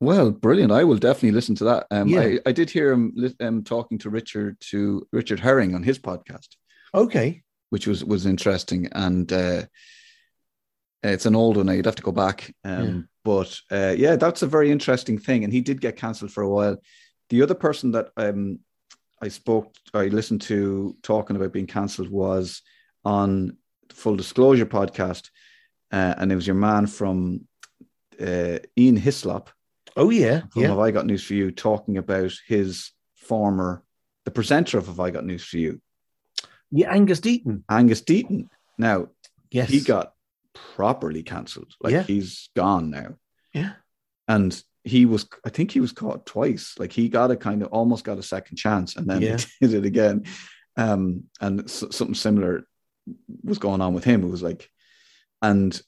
Well, 0.00 0.30
brilliant! 0.32 0.72
I 0.72 0.84
will 0.84 0.96
definitely 0.98 1.32
listen 1.32 1.54
to 1.56 1.64
that. 1.64 1.86
Um, 1.90 2.08
Yeah. 2.08 2.20
I, 2.22 2.38
I 2.46 2.52
did 2.52 2.70
hear 2.70 2.90
him 2.92 3.14
um, 3.40 3.62
talking 3.62 3.98
to 3.98 4.10
Richard 4.10 4.58
to 4.70 5.06
Richard 5.12 5.38
Herring 5.40 5.74
on 5.74 5.82
his 5.82 5.98
podcast. 5.98 6.48
Okay. 6.94 7.42
which 7.70 7.86
was 7.86 8.04
was 8.04 8.26
interesting 8.26 8.88
and 8.92 9.32
uh 9.32 9.62
it's 11.02 11.24
an 11.26 11.34
old 11.34 11.56
one 11.56 11.64
now 11.66 11.72
you'd 11.72 11.86
have 11.86 11.94
to 11.94 12.02
go 12.02 12.12
back 12.12 12.54
um 12.64 12.86
Yeah. 12.86 13.00
but 13.24 13.58
uh 13.70 13.94
yeah 13.96 14.16
that's 14.16 14.42
a 14.42 14.46
very 14.46 14.70
interesting 14.70 15.16
thing 15.18 15.42
and 15.44 15.52
he 15.52 15.62
did 15.62 15.80
get 15.80 15.96
cancelled 15.96 16.32
for 16.32 16.42
a 16.42 16.48
while 16.50 16.76
the 17.30 17.40
other 17.40 17.54
person 17.54 17.92
that 17.92 18.10
um 18.18 18.58
i 19.22 19.28
spoke 19.28 19.74
i 19.94 20.04
listened 20.08 20.42
to 20.42 20.94
talking 21.02 21.34
about 21.36 21.54
being 21.54 21.66
cancelled 21.66 22.10
was 22.10 22.60
on 23.06 23.56
the 23.88 23.94
full 23.94 24.16
disclosure 24.16 24.66
podcast 24.66 25.30
uh, 25.92 26.14
and 26.18 26.32
it 26.32 26.34
was 26.36 26.46
your 26.46 26.56
man 26.56 26.86
from 26.86 27.46
uh, 28.20 28.58
ian 28.78 28.96
hislop 28.96 29.50
Oh 29.96 30.08
yeah, 30.10 30.42
yeah, 30.56 30.68
have 30.68 30.78
i 30.78 30.90
got 30.90 31.06
news 31.06 31.22
for 31.24 31.34
you 31.34 31.50
talking 31.50 31.98
about 31.98 32.32
his 32.48 32.90
former 33.16 33.82
the 34.24 34.30
presenter 34.30 34.78
of 34.78 34.86
have 34.86 35.00
i 35.00 35.10
got 35.10 35.24
news 35.24 35.44
for 35.44 35.58
you 35.58 35.80
yeah. 36.70 36.90
Angus 36.90 37.20
Deayton. 37.20 37.62
angus 37.68 38.00
deayton 38.02 38.48
now 38.78 39.08
Yes, 39.50 39.68
he 39.68 39.80
got 39.80 40.14
properly 40.54 41.22
cancelled. 41.22 41.74
Like 41.82 41.92
Yeah. 41.92 42.02
he's 42.04 42.48
gone 42.56 42.88
now. 42.88 43.16
Yeah. 43.52 43.72
And 44.26 44.50
he 44.82 45.04
was, 45.04 45.26
I 45.44 45.50
think 45.50 45.70
he 45.70 45.80
was 45.80 45.92
caught 45.92 46.24
twice. 46.24 46.74
Like 46.78 46.90
he 46.90 47.10
got 47.10 47.30
a 47.30 47.36
kind 47.36 47.60
of 47.62 47.68
almost 47.68 48.02
got 48.02 48.16
a 48.16 48.22
second 48.22 48.56
chance 48.56 48.96
and 48.96 49.06
then 49.06 49.20
Yeah. 49.20 49.36
he 49.60 49.66
did 49.66 49.74
it 49.74 49.84
again. 49.84 50.24
Um, 50.78 51.24
and 51.38 51.60
s- 51.64 51.84
something 51.90 52.14
similar 52.14 52.66
was 53.44 53.58
going 53.58 53.82
on 53.82 53.92
with 53.92 54.04
him. 54.04 54.22
It 54.24 54.30
was 54.30 54.42
like, 54.42 54.70
and 55.42 55.80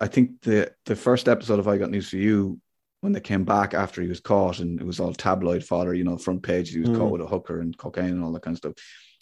I 0.00 0.06
think 0.06 0.40
the 0.42 0.72
the 0.86 0.96
first 0.96 1.28
episode 1.28 1.58
of 1.58 1.68
I 1.68 1.76
Got 1.76 1.90
News 1.90 2.08
for 2.08 2.16
You, 2.16 2.58
when 3.00 3.12
they 3.12 3.20
came 3.20 3.44
back 3.44 3.74
after 3.74 4.02
he 4.02 4.08
was 4.08 4.20
caught 4.20 4.58
and 4.60 4.80
it 4.80 4.86
was 4.86 5.00
all 5.00 5.12
tabloid 5.12 5.62
fodder, 5.64 5.94
you 5.94 6.04
know, 6.04 6.16
front 6.16 6.42
page, 6.42 6.70
he 6.70 6.80
was 6.80 6.90
Mm. 6.90 6.96
caught 6.98 7.12
with 7.12 7.20
a 7.22 7.26
hooker 7.26 7.60
and 7.60 7.76
cocaine 7.76 8.10
and 8.10 8.22
all 8.24 8.32
that 8.32 8.42
kind 8.42 8.54
of 8.54 8.58
stuff. 8.58 8.72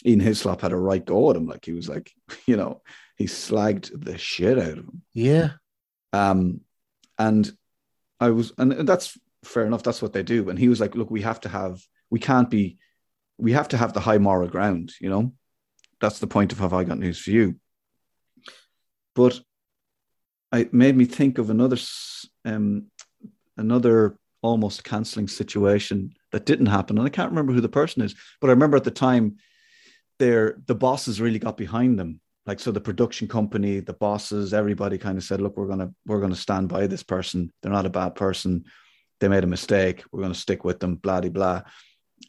Ian 0.07 0.21
Hislop 0.21 0.61
had 0.61 0.73
a 0.73 0.77
right 0.77 1.05
go 1.05 1.31
at 1.31 1.37
him. 1.37 1.47
Like 1.47 1.65
he 1.65 1.73
was 1.73 1.89
like, 1.89 2.11
you 2.47 2.57
know, 2.57 2.83
he 3.17 3.25
slagged 3.25 3.91
the 4.05 4.17
shit 4.19 4.59
out 4.59 4.79
of 4.79 4.85
him. 4.85 5.03
yeah, 5.13 5.51
Um, 6.13 6.61
and 7.19 7.51
I 8.21 8.31
was, 8.31 8.53
and 8.59 8.73
that's 8.87 9.17
fair 9.45 9.65
enough. 9.67 9.83
That's 9.83 10.03
what 10.03 10.13
they 10.13 10.23
do. 10.23 10.51
And 10.51 10.59
he 10.59 10.69
was 10.69 10.81
like, 10.81 10.95
look, 10.95 11.11
we 11.11 11.23
have 11.23 11.41
to 11.41 11.49
have, 11.49 11.81
we 12.11 12.19
can't 12.21 12.51
be, 12.51 12.79
we 13.39 13.53
have 13.53 13.69
to 13.69 13.77
have 13.77 13.93
the 13.93 14.01
high 14.01 14.19
moral 14.19 14.49
ground, 14.49 14.93
you 15.01 15.09
know? 15.11 15.33
That's 16.01 16.19
the 16.21 16.27
point 16.29 16.53
of 16.53 16.59
Have 16.61 16.73
I 16.75 16.85
Got 16.85 16.99
News 16.99 17.19
for 17.21 17.31
You? 17.31 17.57
But 19.19 19.41
it 20.53 20.73
made 20.73 20.97
me 20.97 21.07
think 21.07 21.39
of 21.39 21.51
another, 21.51 21.77
um, 22.45 22.87
another 23.57 24.17
almost 24.43 24.85
canceling 24.85 25.27
situation 25.27 26.15
that 26.31 26.47
didn't 26.47 26.67
happen. 26.67 26.97
And 26.99 27.05
I 27.07 27.11
can't 27.11 27.33
remember 27.33 27.53
who 27.53 27.61
the 27.61 27.69
person 27.81 28.03
is, 28.03 28.15
but 28.41 28.47
I 28.47 28.53
remember 28.53 28.77
at 28.77 28.85
the 28.85 28.93
time, 28.93 29.39
their 30.21 30.57
the 30.67 30.75
bosses 30.75 31.21
really 31.21 31.41
got 31.41 31.57
behind 31.57 31.99
them. 31.99 32.21
Like 32.47 32.61
so 32.61 32.71
the 32.73 32.81
production 32.81 33.27
company 33.29 33.81
the 33.81 33.93
bosses 33.93 34.55
everybody 34.55 34.97
kind 34.99 35.19
of 35.19 35.25
said 35.25 35.41
look 35.41 35.57
we're 35.57 35.67
gonna 35.73 35.93
we're 36.07 36.21
gonna 36.21 36.37
stand 36.47 36.69
by 36.69 36.87
this 36.87 37.03
person. 37.03 37.53
They're 37.61 37.73
not 37.79 37.87
a 37.87 37.91
bad 37.91 38.15
person. 38.15 38.65
They 39.21 39.29
made 39.29 39.45
a 39.45 39.49
mistake. 39.57 40.05
We're 40.13 40.23
gonna 40.23 40.35
stick 40.47 40.65
with 40.65 40.79
them 40.81 40.95
blah 40.97 41.21
de 41.21 41.31
blah. 41.31 41.63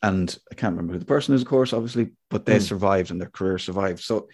And 0.02 0.28
i 0.52 0.56
can't 0.56 0.74
remember 0.76 0.94
who 0.94 1.00
the 1.00 1.14
person 1.16 1.36
is 1.36 1.42
of 1.44 1.48
course 1.48 1.72
obviously 1.74 2.06
but 2.32 2.46
they 2.46 2.58
Mm. 2.58 2.68
survived 2.72 3.12
and 3.12 3.20
their 3.22 3.30
career 3.38 3.58
survived. 3.60 4.02
So 4.02 4.28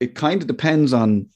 it 0.00 0.14
kind 0.14 0.40
of 0.42 0.48
depends 0.48 0.92
on 0.92 1.28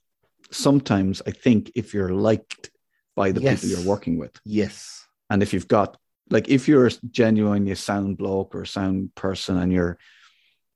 sometimes 0.50 1.22
i 1.26 1.30
think 1.30 1.70
if 1.74 1.94
you're 1.94 2.10
liked 2.12 2.70
by 3.16 3.30
the 3.32 3.40
Yes. 3.40 3.60
people 3.62 3.76
you're 3.76 3.88
working 3.88 4.18
with 4.18 4.38
yes, 4.44 5.06
and 5.30 5.42
if 5.42 5.52
you've 5.52 5.68
got 5.68 5.96
like 6.30 6.48
if 6.48 6.68
you're 6.68 6.90
genuinely 7.10 7.70
a 7.72 7.76
sound 7.76 8.16
bloke 8.16 8.54
or 8.54 8.62
a 8.62 8.66
sound 8.66 9.14
person 9.14 9.56
and 9.58 9.72
you're 9.72 9.98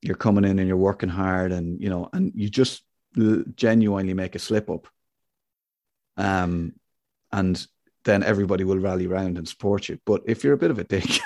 you're 0.02 0.14
coming 0.16 0.44
in 0.44 0.59
and 0.59 0.68
you're 0.68 0.76
working 0.76 1.09
hard 1.09 1.50
and 1.52 1.81
you 1.81 1.88
know 1.90 2.09
and 2.12 2.33
you 2.35 2.48
just 2.48 2.83
l- 3.18 3.44
genuinely 3.57 4.14
make 4.14 4.35
a 4.35 4.38
slip 4.38 4.70
up 4.70 4.87
um 6.16 6.72
and 7.32 7.66
then 8.05 8.22
everybody 8.22 8.64
will 8.64 8.78
rally 8.78 9.07
around 9.07 9.36
and 9.38 9.49
support 9.49 9.88
you 9.88 9.99
but 10.07 10.22
if 10.26 10.45
you're 10.45 10.55
a 10.55 10.59
bit 10.59 10.70
of 10.70 10.78
a 10.78 10.84
dick 10.84 11.16
you 11.16 11.22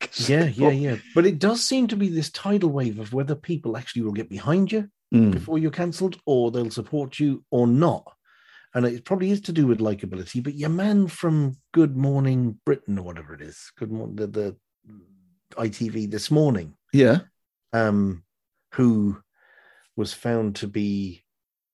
make 0.00 0.10
a 0.18 0.22
yeah, 0.32 0.44
yeah, 0.46 0.68
up. 0.68 0.74
yeah. 0.74 0.96
But 1.14 1.26
it 1.26 1.38
does 1.38 1.62
seem 1.62 1.86
to 1.88 1.96
be 1.96 2.08
this 2.08 2.30
tidal 2.30 2.70
wave 2.70 2.98
of 2.98 3.12
whether 3.12 3.34
people 3.34 3.76
actually 3.76 4.02
will 4.02 4.12
get 4.12 4.28
behind 4.28 4.72
you 4.72 4.88
Mm, 5.14 5.30
before 5.32 5.58
you're 5.58 5.70
cancelled, 5.70 6.18
or 6.26 6.50
they'll 6.50 6.70
support 6.70 7.18
you 7.20 7.44
or 7.50 7.66
not. 7.66 8.10
And 8.74 8.84
it 8.84 9.04
probably 9.04 9.30
is 9.30 9.40
to 9.42 9.52
do 9.52 9.66
with 9.68 9.78
likability. 9.78 10.42
But 10.42 10.54
your 10.54 10.70
man 10.70 11.06
from 11.06 11.56
Good 11.72 11.96
Morning 11.96 12.58
Britain 12.66 12.98
or 12.98 13.02
whatever 13.02 13.32
it 13.34 13.40
is, 13.40 13.70
Good 13.78 13.92
Morning 13.92 14.16
the, 14.16 14.26
the 14.26 14.56
ITV 15.52 16.10
this 16.10 16.30
morning, 16.30 16.74
yeah 16.92 17.18
um, 17.72 18.22
who 18.72 19.18
was 19.96 20.12
found 20.12 20.56
to 20.56 20.66
be 20.66 21.22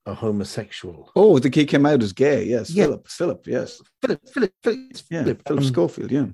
a 0.07 0.14
homosexual. 0.14 1.11
Oh, 1.14 1.38
the 1.38 1.51
kid 1.51 1.68
came 1.68 1.86
out 1.86 2.03
as 2.03 2.12
gay. 2.12 2.45
Yes, 2.45 2.70
Yeah. 2.70 2.84
Philip. 2.86 3.09
Philip. 3.09 3.47
Yes. 3.47 3.80
Philip, 4.03 4.20
Philip, 4.28 4.53
Philip, 4.62 4.80
Yeah. 5.11 5.22
Philip, 5.22 5.43
Philip 5.47 5.62
um, 5.62 5.64
Schofield. 5.66 6.11
Yeah. 6.11 6.26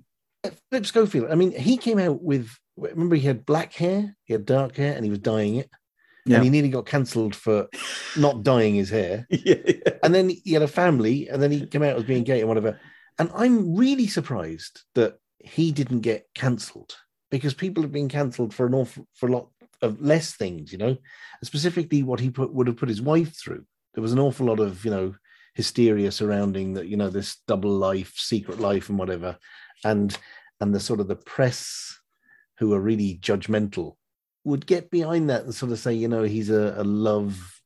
Philip 0.70 0.86
Schofield. 0.86 1.30
I 1.30 1.34
mean, 1.34 1.52
he 1.52 1.76
came 1.76 1.98
out 1.98 2.22
with. 2.22 2.50
Remember, 2.76 3.16
he 3.16 3.22
had 3.22 3.46
black 3.46 3.72
hair, 3.72 4.14
he 4.24 4.34
had 4.34 4.44
dark 4.44 4.76
hair, 4.76 4.94
and 4.94 5.04
he 5.04 5.10
was 5.10 5.18
dyeing 5.18 5.56
it. 5.56 5.70
Yeah. 6.26 6.36
And 6.36 6.44
he 6.44 6.50
nearly 6.50 6.68
got 6.68 6.86
cancelled 6.86 7.34
for 7.34 7.68
not 8.16 8.42
dyeing 8.42 8.74
his 8.74 8.90
hair. 8.90 9.26
yeah. 9.30 9.56
yeah. 9.64 9.92
And 10.02 10.14
then 10.14 10.28
he 10.28 10.52
had 10.52 10.62
a 10.62 10.68
family, 10.68 11.28
and 11.28 11.42
then 11.42 11.50
he 11.50 11.66
came 11.66 11.82
out 11.82 11.96
as 11.96 12.04
being 12.04 12.24
gay 12.24 12.40
and 12.40 12.48
whatever. 12.48 12.78
And 13.18 13.30
I'm 13.34 13.76
really 13.76 14.06
surprised 14.06 14.82
that 14.94 15.18
he 15.38 15.72
didn't 15.72 16.00
get 16.00 16.26
cancelled 16.34 16.94
because 17.30 17.54
people 17.54 17.82
have 17.82 17.92
been 17.92 18.08
cancelled 18.08 18.52
for 18.52 18.66
an 18.66 18.74
awful 18.74 19.06
for 19.14 19.28
a 19.28 19.32
lot 19.32 19.48
of 19.82 20.00
less 20.00 20.34
things, 20.34 20.72
you 20.72 20.78
know, 20.78 20.96
specifically 21.42 22.02
what 22.02 22.20
he 22.20 22.30
put 22.30 22.52
would 22.52 22.66
have 22.66 22.76
put 22.76 22.88
his 22.88 23.02
wife 23.02 23.36
through. 23.38 23.64
There 23.94 24.02
was 24.02 24.12
an 24.12 24.18
awful 24.18 24.46
lot 24.46 24.60
of, 24.60 24.84
you 24.84 24.90
know, 24.90 25.14
hysteria 25.54 26.10
surrounding 26.10 26.74
that, 26.74 26.88
you 26.88 26.96
know, 26.96 27.08
this 27.08 27.38
double 27.46 27.70
life, 27.70 28.14
secret 28.16 28.60
life, 28.60 28.88
and 28.88 28.98
whatever. 28.98 29.38
And 29.84 30.16
and 30.60 30.74
the 30.74 30.80
sort 30.80 31.00
of 31.00 31.08
the 31.08 31.16
press 31.16 31.98
who 32.58 32.72
are 32.72 32.80
really 32.80 33.18
judgmental 33.20 33.96
would 34.46 34.64
get 34.64 34.90
behind 34.90 35.28
that 35.28 35.42
and 35.44 35.52
sort 35.54 35.72
of 35.72 35.78
say, 35.80 35.92
you 35.92 36.06
know, 36.06 36.22
he's 36.22 36.50
a, 36.50 36.74
a 36.78 36.84
love 36.84 37.60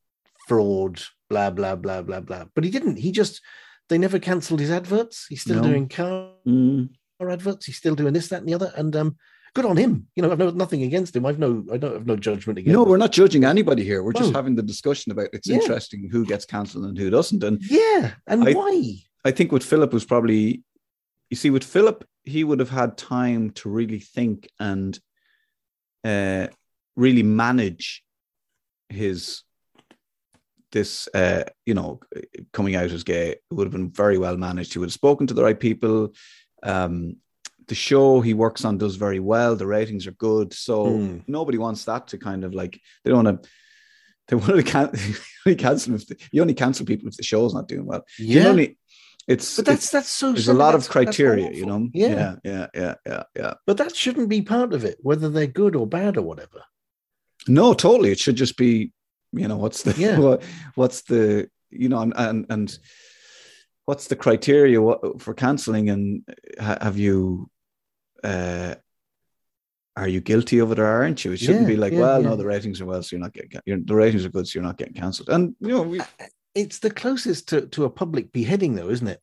fraud, 0.49 1.01
blah, 1.29 1.51
blah, 1.51 1.77
blah, 1.77 2.01
blah, 2.01 2.21
blah. 2.21 2.45
But 2.55 2.65
he 2.65 2.71
didn't. 2.71 2.97
He 2.97 3.13
just, 3.13 3.43
they 3.91 3.99
never 3.99 4.19
cancelled 4.19 4.61
his 4.61 4.71
adverts. 4.71 5.27
He's 5.29 5.43
still 5.43 5.63
No. 5.63 5.69
doing 5.69 5.89
car 5.89 6.33
Mm. 6.49 6.89
adverts. 7.21 7.67
He's 7.67 7.77
still 7.77 7.95
doing 7.95 8.15
this, 8.15 8.29
that, 8.29 8.41
and 8.41 8.49
the 8.49 8.55
other. 8.55 8.73
And 8.77 8.97
um, 8.97 9.17
good 9.55 9.67
on 9.67 9.77
him. 9.77 10.07
You 10.17 10.23
know, 10.23 10.33
I've 10.33 10.39
no 10.39 10.49
nothing 10.51 10.83
against 10.83 11.15
him. 11.15 11.27
I've 11.27 11.39
no, 11.39 11.65
I 11.71 11.77
don't 11.77 11.93
have 11.93 12.07
no 12.07 12.17
judgment 12.17 12.59
against 12.59 12.73
No, 12.73 12.83
him. 12.85 12.89
we're 12.89 12.97
not 12.97 13.13
judging 13.13 13.45
anybody 13.45 13.85
here. 13.85 14.03
We're 14.03 14.15
just 14.15 14.33
having 14.35 14.55
the 14.57 14.63
discussion 14.63 15.13
about 15.13 15.29
it's 15.35 15.49
Yeah. 15.49 15.57
interesting 15.57 16.09
who 16.11 16.25
gets 16.25 16.47
cancelled 16.47 16.87
and 16.87 16.97
who 16.97 17.11
doesn't. 17.11 17.45
And 17.45 17.61
Yeah. 17.63 18.13
And 18.27 18.49
I- 18.49 18.53
why? 18.55 18.95
I 19.23 19.33
think 19.33 19.53
with 19.53 19.65
Philip 19.65 19.93
was 19.93 20.07
probably, 20.07 20.63
you 21.29 21.37
see, 21.37 21.51
with 21.51 21.65
Philip, 21.65 22.07
he 22.25 22.43
would 22.43 22.59
have 22.59 22.71
had 22.71 22.97
time 22.97 23.51
to 23.51 23.69
really 23.69 23.99
think 24.01 24.49
and 24.59 24.99
uh, 26.05 26.47
really 27.01 27.23
manage 27.23 28.03
his 28.89 29.43
this, 30.73 31.09
uh, 31.15 31.43
you 31.67 31.75
know, 31.75 32.01
coming 32.53 32.77
out 32.77 32.91
as 32.93 33.03
gay. 33.03 33.37
Would 33.51 33.67
have 33.67 33.73
been 33.73 33.91
very 33.91 34.19
well 34.19 34.37
managed. 34.37 34.73
He 34.73 34.79
would 34.79 34.87
have 34.91 34.93
spoken 35.05 35.27
to 35.27 35.35
the 35.35 35.43
right 35.43 35.59
people. 35.59 36.15
Um, 36.63 37.17
the 37.67 37.75
show 37.75 38.21
he 38.21 38.35
works 38.35 38.65
on 38.65 38.79
does 38.79 38.97
very 38.97 39.21
well. 39.21 39.57
The 39.57 39.67
ratings 39.67 40.07
are 40.07 40.13
good, 40.13 40.53
so 40.53 40.87
Mm. 40.87 41.23
nobody 41.27 41.59
wants 41.59 41.85
that 41.87 42.09
to 42.09 42.19
kind 42.19 42.45
of 42.45 42.55
like 42.55 42.81
they 43.03 43.11
don't 43.11 43.25
want 43.25 43.43
to. 43.43 43.49
They 44.29 44.37
want 44.37 44.57
to 44.57 44.63
can, 44.63 44.91
only 45.47 45.57
cancel 45.57 45.95
if 45.97 46.07
the, 46.07 46.17
you 46.31 46.41
only 46.41 46.55
cancel 46.55 46.87
people 46.87 47.09
if 47.09 47.17
the 47.17 47.25
show's 47.25 47.53
not 47.55 47.67
doing 47.67 47.87
well. 47.87 48.05
You 48.19 48.41
Yeah. 48.41 48.49
only, 48.49 48.79
it's 49.27 49.57
but 49.57 49.67
that's 49.67 49.91
that's 49.91 50.09
so. 50.11 50.33
there's 50.33 50.47
a 50.49 50.55
lot 50.55 50.75
of 50.77 50.89
criteria, 50.89 51.51
you 51.53 51.67
know. 51.67 51.89
Yeah. 51.93 52.09
yeah, 52.09 52.35
yeah, 52.45 52.67
yeah, 52.75 52.95
yeah, 53.07 53.23
yeah. 53.37 53.55
But 53.67 53.77
that 53.79 53.97
shouldn't 53.97 54.29
be 54.29 54.43
part 54.43 54.73
of 54.73 54.85
it, 54.85 54.99
whether 55.03 55.29
they're 55.29 55.47
good 55.63 55.75
or 55.75 55.87
bad 55.87 56.17
or 56.17 56.23
whatever. 56.23 56.63
No, 57.51 57.75
totally. 57.75 58.11
It 58.13 58.19
should 58.19 58.37
just 58.37 58.57
be, 58.57 58.93
you 59.33 59.49
know, 59.49 59.57
what's 59.57 59.83
the 59.83 59.93
Yeah. 60.01 60.19
what, 60.25 60.43
what's 60.75 61.03
the 61.03 61.49
you 61.71 61.89
know 61.89 62.01
and 62.01 62.13
and, 62.17 62.47
and 62.49 62.79
what's 63.85 64.07
the 64.09 64.17
criteria 64.17 64.79
for 65.19 65.35
canceling 65.35 65.89
and 65.91 66.23
have 66.59 66.97
you 66.99 67.49
uh 68.25 68.75
are 69.97 70.09
you 70.09 70.21
guilty 70.21 70.59
of 70.61 70.71
it 70.73 70.79
or 70.79 70.87
aren't 70.87 71.25
you? 71.25 71.33
It 71.33 71.41
shouldn't 71.41 71.63
Yeah, 71.63 71.75
be 71.75 71.77
like, 71.77 71.93
yeah, 71.93 71.99
well, 72.01 72.23
no, 72.23 72.37
the 72.37 72.47
ratings 72.47 72.81
are 72.81 72.87
well, 72.87 73.03
so 73.03 73.17
you're 73.17 73.21
not 73.27 73.35
getting 73.35 73.61
you're, 73.67 73.79
the 73.85 73.95
ratings 73.95 74.25
are 74.25 74.31
good, 74.31 74.47
so 74.47 74.53
you're 74.59 74.67
not 74.71 74.79
getting 74.79 74.95
cancelled. 74.95 75.29
And 75.29 75.55
you 75.61 75.69
know, 75.69 75.83
we, 75.83 76.01
It's 76.55 76.79
the 76.79 76.91
closest 76.91 77.49
to, 77.49 77.67
to 77.69 77.85
a 77.85 77.91
public 77.91 78.33
beheading, 78.33 78.75
though, 78.77 78.89
isn't 78.91 79.07
it? 79.09 79.21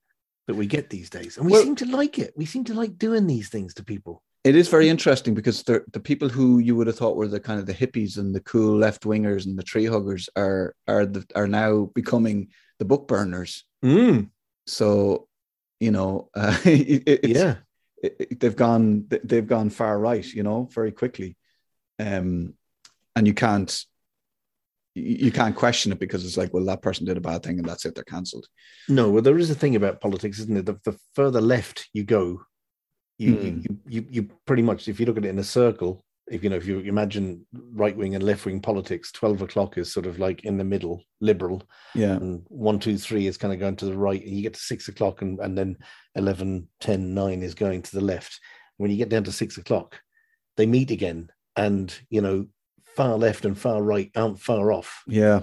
That 0.48 0.56
we 0.56 0.66
get 0.68 0.90
these 0.90 1.10
days, 1.10 1.38
and 1.38 1.46
we 1.46 1.52
Well- 1.54 1.64
seem 1.64 1.76
to 1.78 1.86
like 1.86 2.20
it. 2.20 2.34
We 2.38 2.46
seem 2.46 2.64
to 2.66 2.74
like 2.74 2.98
doing 2.98 3.28
these 3.28 3.50
things 3.50 3.74
to 3.76 3.84
people. 3.84 4.22
It 4.48 4.56
is 4.56 4.68
very 4.70 4.88
interesting 4.90 5.34
because 5.34 5.64
the 5.64 5.84
the 5.92 6.00
people 6.00 6.30
who 6.30 6.60
you 6.60 6.76
would 6.76 6.88
have 6.88 6.98
thought 6.98 7.16
were 7.18 7.28
the 7.28 7.40
kind 7.40 7.60
of 7.60 7.66
the 7.66 7.74
hippies 7.82 8.18
and 8.18 8.34
the 8.36 8.42
cool 8.52 8.76
left 8.78 9.04
wingers 9.04 9.46
and 9.46 9.58
the 9.58 9.64
tree 9.72 9.86
huggers 9.86 10.30
are 10.36 10.74
are 10.88 11.06
the, 11.06 11.26
are 11.36 11.48
now 11.48 11.90
becoming 11.96 12.50
the 12.80 12.86
book 12.86 13.08
burners. 13.08 13.66
Mm, 13.84 14.30
So, 14.66 15.28
you 15.80 15.92
know, 15.92 16.30
uh, 16.36 16.58
it, 16.66 17.04
it's, 17.08 17.40
yeah, 17.40 17.56
it- 18.04 18.40
they've 18.40 18.56
gone 18.56 19.06
they've 19.24 19.48
gone 19.56 19.70
far 19.70 20.00
right, 20.00 20.26
you 20.38 20.44
know, 20.44 20.70
very 20.74 20.92
quickly, 20.92 21.36
um, 22.00 22.54
and 23.16 23.28
you 23.28 23.34
can't 23.34 23.72
you 24.96 25.26
you 25.26 25.32
can't 25.32 25.56
question 25.56 25.92
it 25.92 26.00
because 26.00 26.26
it's 26.26 26.38
like, 26.38 26.54
well, 26.54 26.66
that 26.66 26.82
person 26.82 27.06
did 27.06 27.18
a 27.18 27.22
bad 27.30 27.44
thing 27.44 27.60
and 27.60 27.68
that's 27.68 27.86
it, 27.86 27.94
they're 27.96 28.04
cancelled. 28.16 28.48
no. 28.90 29.10
Well, 29.12 29.22
there 29.24 29.38
is 29.40 29.50
a 29.52 29.56
thing 29.56 29.76
about 29.76 30.02
politics, 30.02 30.40
isn't 30.40 30.58
it? 30.58 30.66
The, 30.66 30.80
the 30.84 30.98
further 31.14 31.42
left 31.42 31.88
you 31.94 32.04
go, 32.04 32.42
you, 33.18 33.34
Hmm. 33.36 33.62
you, 33.62 33.78
you 33.88 34.06
you 34.10 34.30
pretty 34.46 34.64
much, 34.64 34.88
if 34.88 35.00
you 35.00 35.06
look 35.06 35.18
at 35.18 35.26
it 35.26 35.30
in 35.30 35.40
a 35.40 35.44
circle, 35.44 36.04
if 36.30 36.44
you 36.44 36.50
know, 36.50 36.58
if 36.58 36.66
you 36.68 36.80
imagine 36.80 37.46
right 37.74 37.96
wing 37.96 38.14
and 38.16 38.24
left 38.24 38.46
wing 38.46 38.60
politics, 38.60 39.12
twelve 39.12 39.42
o'clock 39.42 39.78
is 39.78 39.92
sort 39.92 40.06
of 40.06 40.20
like 40.20 40.44
in 40.44 40.58
the 40.58 40.64
middle, 40.64 41.02
liberal, 41.22 41.64
Yeah, 41.96 42.14
and 42.18 42.44
one, 42.50 42.80
two, 42.80 42.98
three 42.98 43.28
is 43.28 43.38
kind 43.38 43.54
of 43.54 43.60
going 43.60 43.76
to 43.78 43.86
the 43.86 43.98
right, 43.98 44.22
and 44.24 44.36
you 44.36 44.44
get 44.44 44.54
to 44.54 44.60
six 44.60 44.88
o'clock, 44.88 45.22
and, 45.22 45.40
and 45.40 45.58
then 45.58 45.78
11, 46.16 46.68
10, 46.82 47.14
9 47.14 47.44
is 47.44 47.56
going 47.56 47.82
to 47.82 47.92
the 47.96 48.04
left. 48.04 48.40
When 48.78 48.92
you 48.92 48.98
get 48.98 49.10
down 49.10 49.24
to 49.24 49.32
six 49.32 49.58
o'clock, 49.58 50.00
they 50.58 50.66
meet 50.66 50.92
again, 50.92 51.30
and 51.56 51.98
you 52.10 52.22
know, 52.22 52.48
far 52.96 53.18
left 53.18 53.46
and 53.46 53.58
far 53.58 53.82
right 53.82 54.12
aren't 54.16 54.40
far 54.40 54.72
off, 54.72 55.04
yeah, 55.08 55.42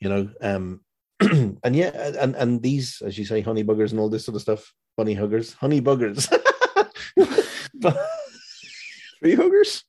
you 0.00 0.08
know. 0.08 0.30
Um, 0.40 0.80
and 1.20 1.74
yeah, 1.74 2.12
and 2.20 2.36
and 2.36 2.62
these, 2.62 3.02
as 3.04 3.18
you 3.18 3.24
say, 3.24 3.40
honey 3.40 3.64
buggers 3.64 3.90
and 3.90 3.98
all 4.00 4.08
this 4.08 4.24
sort 4.24 4.36
of 4.36 4.42
stuff, 4.42 4.72
bunny 4.96 5.14
huggers, 5.14 5.54
honey 5.54 5.82
buggers. 5.82 6.32
but 7.74 7.96
tree 9.20 9.34
huggers. 9.34 9.84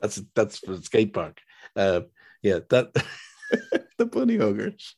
that's 0.00 0.20
that's 0.34 0.58
for 0.58 0.76
the 0.76 0.82
skate 0.82 1.12
park. 1.12 1.40
Uh, 1.76 2.02
yeah, 2.42 2.60
that 2.70 2.92
The 3.98 4.06
bunny 4.06 4.36
huggers. 4.36 4.96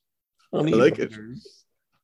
honey 0.53 0.73
I 0.73 0.77
like 0.77 0.99
it. 0.99 1.13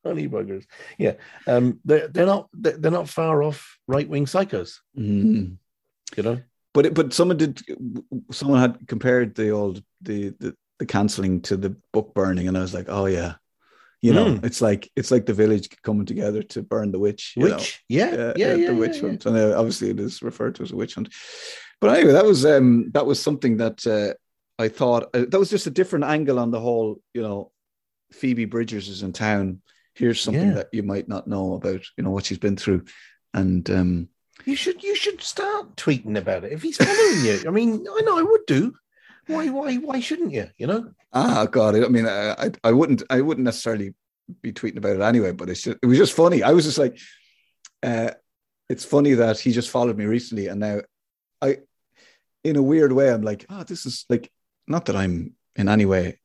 Honey 0.05 0.29
buggers. 0.29 0.64
Yeah. 0.99 1.14
Um, 1.47 1.81
they're 1.85 2.09
they're 2.09 2.27
not 2.27 2.49
they're 2.53 2.77
they're 2.77 2.91
not 2.91 3.09
far 3.09 3.43
off 3.43 3.79
right 3.87 4.09
wing 4.09 4.27
psychos, 4.27 4.79
Mm. 4.97 5.57
you 6.16 6.23
know. 6.23 6.41
But 6.73 6.87
it, 6.87 6.95
but 6.95 7.12
someone 7.12 7.37
did 7.37 7.61
someone 8.33 8.61
had 8.61 8.87
compared 8.89 9.35
the 9.35 9.51
old 9.51 9.83
the 10.03 10.31
the, 10.41 10.57
the 10.79 10.87
cancelling 10.87 11.41
to 11.43 11.57
the 11.57 11.77
book 11.93 12.14
burning, 12.14 12.49
and 12.49 12.57
I 12.57 12.61
was 12.61 12.73
like, 12.75 12.87
oh 12.89 13.07
yeah, 13.07 13.35
you 14.03 14.12
know, 14.14 14.26
Mm. 14.26 14.44
it's 14.44 14.61
like 14.62 14.90
it's 14.96 15.11
like 15.11 15.26
the 15.26 15.34
village 15.34 15.68
coming 15.82 16.07
together 16.07 16.42
to 16.42 16.62
burn 16.62 16.90
the 16.92 16.98
witch. 16.98 17.34
you 17.36 17.48
know. 17.48 17.57
Which 17.57 17.82
yeah, 17.88 18.11
yeah, 18.14 18.32
yeah, 18.36 18.55
the 18.55 18.61
yeah, 18.61 18.70
witch 18.72 18.96
yeah. 18.96 19.03
hunt, 19.09 19.26
and 19.26 19.36
uh, 19.36 19.59
obviously 19.59 19.90
it 19.90 20.01
is 20.01 20.22
referred 20.22 20.55
to 20.57 20.62
as 20.62 20.72
a 20.72 20.76
witch 20.76 20.94
hunt. 20.94 21.09
But 21.80 21.96
anyway, 21.96 22.12
that 22.12 22.24
was 22.24 22.44
um 22.44 22.90
that 22.92 23.07
was 23.07 23.20
something 23.22 23.59
that 23.59 23.86
uh, 23.86 24.14
I 24.62 24.68
thought 24.68 25.05
uh, 25.14 25.24
that 25.28 25.38
was 25.38 25.51
just 25.51 25.66
a 25.66 25.70
different 25.70 26.05
angle 26.07 26.38
on 26.38 26.51
the 26.51 26.61
whole. 26.61 27.01
You 27.14 27.22
know, 27.22 27.53
Phoebe 28.12 28.44
Bridgers 28.46 28.88
is 28.88 29.03
in 29.03 29.12
town. 29.12 29.62
Here's 29.94 30.20
something 30.20 30.48
Yeah. 30.48 30.55
that 30.55 30.68
you 30.72 30.82
might 30.82 31.09
not 31.09 31.26
know 31.26 31.55
about. 31.55 31.82
You 31.96 32.05
know 32.05 32.11
what 32.11 32.24
she's 32.26 32.38
been 32.38 32.57
through, 32.57 32.84
and 33.34 33.68
um 33.70 34.09
You 34.46 34.57
should 34.57 34.82
you 34.82 34.94
should 34.94 35.20
start 35.22 35.76
tweeting 35.76 36.16
about 36.16 36.44
it 36.44 36.53
if 36.53 36.62
he's 36.62 36.76
following 36.78 37.24
you. 37.24 37.42
I 37.46 37.51
mean, 37.51 37.86
I 37.86 38.01
know 38.03 38.18
I 38.18 38.22
would 38.22 38.46
do. 38.46 38.74
Why 39.27 39.49
why 39.49 39.77
why 39.77 40.01
shouldn't 40.01 40.33
you? 40.33 40.49
You 40.57 40.66
know. 40.66 40.91
ah 41.12 41.47
God, 41.47 41.77
I 41.77 41.89
mean, 41.89 42.07
I 42.07 42.51
I, 42.64 42.73
wouldn't 42.73 43.03
I 43.11 43.21
wouldn't 43.21 43.45
necessarily 43.45 43.95
be 44.43 44.53
tweeting 44.53 44.79
about 44.79 44.97
it 44.97 45.03
anyway. 45.03 45.33
But 45.33 45.51
it's 45.51 45.62
just, 45.62 45.79
it 45.83 45.87
was 45.87 45.99
just 45.99 46.14
funny. 46.14 46.43
I 46.43 46.53
was 46.53 46.64
just 46.64 46.79
like, 46.79 46.99
uh, 47.83 48.11
it's 48.68 48.85
funny 48.85 49.14
that 49.14 49.39
he 49.39 49.53
just 49.53 49.71
followed 49.71 49.97
me 49.97 50.05
recently, 50.05 50.49
and 50.49 50.61
now 50.61 50.81
I, 51.41 51.59
in 52.45 52.57
a 52.57 52.62
weird 52.62 52.93
way, 52.93 53.12
I'm 53.12 53.23
like, 53.23 53.47
oh, 53.51 53.64
this 53.64 53.87
is 53.87 54.05
like 54.09 54.31
not 54.66 54.87
that 54.87 54.97
I'm 54.97 55.35
in 55.57 55.68
any 55.68 55.87
way. 55.87 56.18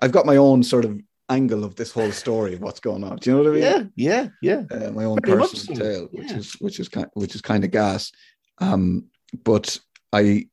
I've 0.00 0.12
got 0.12 0.26
my 0.26 0.36
own 0.36 0.62
sort 0.62 0.84
of 0.84 0.98
angle 1.28 1.64
of 1.64 1.74
this 1.74 1.92
whole 1.92 2.12
story 2.12 2.54
of 2.54 2.60
what's 2.60 2.80
going 2.80 3.04
on. 3.04 3.16
Do 3.16 3.30
you 3.30 3.36
know 3.36 3.42
what 3.42 3.50
I 3.50 3.54
mean? 3.54 3.92
Yeah, 3.96 4.28
yeah, 4.40 4.62
yeah. 4.70 4.86
uh, 4.86 4.90
my 4.92 5.04
own 5.04 5.18
personal 5.18 5.76
so, 5.76 5.82
tale, 5.82 6.08
which 6.12 6.30
yeah. 6.30 6.36
is 6.38 6.52
which 6.54 6.80
is 6.80 6.88
kind 6.88 7.08
which 7.14 7.34
is 7.34 7.40
kind 7.40 7.64
of 7.64 7.70
gas. 7.70 8.12
Um, 8.58 9.06
but 9.44 9.78
I, 10.12 10.46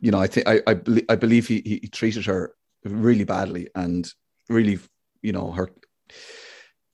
you 0.00 0.10
know, 0.10 0.20
I 0.20 0.26
think 0.26 0.46
I 0.48 0.60
I, 0.66 0.76
I 1.08 1.16
believe 1.16 1.46
he, 1.48 1.62
he 1.64 1.88
treated 1.88 2.26
her 2.26 2.54
really 2.84 3.24
badly 3.24 3.68
and 3.74 4.10
really, 4.48 4.78
you 5.22 5.32
know, 5.32 5.50
her 5.52 5.70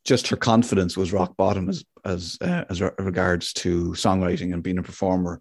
just 0.05 0.28
her 0.28 0.36
confidence 0.36 0.96
was 0.96 1.12
rock 1.12 1.36
bottom 1.36 1.68
as 1.68 1.84
as 2.05 2.38
uh, 2.40 2.64
as 2.70 2.80
re- 2.80 2.90
regards 2.98 3.53
to 3.53 3.90
songwriting 3.92 4.53
and 4.53 4.62
being 4.62 4.78
a 4.78 4.82
performer, 4.82 5.40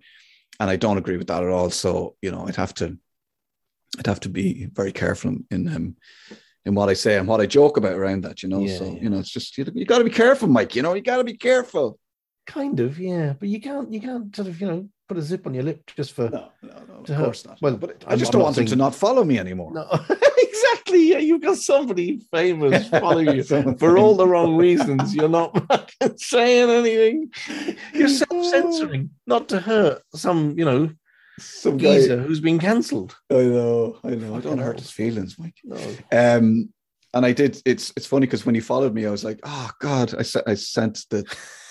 and 0.60 0.70
I 0.70 0.76
don't 0.76 0.98
agree 0.98 1.18
with 1.18 1.28
that 1.28 1.44
at 1.44 1.50
all. 1.50 1.70
So 1.70 2.16
you 2.22 2.32
know, 2.32 2.48
I'd 2.48 2.56
have 2.56 2.74
to 2.76 2.98
I'd 4.00 4.08
have 4.08 4.20
to 4.22 4.30
be 4.30 4.68
very 4.74 4.92
careful 4.92 5.36
in 5.50 5.68
um, 5.76 5.96
in 6.66 6.76
what 6.76 6.90
I 6.90 6.94
say 6.94 7.18
and 7.18 7.28
what 7.28 7.42
I 7.42 7.46
joke 7.46 7.78
about 7.78 7.94
around 7.94 8.24
that. 8.24 8.44
You 8.44 8.50
know, 8.50 8.60
Yeah, 8.60 8.78
so 8.78 8.86
yeah. 8.86 9.02
you 9.02 9.10
know, 9.10 9.20
it's 9.20 9.32
just 9.32 9.58
you, 9.58 9.66
you 9.74 9.86
got 9.86 9.98
to 9.98 10.04
be 10.04 10.10
careful, 10.12 10.48
Mike. 10.48 10.76
You 10.76 10.82
know, 10.82 10.94
you 10.94 11.02
got 11.02 11.18
to 11.18 11.24
be 11.24 11.38
careful. 11.38 11.98
Kind 12.48 12.80
of, 12.80 13.00
yeah. 13.00 13.34
But 13.40 13.50
you 13.50 13.62
can't, 13.62 13.92
you 13.94 14.02
can't 14.02 14.36
sort 14.36 14.48
of, 14.48 14.60
you 14.60 14.68
know, 14.68 14.90
put 15.08 15.18
a 15.18 15.22
zip 15.22 15.46
on 15.46 15.54
your 15.54 15.64
lip 15.64 15.90
just 15.96 16.14
for. 16.14 16.30
No, 16.30 16.50
no, 16.62 16.81
no, 17.10 17.16
of 17.16 17.24
course 17.24 17.46
not. 17.46 17.58
well, 17.62 17.78
but 17.78 18.04
I 18.08 18.16
just 18.16 18.30
I'm 18.30 18.40
don't 18.40 18.44
want 18.44 18.56
them 18.56 18.66
to 18.68 18.76
not 18.76 18.96
follow 18.96 19.24
me 19.24 19.40
anymore. 19.40 19.74
No, 19.74 19.88
exactly. 20.38 21.10
Yeah, 21.10 21.20
you've 21.20 21.42
got 21.42 21.58
somebody 21.58 22.22
famous 22.32 22.88
following 23.04 23.36
you 23.36 23.44
for 23.44 23.98
all 23.98 24.16
the 24.16 24.28
wrong 24.28 24.58
reasons. 24.58 25.16
You're 25.16 25.30
not 25.30 25.58
saying 26.18 26.70
anything. 26.70 27.32
You're 27.94 28.08
self-censoring, 28.08 29.10
not 29.28 29.50
to 29.50 29.60
hurt 29.60 30.02
some, 30.16 30.58
you 30.58 30.66
know, 30.66 30.90
Some 31.40 31.78
guy, 31.78 31.96
geezer 31.96 32.22
who's 32.22 32.40
been 32.40 32.60
cancelled. 32.60 33.16
I 33.30 33.36
know, 33.44 33.98
I 34.04 34.12
know. 34.12 34.36
I 34.36 34.40
don't 34.40 34.58
hurt 34.60 34.80
his 34.80 34.92
feelings, 34.92 35.38
Mike. 35.40 35.60
No. 35.64 35.78
Um, 36.12 36.70
and 37.14 37.26
I 37.26 37.34
did. 37.34 37.62
It's 37.66 37.92
it's 37.98 38.06
funny 38.06 38.26
because 38.26 38.46
when 38.46 38.56
he 38.56 38.62
followed 38.62 38.94
me, 38.94 39.06
I 39.06 39.12
was 39.12 39.24
like, 39.24 39.40
oh 39.44 39.70
God. 39.80 40.16
I 40.18 40.22
sent 40.22 40.48
I 40.48 40.54
sent 40.54 41.06
the, 41.10 41.24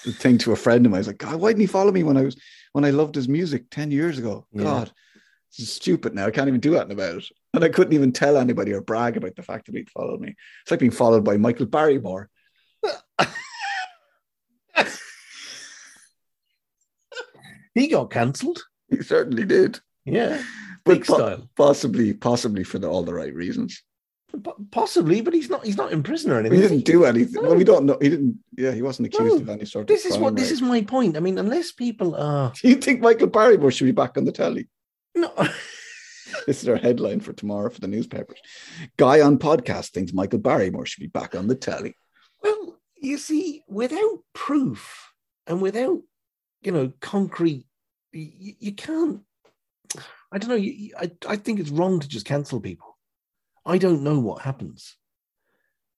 the 0.05 0.13
thing 0.13 0.37
to 0.39 0.53
a 0.53 0.57
friend 0.57 0.85
of 0.85 0.93
mine. 0.93 0.99
I 0.99 1.01
was 1.01 1.07
like, 1.07 1.19
God, 1.19 1.37
why 1.37 1.49
didn't 1.51 1.63
he 1.63 1.67
follow 1.67 1.93
me 1.93 2.03
when 2.03 2.17
I 2.19 2.23
was 2.23 2.37
when 2.73 2.85
I 2.85 2.91
loved 2.91 3.15
his 3.15 3.29
music 3.29 3.71
ten 3.71 3.91
years 3.91 4.19
ago? 4.19 4.47
God, 4.55 4.89
is 4.89 4.93
stupid 5.51 6.15
now. 6.15 6.27
I 6.27 6.31
can't 6.31 6.49
even 6.49 6.61
do 6.61 6.77
anything 6.77 6.93
about 6.93 7.17
it. 7.17 7.25
And 7.55 7.65
I 7.65 7.69
couldn't 7.69 7.93
even 7.95 8.13
tell 8.13 8.37
anybody 8.37 8.73
or 8.73 8.81
brag 8.81 9.17
about 9.17 9.35
the 9.37 9.43
fact 9.43 9.67
that 9.67 9.75
he'd 9.75 9.91
followed 9.91 10.21
me. 10.21 10.35
It's 10.63 10.71
like 10.71 10.81
being 10.81 10.93
followed 10.93 11.25
by 11.25 11.37
Michael 11.37 11.67
Barrymore. 11.67 12.29
He 17.75 17.89
got 17.89 18.11
cancelled. 18.11 18.63
He 18.89 19.03
certainly 19.03 19.45
did. 19.45 19.79
Yeah, 20.05 20.43
But 20.85 20.93
big 20.95 21.07
po- 21.07 21.15
style. 21.15 21.49
possibly, 21.57 22.13
possibly 22.15 22.65
for 22.65 22.79
the, 22.79 22.89
all 22.89 23.05
the 23.05 23.15
right 23.15 23.33
reasons. 23.35 23.83
Po- 24.45 24.57
Possibly, 24.71 25.21
but 25.21 25.35
he's 25.35 25.51
not. 25.51 25.65
He's 25.65 25.77
not 25.77 25.93
in 25.93 26.03
prison 26.05 26.31
or 26.31 26.39
anything. 26.39 26.61
He 26.61 26.69
didn't 26.69 26.85
do 26.85 27.05
anything. 27.05 27.43
Well, 27.43 27.57
we 27.57 27.65
don't 27.65 27.85
know. 27.85 27.99
He 28.01 28.09
didn't. 28.09 28.39
Yeah, 28.57 28.71
he 28.71 28.81
wasn't 28.83 29.07
accused 29.09 29.37
No. 29.37 29.41
of 29.43 29.49
any 29.49 29.65
sort 29.65 29.89
This 29.89 30.05
is 30.07 30.17
what. 30.19 30.37
This 30.37 30.53
is 30.53 30.63
my 30.63 30.83
point. 30.83 31.17
I 31.17 31.21
mean, 31.21 31.37
unless 31.37 31.73
people 31.73 32.15
are 32.15 32.53
Do 32.63 32.69
you 32.69 32.77
think 32.77 33.01
Michael 33.01 33.27
Barrymore 33.27 33.73
should 33.73 33.87
be 33.87 33.91
back 33.93 34.17
on 34.17 34.25
the 34.25 34.33
telly? 34.33 34.69
No. 35.21 35.49
This 36.47 36.63
is 36.63 36.69
our 36.69 36.77
headline 36.77 37.19
for 37.21 37.33
tomorrow 37.33 37.71
for 37.71 37.81
the 37.81 37.89
newspapers. 37.89 38.39
Guy 38.97 39.21
on 39.21 39.37
podcast 39.39 39.91
thinks 39.91 40.13
Michael 40.13 40.39
Barrymore 40.39 40.87
should 40.87 41.01
be 41.01 41.09
back 41.09 41.35
on 41.35 41.49
the 41.49 41.57
telly. 41.57 41.97
Well, 42.43 42.79
you 42.97 43.19
see, 43.19 43.63
without 43.69 44.21
proof 44.33 45.13
and 45.49 45.61
without, 45.61 45.99
you 46.63 46.71
know, 46.71 46.93
concrete, 47.01 47.67
you, 48.13 48.55
you 48.61 48.73
can't. 48.73 49.23
I 50.31 50.39
don't 50.39 50.51
know. 50.51 50.55
You, 50.57 50.93
I, 50.99 51.11
I 51.29 51.37
think 51.37 51.59
it's 51.59 51.71
wrong 51.71 51.99
to 51.99 52.09
just 52.09 52.27
cancel 52.27 52.61
people. 52.61 52.97
I 53.67 53.79
don't 53.79 54.03
know 54.05 54.21
what 54.21 54.43
happens. 54.43 54.97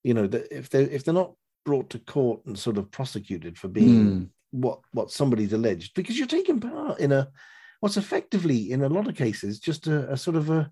You 0.03 0.15
know, 0.15 0.25
that 0.27 0.51
if 0.55 0.69
they 0.69 0.83
if 0.83 1.03
they're 1.03 1.13
not 1.13 1.33
brought 1.63 1.91
to 1.91 1.99
court 1.99 2.45
and 2.45 2.57
sort 2.57 2.77
of 2.79 2.89
prosecuted 2.91 3.57
for 3.57 3.67
being 3.67 4.03
Hmm. 4.03 4.23
what 4.51 4.79
what 4.93 5.11
somebody's 5.11 5.53
alleged, 5.53 5.93
because 5.93 6.17
you're 6.17 6.27
taking 6.27 6.59
part 6.59 6.99
in 6.99 7.11
a 7.11 7.29
what's 7.83 7.97
effectively 7.97 8.71
in 8.71 8.81
a 8.81 8.87
lot 8.87 9.09
of 9.09 9.15
cases 9.17 9.59
just 9.59 9.87
a, 9.87 10.09
a 10.13 10.15
sort 10.15 10.37
of 10.37 10.49
a, 10.49 10.71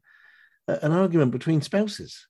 a 0.70 0.80
an 0.86 0.94
argument 0.94 1.32
between 1.34 1.62
spouses. 1.62 2.26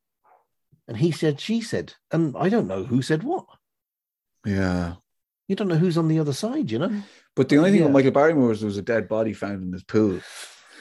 And 0.87 0.97
he 0.97 1.11
said, 1.11 1.39
she 1.39 1.61
said, 1.61 1.93
and 2.11 2.35
I 2.35 2.49
don't 2.49 2.67
know 2.67 2.83
who 2.83 3.03
said 3.03 3.21
what 3.21 3.45
Yeah. 4.43 4.95
you 5.47 5.55
don't 5.55 5.67
know 5.67 5.75
who's 5.83 5.99
on 5.99 6.07
the 6.07 6.17
other 6.17 6.33
side, 6.33 6.71
you 6.71 6.79
know? 6.79 7.03
But 7.35 7.47
the 7.49 7.57
only 7.59 7.69
thing 7.69 7.81
Yeah. 7.81 7.85
with 7.85 7.93
Michael 7.93 8.11
Barrymore 8.11 8.47
was 8.47 8.61
there 8.61 8.67
was 8.73 8.79
a 8.79 8.81
dead 8.81 9.07
body 9.07 9.33
found 9.33 9.61
in 9.63 9.71
his 9.71 9.83
pool. 9.83 10.19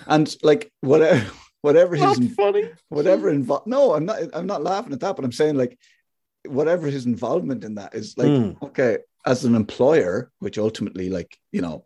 And 0.07 0.35
like 0.43 0.73
whatever 0.81 1.31
whatever 1.61 1.95
his 1.95 2.35
funny. 2.35 2.71
whatever 2.89 3.29
involved 3.29 3.67
no, 3.67 3.93
I'm 3.95 4.07
not 4.07 4.19
I'm 4.33 4.47
not 4.47 4.63
laughing 4.63 4.95
at 4.95 5.01
that, 5.01 5.15
but 5.15 5.27
I'm 5.27 5.33
saying 5.41 5.57
like 5.57 5.79
whatever 6.47 6.87
his 6.87 7.05
involvement 7.05 7.65
in 7.65 7.75
that 7.75 7.95
is 7.95 8.17
like 8.17 8.29
Mm. 8.31 8.63
okay, 8.63 8.93
as 9.27 9.45
an 9.45 9.55
employer, 9.55 10.33
which 10.39 10.57
ultimately 10.57 11.11
like, 11.11 11.37
you 11.53 11.61
know, 11.61 11.85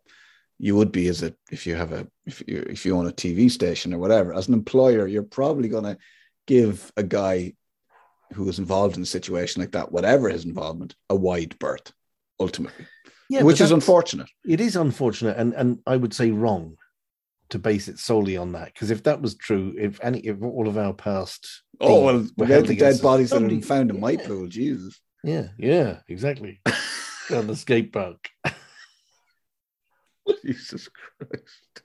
you 0.57 0.75
would 0.75 0.91
be 0.91 1.07
as 1.07 1.21
a 1.21 1.33
if 1.51 1.67
you 1.67 1.75
have 1.75 1.91
a 1.91 2.07
if 2.25 2.43
you 2.47 2.65
if 2.69 2.85
you 2.85 2.97
own 2.97 3.07
a 3.07 3.11
TV 3.11 3.49
station 3.51 3.93
or 3.93 3.97
whatever, 3.97 4.33
as 4.33 4.47
an 4.47 4.53
employer, 4.53 5.07
you're 5.07 5.23
probably 5.23 5.69
gonna 5.69 5.97
give 6.47 6.91
a 6.95 7.03
guy 7.03 7.53
who 8.33 8.47
is 8.49 8.59
involved 8.59 8.97
in 8.97 9.03
a 9.03 9.07
situation 9.07 9.61
like 9.61 9.71
that, 9.71 9.91
whatever 9.91 10.29
his 10.29 10.45
involvement, 10.45 10.95
a 11.09 11.15
wide 11.15 11.57
berth, 11.59 11.91
ultimately. 12.39 12.87
Yeah, 13.29 13.43
which 13.43 13.61
is 13.61 13.71
unfortunate. 13.71 14.29
It 14.45 14.61
is 14.61 14.75
unfortunate, 14.75 15.37
and 15.37 15.53
and 15.53 15.79
I 15.85 15.97
would 15.97 16.13
say 16.13 16.31
wrong 16.31 16.77
to 17.49 17.59
base 17.59 17.87
it 17.87 17.99
solely 17.99 18.37
on 18.37 18.53
that. 18.53 18.73
Because 18.73 18.91
if 18.91 19.03
that 19.03 19.21
was 19.21 19.35
true, 19.35 19.75
if 19.77 20.03
any, 20.03 20.19
if 20.19 20.41
all 20.41 20.67
of 20.67 20.77
our 20.77 20.93
past, 20.93 21.63
Oh 21.79 22.03
well, 22.05 22.17
things 22.19 22.31
were 22.37 22.43
without 22.45 22.53
held 22.53 22.67
the 22.67 22.75
dead 22.75 22.93
us, 22.93 23.01
bodies 23.01 23.29
that 23.31 23.41
have 23.41 23.49
been 23.49 23.59
oh, 23.59 23.61
found 23.61 23.91
in 23.91 23.99
my 23.99 24.15
pool, 24.15 24.47
Jesus. 24.47 24.99
yeah, 25.23 25.49
yeah, 25.57 25.99
exactly, 26.07 26.61
on 27.31 27.47
the 27.47 27.55
skate 27.55 27.91
park. 27.91 28.29
Jesus 30.45 30.89
Christ. 31.19 31.81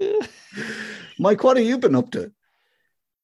Mike, 1.18 1.42
what 1.44 1.56
have 1.56 1.66
you 1.66 1.78
been 1.78 1.94
up 1.94 2.10
to 2.12 2.32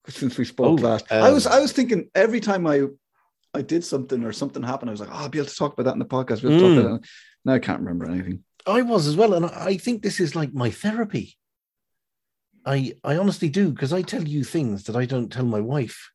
since 0.09 0.39
we 0.39 0.45
spoke 0.45 0.79
Oh, 0.81 0.83
last? 0.83 1.11
I 1.11 1.31
was 1.31 1.47
um, 1.47 1.53
I 1.53 1.61
was 1.61 1.73
thinking 1.73 2.09
every 2.15 2.41
time 2.41 2.67
I 2.67 2.85
I 3.53 3.63
did 3.63 3.85
something 3.85 4.23
or 4.25 4.33
something 4.33 4.63
happened, 4.63 4.91
I 4.91 4.93
was 4.93 5.01
like, 5.01 5.11
oh, 5.11 5.15
I'll 5.17 5.29
be 5.29 5.39
able 5.39 5.49
to 5.49 5.57
talk 5.57 5.73
about 5.73 5.85
that 5.85 5.93
in 5.95 5.99
the 5.99 6.05
podcast. 6.05 6.43
We'll 6.43 6.59
talk 6.59 6.71
Mm. 6.73 6.79
about 6.81 7.01
that. 7.03 7.09
Now 7.45 7.55
I 7.55 7.59
can't 7.59 7.81
remember 7.81 8.07
anything. 8.07 8.45
I 8.67 8.83
was 8.83 9.07
as 9.07 9.17
well, 9.17 9.35
and 9.35 9.47
I 9.47 9.77
think 9.77 10.03
this 10.03 10.21
is 10.21 10.37
like 10.37 10.53
my 10.53 10.71
therapy. 10.71 11.37
I 12.65 12.95
I 13.03 13.17
honestly 13.17 13.49
do 13.49 13.71
because 13.71 13.93
I 13.93 14.03
tell 14.03 14.23
you 14.27 14.45
things 14.45 14.85
that 14.85 14.97
I 14.97 15.07
don't 15.07 15.33
tell 15.33 15.47
my 15.47 15.61
wife, 15.61 16.11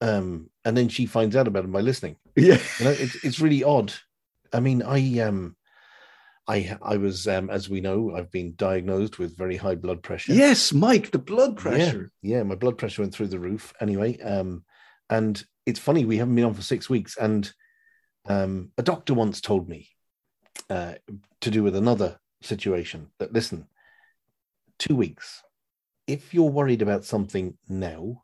um, 0.00 0.48
and 0.64 0.76
then 0.76 0.88
she 0.88 1.04
finds 1.06 1.34
out 1.36 1.48
about 1.48 1.62
them 1.62 1.72
by 1.72 1.80
listening. 1.80 2.16
Yeah. 2.36 2.58
you 2.78 2.84
know 2.84 2.90
it's 2.92 3.24
it's 3.24 3.40
really 3.40 3.64
odd 3.64 3.94
i 4.52 4.60
mean 4.60 4.82
i 4.82 5.20
um 5.20 5.56
i 6.48 6.76
i 6.82 6.96
was 6.96 7.26
um 7.26 7.50
as 7.50 7.68
we 7.68 7.80
know 7.80 8.14
i've 8.14 8.30
been 8.30 8.54
diagnosed 8.56 9.18
with 9.18 9.36
very 9.36 9.56
high 9.56 9.74
blood 9.74 10.02
pressure. 10.02 10.32
Yes, 10.32 10.72
Mike, 10.72 11.10
the 11.10 11.18
blood 11.18 11.56
Yeah, 11.56 11.62
pressure. 11.62 12.12
yeah 12.22 12.42
my 12.42 12.54
blood 12.54 12.78
pressure 12.78 13.02
went 13.02 13.14
through 13.14 13.28
the 13.28 13.38
roof. 13.40 13.74
Anyway 13.80 14.20
um 14.20 14.64
and 15.10 15.42
it's 15.66 15.80
funny 15.80 16.04
we 16.04 16.18
haven't 16.18 16.34
been 16.34 16.44
on 16.44 16.54
for 16.54 16.62
six 16.62 16.88
weeks 16.88 17.16
and 17.16 17.52
um 18.28 18.70
a 18.78 18.82
doctor 18.82 19.14
once 19.14 19.40
told 19.40 19.68
me 19.68 19.88
uh 20.70 20.94
to 21.40 21.50
do 21.50 21.62
with 21.62 21.76
another 21.76 22.18
situation 22.42 23.08
that 23.18 23.32
listen 23.32 23.66
two 24.78 24.94
weeks. 24.96 25.42
If 26.06 26.32
you're 26.34 26.50
worried 26.50 26.82
about 26.82 27.04
something 27.04 27.56
now 27.68 28.22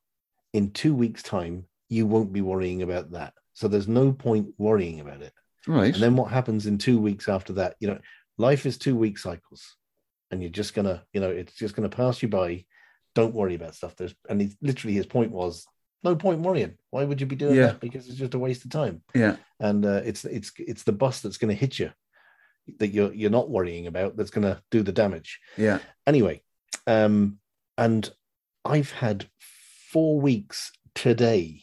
in 0.53 0.71
two 0.71 0.95
weeks 0.95 1.23
time 1.23 1.67
you 1.89 2.07
won't 2.07 2.33
be 2.33 2.41
worrying 2.41 2.83
about 2.83 3.11
that. 3.13 3.35
So 3.53 3.69
there's 3.69 3.89
no 3.89 4.13
point 4.13 4.49
worrying 4.59 5.01
about 5.01 5.21
it 5.23 5.35
Right. 5.67 5.95
and 5.95 6.03
then 6.03 6.17
what 6.17 6.31
happens 6.33 6.67
in 6.67 6.79
two 6.79 6.99
weeks 7.01 7.29
after 7.29 7.53
that? 7.55 7.77
You 7.81 7.89
know, 7.89 7.99
life 8.39 8.67
is 8.67 8.79
two 8.79 8.97
week 8.97 9.19
cycles, 9.19 9.77
and 10.31 10.43
you're 10.43 10.51
just 10.51 10.75
gonna, 10.75 11.05
you 11.13 11.21
know, 11.21 11.31
it's 11.31 11.55
just 11.55 11.75
gonna 11.77 11.89
pass 11.89 12.23
you 12.23 12.29
by. 12.29 12.65
Don't 13.15 13.35
worry 13.35 13.55
about 13.55 13.75
stuff. 13.75 13.95
There's 13.97 14.15
and 14.29 14.41
he, 14.41 14.57
literally 14.63 14.95
his 14.95 15.07
point 15.07 15.31
was 15.33 15.67
no 16.03 16.17
point 16.17 16.41
worrying. 16.41 16.77
Why 16.91 17.05
would 17.05 17.21
you 17.21 17.27
be 17.27 17.37
doing 17.37 17.55
Yeah. 17.57 17.67
that? 17.67 17.81
Because 17.81 18.09
it's 18.09 18.17
just 18.19 18.35
a 18.35 18.39
waste 18.39 18.65
of 18.65 18.71
time. 18.71 19.03
yeah. 19.15 19.37
And 19.61 19.85
uh, 19.85 20.01
it's 20.05 20.25
it's 20.25 20.51
it's 20.59 20.83
the 20.85 20.93
bus 20.93 21.21
that's 21.21 21.39
gonna 21.39 21.53
hit 21.55 21.79
you 21.79 21.91
that 22.79 22.89
you're 22.89 23.13
you're 23.13 23.31
not 23.31 23.51
worrying 23.51 23.87
about 23.87 24.17
that's 24.17 24.31
gonna 24.31 24.63
do 24.71 24.83
the 24.83 24.93
damage. 24.93 25.41
Yeah. 25.57 25.79
Anyway, 26.07 26.43
um, 26.87 27.39
and 27.77 28.11
I've 28.65 28.93
had 28.93 29.27
four 29.91 30.21
weeks 30.21 30.73
today 30.95 31.63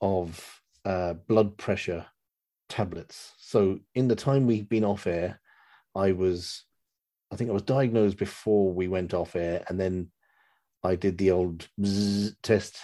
of 0.00 0.60
uh, 0.84 1.14
blood 1.14 1.56
pressure 1.58 2.06
tablets. 2.68 3.32
So 3.38 3.80
in 3.94 4.08
the 4.08 4.16
time 4.16 4.46
we've 4.46 4.68
been 4.68 4.84
off 4.84 5.06
air, 5.06 5.40
I 5.94 6.12
was, 6.12 6.64
I 7.32 7.36
think 7.36 7.50
I 7.50 7.54
was 7.54 7.62
diagnosed 7.62 8.18
before 8.18 8.72
we 8.72 8.88
went 8.88 9.14
off 9.14 9.36
air, 9.36 9.64
and 9.68 9.80
then 9.80 10.10
I 10.82 10.96
did 10.96 11.18
the 11.18 11.30
old 11.30 11.66
test, 12.42 12.78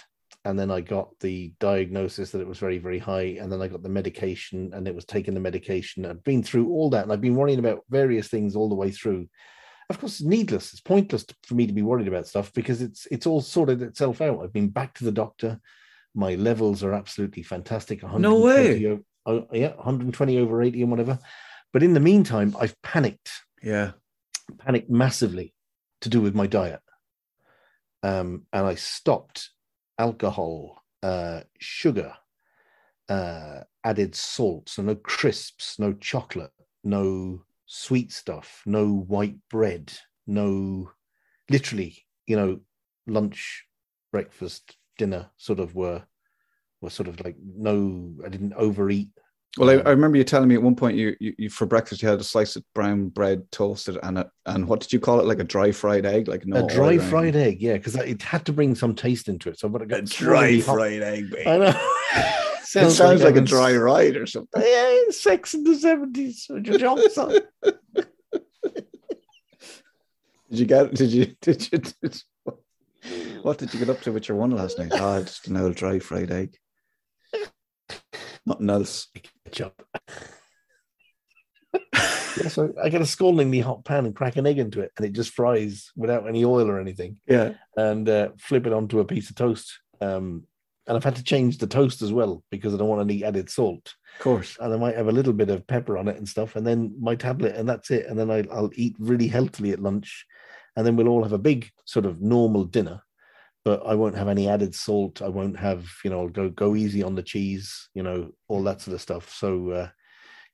and 0.45 0.59
then 0.59 0.71
I 0.71 0.81
got 0.81 1.17
the 1.19 1.53
diagnosis 1.59 2.31
that 2.31 2.41
it 2.41 2.47
was 2.47 2.57
very, 2.57 2.77
very 2.77 2.99
high, 2.99 3.37
and 3.39 3.51
then 3.51 3.61
I 3.61 3.67
got 3.67 3.83
the 3.83 3.89
medication, 3.89 4.71
and 4.73 4.87
it 4.87 4.95
was 4.95 5.05
taking 5.05 5.33
the 5.33 5.39
medication. 5.39 6.05
I've 6.05 6.23
been 6.23 6.43
through 6.43 6.69
all 6.69 6.89
that, 6.89 7.03
and 7.03 7.13
I've 7.13 7.21
been 7.21 7.35
worrying 7.35 7.59
about 7.59 7.83
various 7.89 8.27
things 8.27 8.55
all 8.55 8.69
the 8.69 8.75
way 8.75 8.91
through. 8.91 9.27
Of 9.89 9.99
course, 9.99 10.13
it's 10.13 10.21
needless. 10.21 10.71
It's 10.71 10.81
pointless 10.81 11.25
for 11.43 11.55
me 11.55 11.67
to 11.67 11.73
be 11.73 11.81
worried 11.81 12.07
about 12.07 12.27
stuff 12.27 12.51
because 12.53 12.81
it's 12.81 13.05
it's 13.11 13.27
all 13.27 13.41
sorted 13.41 13.81
itself 13.81 14.21
out. 14.21 14.41
I've 14.41 14.53
been 14.53 14.69
back 14.69 14.95
to 14.95 15.03
the 15.03 15.11
doctor. 15.11 15.59
My 16.15 16.35
levels 16.35 16.83
are 16.83 16.93
absolutely 16.93 17.43
fantastic. 17.43 18.01
No 18.01 18.39
way. 18.39 18.81
120 18.81 18.87
o- 18.87 19.05
Oh, 19.25 19.47
yeah, 19.51 19.75
120 19.75 20.37
over 20.39 20.61
80 20.61 20.81
and 20.81 20.91
whatever. 20.91 21.19
But 21.71 21.83
in 21.83 21.93
the 21.93 21.99
meantime, 21.99 22.55
I've 22.59 22.79
panicked, 22.81 23.31
Yeah. 23.61 23.93
panicked 24.57 24.89
massively 24.89 25.53
to 26.01 26.09
do 26.09 26.21
with 26.21 26.35
my 26.35 26.47
diet. 26.47 26.81
Um, 28.03 28.45
and 28.51 28.65
I 28.65 28.75
stopped 28.75 29.49
alcohol, 29.97 30.83
uh, 31.01 31.41
sugar, 31.59 32.13
uh, 33.09 33.61
added 33.83 34.15
salt, 34.15 34.69
so 34.69 34.81
no 34.81 34.95
crisps, 34.95 35.79
no 35.79 35.93
chocolate, 35.93 36.51
no 36.83 37.45
sweet 37.65 38.11
stuff, 38.11 38.61
no 38.65 38.87
white 38.87 39.37
bread, 39.49 39.93
no 40.27 40.91
literally, 41.49 42.05
you 42.27 42.35
know, 42.35 42.59
lunch, 43.07 43.65
breakfast, 44.11 44.77
dinner 44.97 45.29
sort 45.37 45.59
of 45.59 45.75
were 45.75 46.03
were 46.83 46.89
sort 46.89 47.07
of 47.07 47.19
like 47.23 47.35
no, 47.41 48.13
I 48.25 48.29
didn't 48.29 48.53
overeat 48.53 49.09
Well, 49.57 49.69
I, 49.69 49.75
Um, 49.75 49.87
I 49.87 49.89
remember 49.91 50.17
you 50.17 50.23
telling 50.23 50.49
me 50.49 50.55
at 50.55 50.61
one 50.61 50.75
point 50.75 50.97
you, 50.97 51.15
you, 51.19 51.33
you 51.37 51.49
for 51.49 51.65
breakfast 51.65 52.01
you 52.01 52.09
had 52.09 52.19
a 52.19 52.23
slice 52.23 52.55
of 52.55 52.63
brown 52.75 53.09
bread 53.09 53.49
toasted 53.51 53.97
and 54.03 54.19
a, 54.19 54.29
and 54.45 54.67
what 54.67 54.81
did 54.81 54.93
you 54.93 54.99
call 54.99 55.19
it 55.19 55.25
like 55.25 55.39
a 55.39 55.43
dry 55.43 55.71
fried 55.71 56.05
egg 56.05 56.27
like 56.27 56.45
no 56.45 56.65
a 56.65 56.67
dry 56.67 56.97
fried 56.97 57.35
egg, 57.35 57.61
yeah, 57.61 57.73
because 57.73 57.95
it 57.95 58.21
had 58.21 58.45
to 58.45 58.53
bring 58.53 58.75
some 58.75 58.93
taste 58.93 59.27
into 59.27 59.49
it. 59.49 59.59
So, 59.59 59.69
but 59.69 59.81
I 59.81 59.85
got 59.85 59.99
a 59.99 60.03
dry 60.03 60.53
swirly 60.53 60.65
hot- 60.65 60.75
fried 60.75 61.01
egg. 61.01 61.31
babe. 61.31 61.47
I 61.47 61.57
know. 61.57 61.89
it 62.75 62.91
sounds 62.91 63.23
like, 63.23 63.35
a 63.35 63.41
dry 63.41 63.75
ride 63.75 64.15
or 64.15 64.25
something. 64.25 64.61
Yeah, 64.61 64.97
sex 65.09 65.53
in 65.53 65.63
the 65.63 65.75
seventies. 65.75 66.49
jokes 66.61 67.17
on. 67.17 67.39
Did 70.49 70.59
you 70.59 70.65
get? 70.65 70.93
Did 70.93 71.11
you? 71.11 71.35
Did 71.41 71.71
you? 71.71 71.79
Did, 71.79 72.23
what 73.41 73.57
did 73.57 73.73
you 73.73 73.79
get 73.79 73.89
up 73.89 74.01
to 74.01 74.11
with 74.11 74.29
your 74.29 74.37
one 74.37 74.51
last 74.51 74.77
night? 74.79 74.91
Ah, 74.93 75.19
just 75.19 75.47
an 75.47 75.57
old 75.57 75.75
dry 75.75 75.99
fried 75.99 76.31
egg. 76.31 76.57
Nothing 78.45 78.69
else. 78.69 79.07
Ketchup. 79.45 79.85
yeah, 81.73 82.49
so 82.49 82.73
I 82.81 82.89
get 82.89 83.01
a 83.01 83.05
scaldingly 83.05 83.59
hot 83.59 83.83
pan 83.85 84.05
and 84.05 84.15
crack 84.15 84.35
an 84.35 84.45
egg 84.47 84.59
into 84.59 84.81
it, 84.81 84.91
and 84.97 85.05
it 85.05 85.13
just 85.13 85.33
fries 85.33 85.91
without 85.95 86.27
any 86.27 86.45
oil 86.45 86.69
or 86.69 86.79
anything, 86.79 87.17
Yeah. 87.27 87.53
and 87.77 88.07
uh, 88.07 88.29
flip 88.39 88.67
it 88.67 88.73
onto 88.73 88.99
a 88.99 89.05
piece 89.05 89.29
of 89.29 89.35
toast. 89.35 89.79
Um, 90.01 90.43
and 90.85 90.97
I've 90.97 91.03
had 91.03 91.15
to 91.15 91.23
change 91.23 91.57
the 91.59 91.67
toast 91.67 92.01
as 92.01 92.11
well 92.11 92.43
because 92.51 92.73
I 92.73 92.77
don't 92.77 92.89
want 92.89 93.09
any 93.09 93.23
added 93.23 93.49
salt. 93.49 93.93
Of 94.17 94.23
course. 94.23 94.57
and 94.59 94.73
I 94.73 94.77
might 94.77 94.97
have 94.97 95.07
a 95.07 95.11
little 95.13 95.31
bit 95.31 95.49
of 95.49 95.65
pepper 95.65 95.97
on 95.97 96.07
it 96.09 96.17
and 96.17 96.27
stuff, 96.27 96.55
and 96.55 96.67
then 96.67 96.93
my 96.99 97.15
tablet, 97.15 97.55
and 97.55 97.67
that's 97.67 97.89
it. 97.89 98.05
And 98.07 98.19
then 98.19 98.29
I, 98.29 98.43
I'll 98.51 98.71
eat 98.75 98.95
really 98.99 99.27
healthily 99.27 99.71
at 99.71 99.79
lunch, 99.79 100.25
and 100.75 100.85
then 100.85 100.95
we'll 100.95 101.07
all 101.07 101.23
have 101.23 101.33
a 101.33 101.37
big 101.37 101.69
sort 101.85 102.05
of 102.05 102.21
normal 102.21 102.65
dinner. 102.65 103.01
But 103.65 103.81
I 103.85 103.95
won't 103.95 104.17
have 104.17 104.27
any 104.27 104.49
added 104.49 104.75
salt. 104.75 105.21
I 105.21 105.29
won't 105.29 105.57
have, 105.57 105.85
you 106.03 106.09
know, 106.09 106.27
go 106.27 106.49
go 106.49 106.75
easy 106.75 107.01
on 107.01 107.15
the 107.15 107.23
cheese, 107.23 107.89
you 107.93 108.03
know, 108.03 108.33
all 108.49 108.63
that 108.63 108.81
sort 108.81 108.95
of 108.95 109.01
stuff. 109.01 109.33
So, 109.33 109.69
uh, 109.71 109.89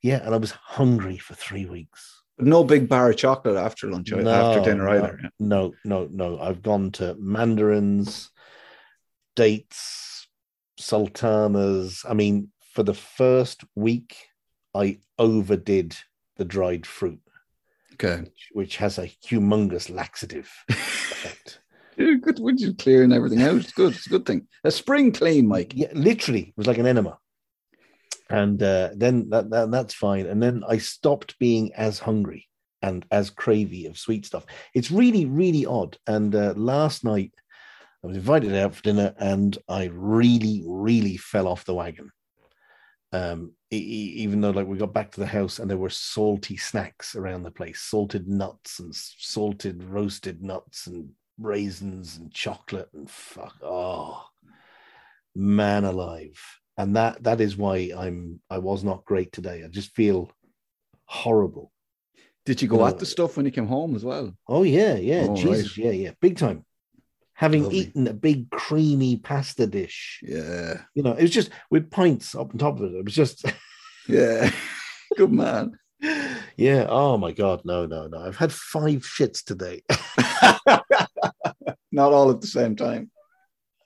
yeah, 0.04 0.22
and 0.24 0.34
I 0.34 0.38
was 0.38 0.52
hungry 0.52 1.18
for 1.18 1.34
three 1.34 1.66
weeks. 1.66 2.22
No 2.38 2.64
big 2.64 2.88
bar 2.88 3.10
of 3.10 3.18
chocolate 3.18 3.58
after 3.58 3.90
lunch, 3.92 4.14
after 4.14 4.62
dinner 4.62 4.86
no, 4.86 4.92
either. 4.92 5.20
yeah. 5.22 5.30
No, 5.40 5.74
no, 5.84 6.08
no. 6.12 6.40
I've 6.40 6.62
gone 6.62 6.92
to 6.94 7.16
mandarins, 7.20 8.30
dates, 9.36 10.28
sultanas. 10.78 12.06
I 12.08 12.14
mean, 12.14 12.50
for 12.74 12.84
the 12.84 12.94
first 12.94 13.64
week, 13.76 14.16
I 14.74 15.00
overdid 15.18 15.98
the 16.38 16.46
dried 16.46 16.86
fruit, 16.86 17.20
Okay. 17.94 18.22
which, 18.22 18.50
which 18.54 18.78
has 18.78 18.98
a 18.98 19.08
humongous 19.26 19.94
laxative 19.94 20.50
effect. 20.70 21.60
Good. 22.00 22.40
Would 22.40 22.62
you 22.62 22.74
clearing 22.74 23.12
everything 23.12 23.42
out? 23.42 23.58
It's 23.58 23.74
good. 23.74 23.94
It's 23.94 24.08
a 24.08 24.10
good 24.10 24.26
thing. 24.26 24.48
A 24.64 24.72
spring 24.72 25.12
clean, 25.12 25.48
Mike. 25.48 25.74
Yeah, 25.76 25.90
literally, 25.94 26.44
it 26.44 26.54
was 26.58 26.66
like 26.68 26.78
an 26.78 26.88
enema. 26.88 27.18
And 28.30 28.62
uh, 28.64 28.92
then 28.96 29.30
that, 29.32 29.50
that 29.50 29.72
that's 29.72 29.94
fine. 29.94 30.26
And 30.26 30.42
then 30.42 30.64
I 30.68 30.78
stopped 30.78 31.38
being 31.40 31.74
as 31.74 32.00
hungry 32.00 32.48
and 32.82 33.06
as 33.12 33.32
cravey 33.32 33.90
of 33.90 33.98
sweet 33.98 34.26
stuff. 34.26 34.46
It's 34.74 34.92
really, 34.92 35.26
really 35.26 35.66
odd. 35.66 35.98
And 36.08 36.34
uh, 36.34 36.54
last 36.56 37.04
night, 37.04 37.34
I 38.02 38.08
was 38.08 38.16
invited 38.16 38.56
out 38.56 38.76
for 38.76 38.84
dinner, 38.84 39.14
and 39.18 39.58
I 39.68 39.90
really, 39.92 40.64
really 40.66 41.18
fell 41.18 41.50
off 41.50 41.66
the 41.66 41.74
wagon. 41.74 42.12
Um, 43.12 43.54
e- 43.72 44.14
even 44.18 44.40
though 44.40 44.52
like 44.52 44.68
we 44.68 44.78
got 44.78 44.94
back 44.94 45.12
to 45.12 45.20
the 45.20 45.26
house 45.26 45.60
and 45.60 45.70
there 45.70 45.78
were 45.78 45.90
salty 45.90 46.56
snacks 46.56 47.16
around 47.16 47.44
the 47.44 47.52
place, 47.52 47.82
salted 47.82 48.28
nuts 48.28 48.80
and 48.80 48.96
salted 48.96 49.84
roasted 49.84 50.42
nuts 50.44 50.88
and 50.88 51.10
raisins 51.40 52.18
and 52.18 52.32
chocolate 52.34 52.90
and 52.94 53.10
fuck 53.10 53.56
oh 53.64 54.24
man 55.36 55.86
alive 55.86 56.38
and 56.78 56.96
that 56.96 57.22
that 57.24 57.40
is 57.40 57.56
why 57.56 57.92
i'm 57.98 58.40
i 58.50 58.58
was 58.58 58.84
not 58.84 59.06
great 59.06 59.32
today 59.32 59.64
i 59.64 59.68
just 59.68 59.96
feel 59.96 60.30
horrible 61.06 61.72
Did 62.46 62.62
you 62.62 62.68
go 62.68 62.78
No. 62.78 62.88
at 62.88 63.00
the 63.00 63.06
stuff 63.06 63.38
when 63.38 63.46
you 63.46 63.52
came 63.52 63.68
home 63.68 63.96
as 63.96 64.04
well? 64.04 64.36
oh 64.48 64.64
yeah 64.64 64.96
yeah 64.96 65.28
Oh, 65.30 65.36
jesus 65.36 65.78
right. 65.78 65.86
yeah 65.86 65.92
yeah 65.92 66.12
big 66.22 66.38
time 66.38 66.66
having 67.34 67.64
Lovely. 67.64 67.78
eaten 67.80 68.08
a 68.08 68.14
big 68.14 68.50
creamy 68.52 69.16
pasta 69.18 69.66
dish 69.66 70.20
Yeah. 70.24 70.82
you 70.94 71.04
know 71.04 71.14
it 71.14 71.22
was 71.22 71.32
just 71.32 71.52
with 71.72 71.90
pints 71.90 72.36
up 72.36 72.52
on 72.52 72.58
top 72.58 72.80
of 72.80 72.94
it 72.94 72.98
it 72.98 73.06
was 73.06 73.16
just 73.16 73.46
Yeah. 74.10 74.52
good 75.16 75.32
man. 75.32 75.78
yeah 76.58 76.86
oh 76.90 77.18
my 77.18 77.32
god 77.34 77.62
no 77.66 77.86
no 77.86 78.08
no 78.08 78.20
i've 78.20 78.38
had 78.38 78.52
five 78.54 79.02
shits 79.04 79.44
today 79.44 79.84
Not 81.92 82.14
all 82.14 82.30
at 82.32 82.42
the 82.42 82.48
same 82.48 82.76
time. 82.76 83.10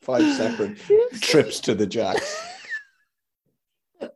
Five 0.02 0.36
separate 0.36 0.78
trips 1.22 1.60
to 1.62 1.74
the 1.76 1.86
jacks. 1.88 2.36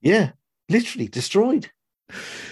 yeah 0.00 0.30
literally 0.68 1.08
destroyed 1.08 1.70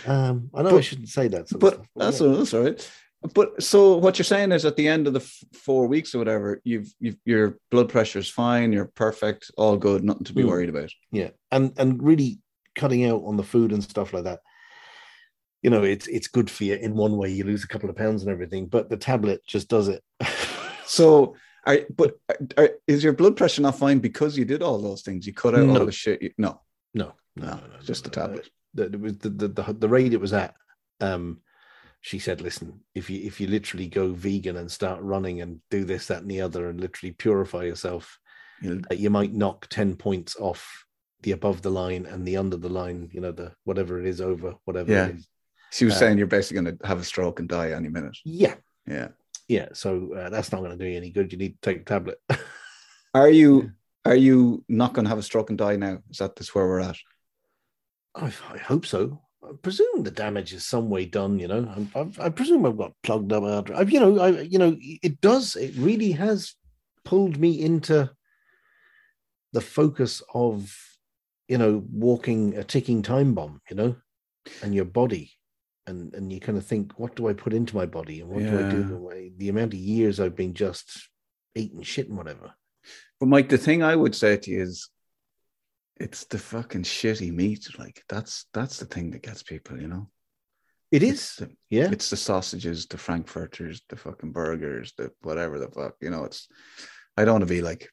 um 0.07 0.49
i 0.55 0.62
know 0.62 0.76
i 0.78 0.80
shouldn't 0.80 1.09
say 1.09 1.28
that 1.28 1.51
of 1.53 1.61
But 1.61 1.82
that's, 1.97 2.20
yeah. 2.20 2.28
that's 2.28 2.55
all 2.55 2.62
right. 2.64 2.90
But 3.34 3.62
so 3.62 3.97
what 3.99 4.18
you're 4.18 4.24
saying 4.24 4.51
is 4.51 4.64
at 4.64 4.74
the 4.76 4.88
end 4.88 5.07
of 5.07 5.12
the 5.12 5.20
f- 5.20 5.45
four 5.53 5.86
weeks 5.86 6.12
or 6.12 6.18
whatever, 6.18 6.61
you've, 6.64 6.93
you've 6.99 7.18
your 7.24 7.57
blood 7.70 7.88
pressure 7.88 8.18
is 8.18 8.28
fine, 8.28 8.72
you're 8.72 8.86
perfect, 8.97 9.49
all 9.57 9.76
good, 9.76 10.03
nothing 10.03 10.24
to 10.24 10.32
be 10.32 10.43
Mm. 10.43 10.49
worried 10.49 10.68
about. 10.70 10.90
yeah 11.12 11.30
and 11.53 11.72
and 11.78 12.03
really 12.03 12.40
cutting 12.74 13.05
out 13.05 13.22
on 13.24 13.36
the 13.36 13.45
food 13.45 13.70
and 13.72 13.84
stuff 13.84 14.12
like 14.12 14.24
that 14.24 14.40
you 15.62 15.70
know 15.70 15.82
it's 15.84 16.07
it's 16.09 16.26
good 16.26 16.51
for 16.51 16.64
you 16.64 16.74
in 16.74 16.95
one 16.97 17.16
way 17.16 17.30
you 17.30 17.45
lose 17.45 17.62
a 17.62 17.68
couple 17.68 17.88
of 17.90 17.95
pounds 17.97 18.22
and 18.22 18.30
everything 18.32 18.66
but 18.66 18.88
the 18.90 18.97
tablet 18.97 19.40
just 19.47 19.68
does 19.68 19.86
it 19.88 20.03
So, 20.93 21.36
are, 21.66 21.78
but 21.97 22.18
are, 22.59 22.68
is 22.86 23.03
your 23.03 23.14
blood 23.14 23.34
pressure 23.36 23.62
not 23.62 23.78
fine 23.78 23.99
because 23.99 24.36
you 24.36 24.45
did 24.45 24.62
all 24.62 24.78
those 24.78 25.01
things? 25.03 25.26
You 25.26 25.32
cut 25.32 25.55
out 25.55 25.66
No. 25.66 25.80
all 25.80 25.86
the 25.86 25.93
shit. 25.93 26.20
You, 26.20 26.30
no, 26.36 26.61
no 26.93 27.14
no, 27.36 27.47
No, 27.47 27.55
no, 27.55 27.78
just 27.82 28.05
the 28.05 28.11
tablet. 28.11 28.51
the, 28.74 28.88
the, 28.90 29.49
the, 29.49 29.72
the, 29.72 29.88
rate 29.88 30.12
it 30.12 30.20
was 30.20 30.34
at 30.34 30.55
um 31.01 31.40
she 32.03 32.18
said 32.18 32.40
listen 32.43 32.80
if 32.95 33.09
you 33.09 33.24
if 33.26 33.40
you 33.40 33.47
literally 33.47 33.86
go 33.88 34.12
vegan 34.12 34.57
and 34.59 34.70
start 34.70 35.01
running 35.03 35.40
and 35.40 35.61
do 35.70 35.84
this 35.84 36.07
that 36.09 36.20
and 36.22 36.30
the 36.30 36.40
other 36.43 36.68
and 36.68 36.78
literally 36.80 37.12
purify 37.12 37.62
yourself 37.64 38.18
You'll- 38.61 38.82
uh, 38.90 38.95
you 38.95 39.09
might 39.11 39.32
knock 39.32 39.66
10 39.70 39.97
points 39.97 40.36
off 40.38 40.84
the 41.22 41.32
above 41.32 41.62
the 41.62 41.70
line 41.70 42.05
and 42.07 42.26
the 42.26 42.36
under 42.36 42.57
the 42.59 42.68
line 42.68 43.09
you 43.12 43.20
know 43.20 43.32
the 43.32 43.53
whatever 43.64 43.99
it 44.01 44.07
is 44.07 44.20
over 44.20 44.55
whatever 44.66 44.93
Yeah. 44.93 45.07
it 45.09 45.16
is 45.16 45.28
she 45.70 45.84
was 45.86 45.95
Uh, 45.95 45.99
saying 46.01 46.18
you're 46.18 46.26
basically 46.26 46.62
going 46.62 46.76
to 46.78 46.86
have 46.86 47.01
a 47.01 47.05
stroke 47.05 47.40
and 47.40 47.49
die 47.49 47.70
any 47.70 47.88
minute. 47.88 48.16
yeah 48.24 48.57
Yeah. 48.86 49.09
Yeah 49.53 49.68
so 49.72 50.12
uh, 50.14 50.28
that's 50.30 50.50
not 50.53 50.59
going 50.59 50.76
to 50.76 50.82
do 50.82 50.90
you 50.90 50.96
any 50.96 51.11
good 51.11 51.32
you 51.32 51.38
need 51.38 51.61
to 51.61 51.70
take 51.70 51.82
a 51.82 51.84
tablet 51.84 52.18
Are 53.14 53.28
you 53.28 53.72
are 54.05 54.16
you 54.16 54.64
not 54.68 54.94
going 54.94 55.05
to 55.05 55.09
have 55.11 55.18
a 55.18 55.22
stroke 55.22 55.50
and 55.50 55.59
die 55.59 55.76
now? 55.76 55.98
Is 56.11 56.18
that 56.18 56.34
this 56.34 56.55
where 56.55 56.66
we're 56.66 56.80
at? 56.80 56.96
I, 58.14 58.32
I 58.50 58.59
hope 58.59 58.86
so. 58.86 59.20
I 59.44 59.53
presume 59.61 60.03
the 60.03 60.11
damage 60.11 60.53
is 60.53 60.64
some 60.64 60.88
way 60.88 61.05
done. 61.05 61.38
You 61.38 61.48
know, 61.48 61.88
I, 61.94 62.00
I, 62.00 62.26
I 62.26 62.28
presume 62.30 62.64
I've 62.64 62.78
got 62.78 62.94
plugged 63.03 63.32
up 63.32 63.44
artery. 63.44 63.76
I've, 63.76 63.90
you 63.90 64.00
know, 64.00 64.18
I, 64.18 64.40
you 64.40 64.59
know, 64.59 64.76
it 64.80 65.20
does. 65.20 65.57
It 65.57 65.74
really 65.76 66.12
has 66.12 66.55
pulled 67.05 67.38
me 67.38 67.61
into 67.61 68.11
the 69.53 69.61
focus 69.61 70.22
of, 70.34 70.74
you 71.48 71.59
know, 71.59 71.84
walking 71.92 72.57
a 72.57 72.64
ticking 72.64 73.03
time 73.03 73.34
bomb. 73.34 73.61
You 73.70 73.76
know, 73.76 73.96
and 74.62 74.74
your 74.74 74.86
body, 74.86 75.32
and 75.87 76.14
and 76.14 76.33
you 76.33 76.41
kind 76.41 76.59
of 76.59 76.66
think, 76.66 76.99
what 76.99 77.16
do 77.16 77.28
I 77.28 77.33
put 77.33 77.53
into 77.53 77.76
my 77.76 77.87
body, 77.87 78.20
and 78.20 78.30
what 78.30 78.43
do 78.43 78.66
I 78.66 78.70
do? 78.70 78.97
with 78.97 79.39
The 79.39 79.49
amount 79.49 79.74
of 79.74 79.80
years 79.80 80.20
I've 80.20 80.37
been 80.37 80.55
just 80.55 81.09
eating 81.55 81.83
shit 81.83 82.09
and 82.09 82.16
whatever. 82.16 82.53
But 83.20 83.28
Mike, 83.28 83.49
the 83.49 83.59
thing 83.59 83.83
I 83.83 83.95
would 83.95 84.14
say 84.14 84.37
to 84.37 84.51
you 84.51 84.62
is, 84.62 84.89
it's 85.97 86.24
the 86.24 86.39
fucking 86.39 86.83
shitty 86.83 87.33
meat. 87.33 87.68
Like 87.78 88.03
that's 88.09 88.47
that's 88.53 88.78
the 88.78 88.87
thing 88.87 89.11
that 89.12 89.22
gets 89.22 89.43
people. 89.43 89.80
You 89.80 89.89
know, 89.89 90.11
It 90.91 91.03
It's 91.03 91.37
the, 91.37 91.51
yeah. 91.70 91.91
it's 91.91 92.11
the 92.11 92.16
sausages, 92.16 92.87
the 92.87 92.99
frankfurters, 92.99 93.83
the 93.89 93.97
fucking 93.97 94.33
burgers, 94.33 94.93
the 94.97 95.11
whatever 95.22 95.59
the 95.59 95.68
fuck. 95.68 95.95
You 96.01 96.11
know, 96.11 96.24
it's. 96.24 96.49
I 97.16 97.24
don't 97.24 97.35
want 97.35 97.49
to 97.49 97.55
be 97.55 97.61
like 97.61 97.91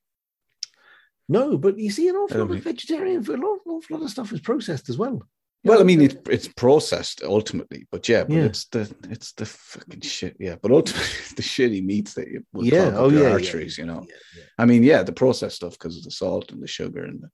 No, 1.28 1.58
but 1.58 1.78
you 1.78 1.92
see, 1.92 2.08
an 2.08 2.16
awful 2.16 2.46
lot 2.46 2.52
of 2.56 2.64
vegetarian 2.64 3.24
food, 3.24 3.40
an 3.40 3.44
awful, 3.44 3.78
awful 3.78 3.98
lot 3.98 4.06
of 4.06 4.12
stuff 4.12 4.32
is 4.34 4.42
processed 4.42 4.90
as 4.90 4.98
well. 4.98 5.22
Well, 5.66 5.82
I 5.82 5.84
mean, 5.84 6.00
the- 6.00 6.06
it's 6.06 6.16
it's 6.30 6.48
processed 6.48 7.22
ultimately, 7.24 7.86
but 7.92 8.08
yeah, 8.08 8.24
but 8.24 8.34
Yeah. 8.36 8.46
it's 8.46 8.66
the 8.66 8.90
it's 9.10 9.34
the 9.34 9.46
fucking 9.46 10.02
shit. 10.02 10.36
Yeah, 10.40 10.56
but 10.62 10.72
ultimately, 10.72 11.08
the 11.36 11.42
shitty 11.42 11.84
meats 11.84 12.14
that 12.14 12.28
you 12.30 12.46
will 12.54 12.66
yeah, 12.66 12.94
oh 12.96 13.10
your 13.10 13.24
yeah, 13.24 13.32
arteries. 13.34 13.78
yeah, 13.78 13.84
you 13.86 13.92
know, 13.92 14.06
yeah. 14.08 14.44
I 14.58 14.66
mean, 14.66 14.84
yeah, 14.84 15.04
the 15.04 15.12
processed 15.12 15.58
stuff 15.58 15.74
because 15.74 15.98
of 15.98 16.04
the 16.04 16.12
salt 16.12 16.52
and 16.52 16.62
the 16.64 16.68
sugar 16.68 17.04
and 17.04 17.22
the, 17.24 17.30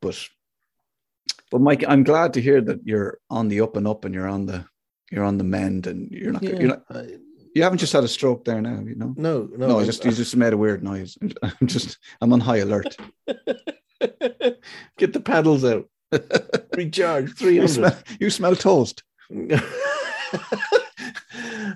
but 0.00 0.16
but 1.50 1.60
Mike, 1.60 1.84
I'm 1.88 2.04
glad 2.04 2.32
to 2.34 2.40
hear 2.40 2.60
that 2.60 2.80
you're 2.86 3.18
on 3.28 3.48
the 3.48 3.60
up 3.60 3.76
and 3.76 3.88
up 3.88 4.04
and 4.04 4.14
you're 4.14 4.28
on 4.28 4.46
the 4.46 4.64
you're 5.10 5.24
on 5.24 5.36
the 5.38 5.44
mend 5.44 5.88
and 5.88 6.10
you're 6.12 6.32
not 6.32 6.42
you're 6.44 6.68
not 6.68 6.84
uh, 6.90 7.02
you 7.56 7.64
haven't 7.64 7.78
just 7.78 7.92
had 7.92 8.04
a 8.04 8.08
stroke 8.08 8.44
there 8.44 8.60
now, 8.62 8.80
you 8.86 8.94
know. 8.94 9.12
no, 9.16 9.48
no, 9.56 9.66
No, 9.66 9.78
I 9.78 9.82
I- 9.82 9.84
just 9.86 10.04
you 10.04 10.12
just 10.12 10.36
made 10.36 10.52
a 10.52 10.56
weird 10.56 10.84
noise. 10.84 11.18
I'm 11.42 11.66
just 11.66 11.98
I'm 12.20 12.32
on 12.32 12.38
high 12.38 12.58
alert. 12.58 12.96
get 14.96 15.12
the 15.12 15.20
paddles 15.20 15.64
out, 15.64 15.88
recharge 16.76 17.34
three 17.34 17.54
You 17.54 17.60
hundred. 17.62 17.74
smell, 17.74 17.98
you 18.20 18.30
smell 18.30 18.56
toast. 18.56 19.02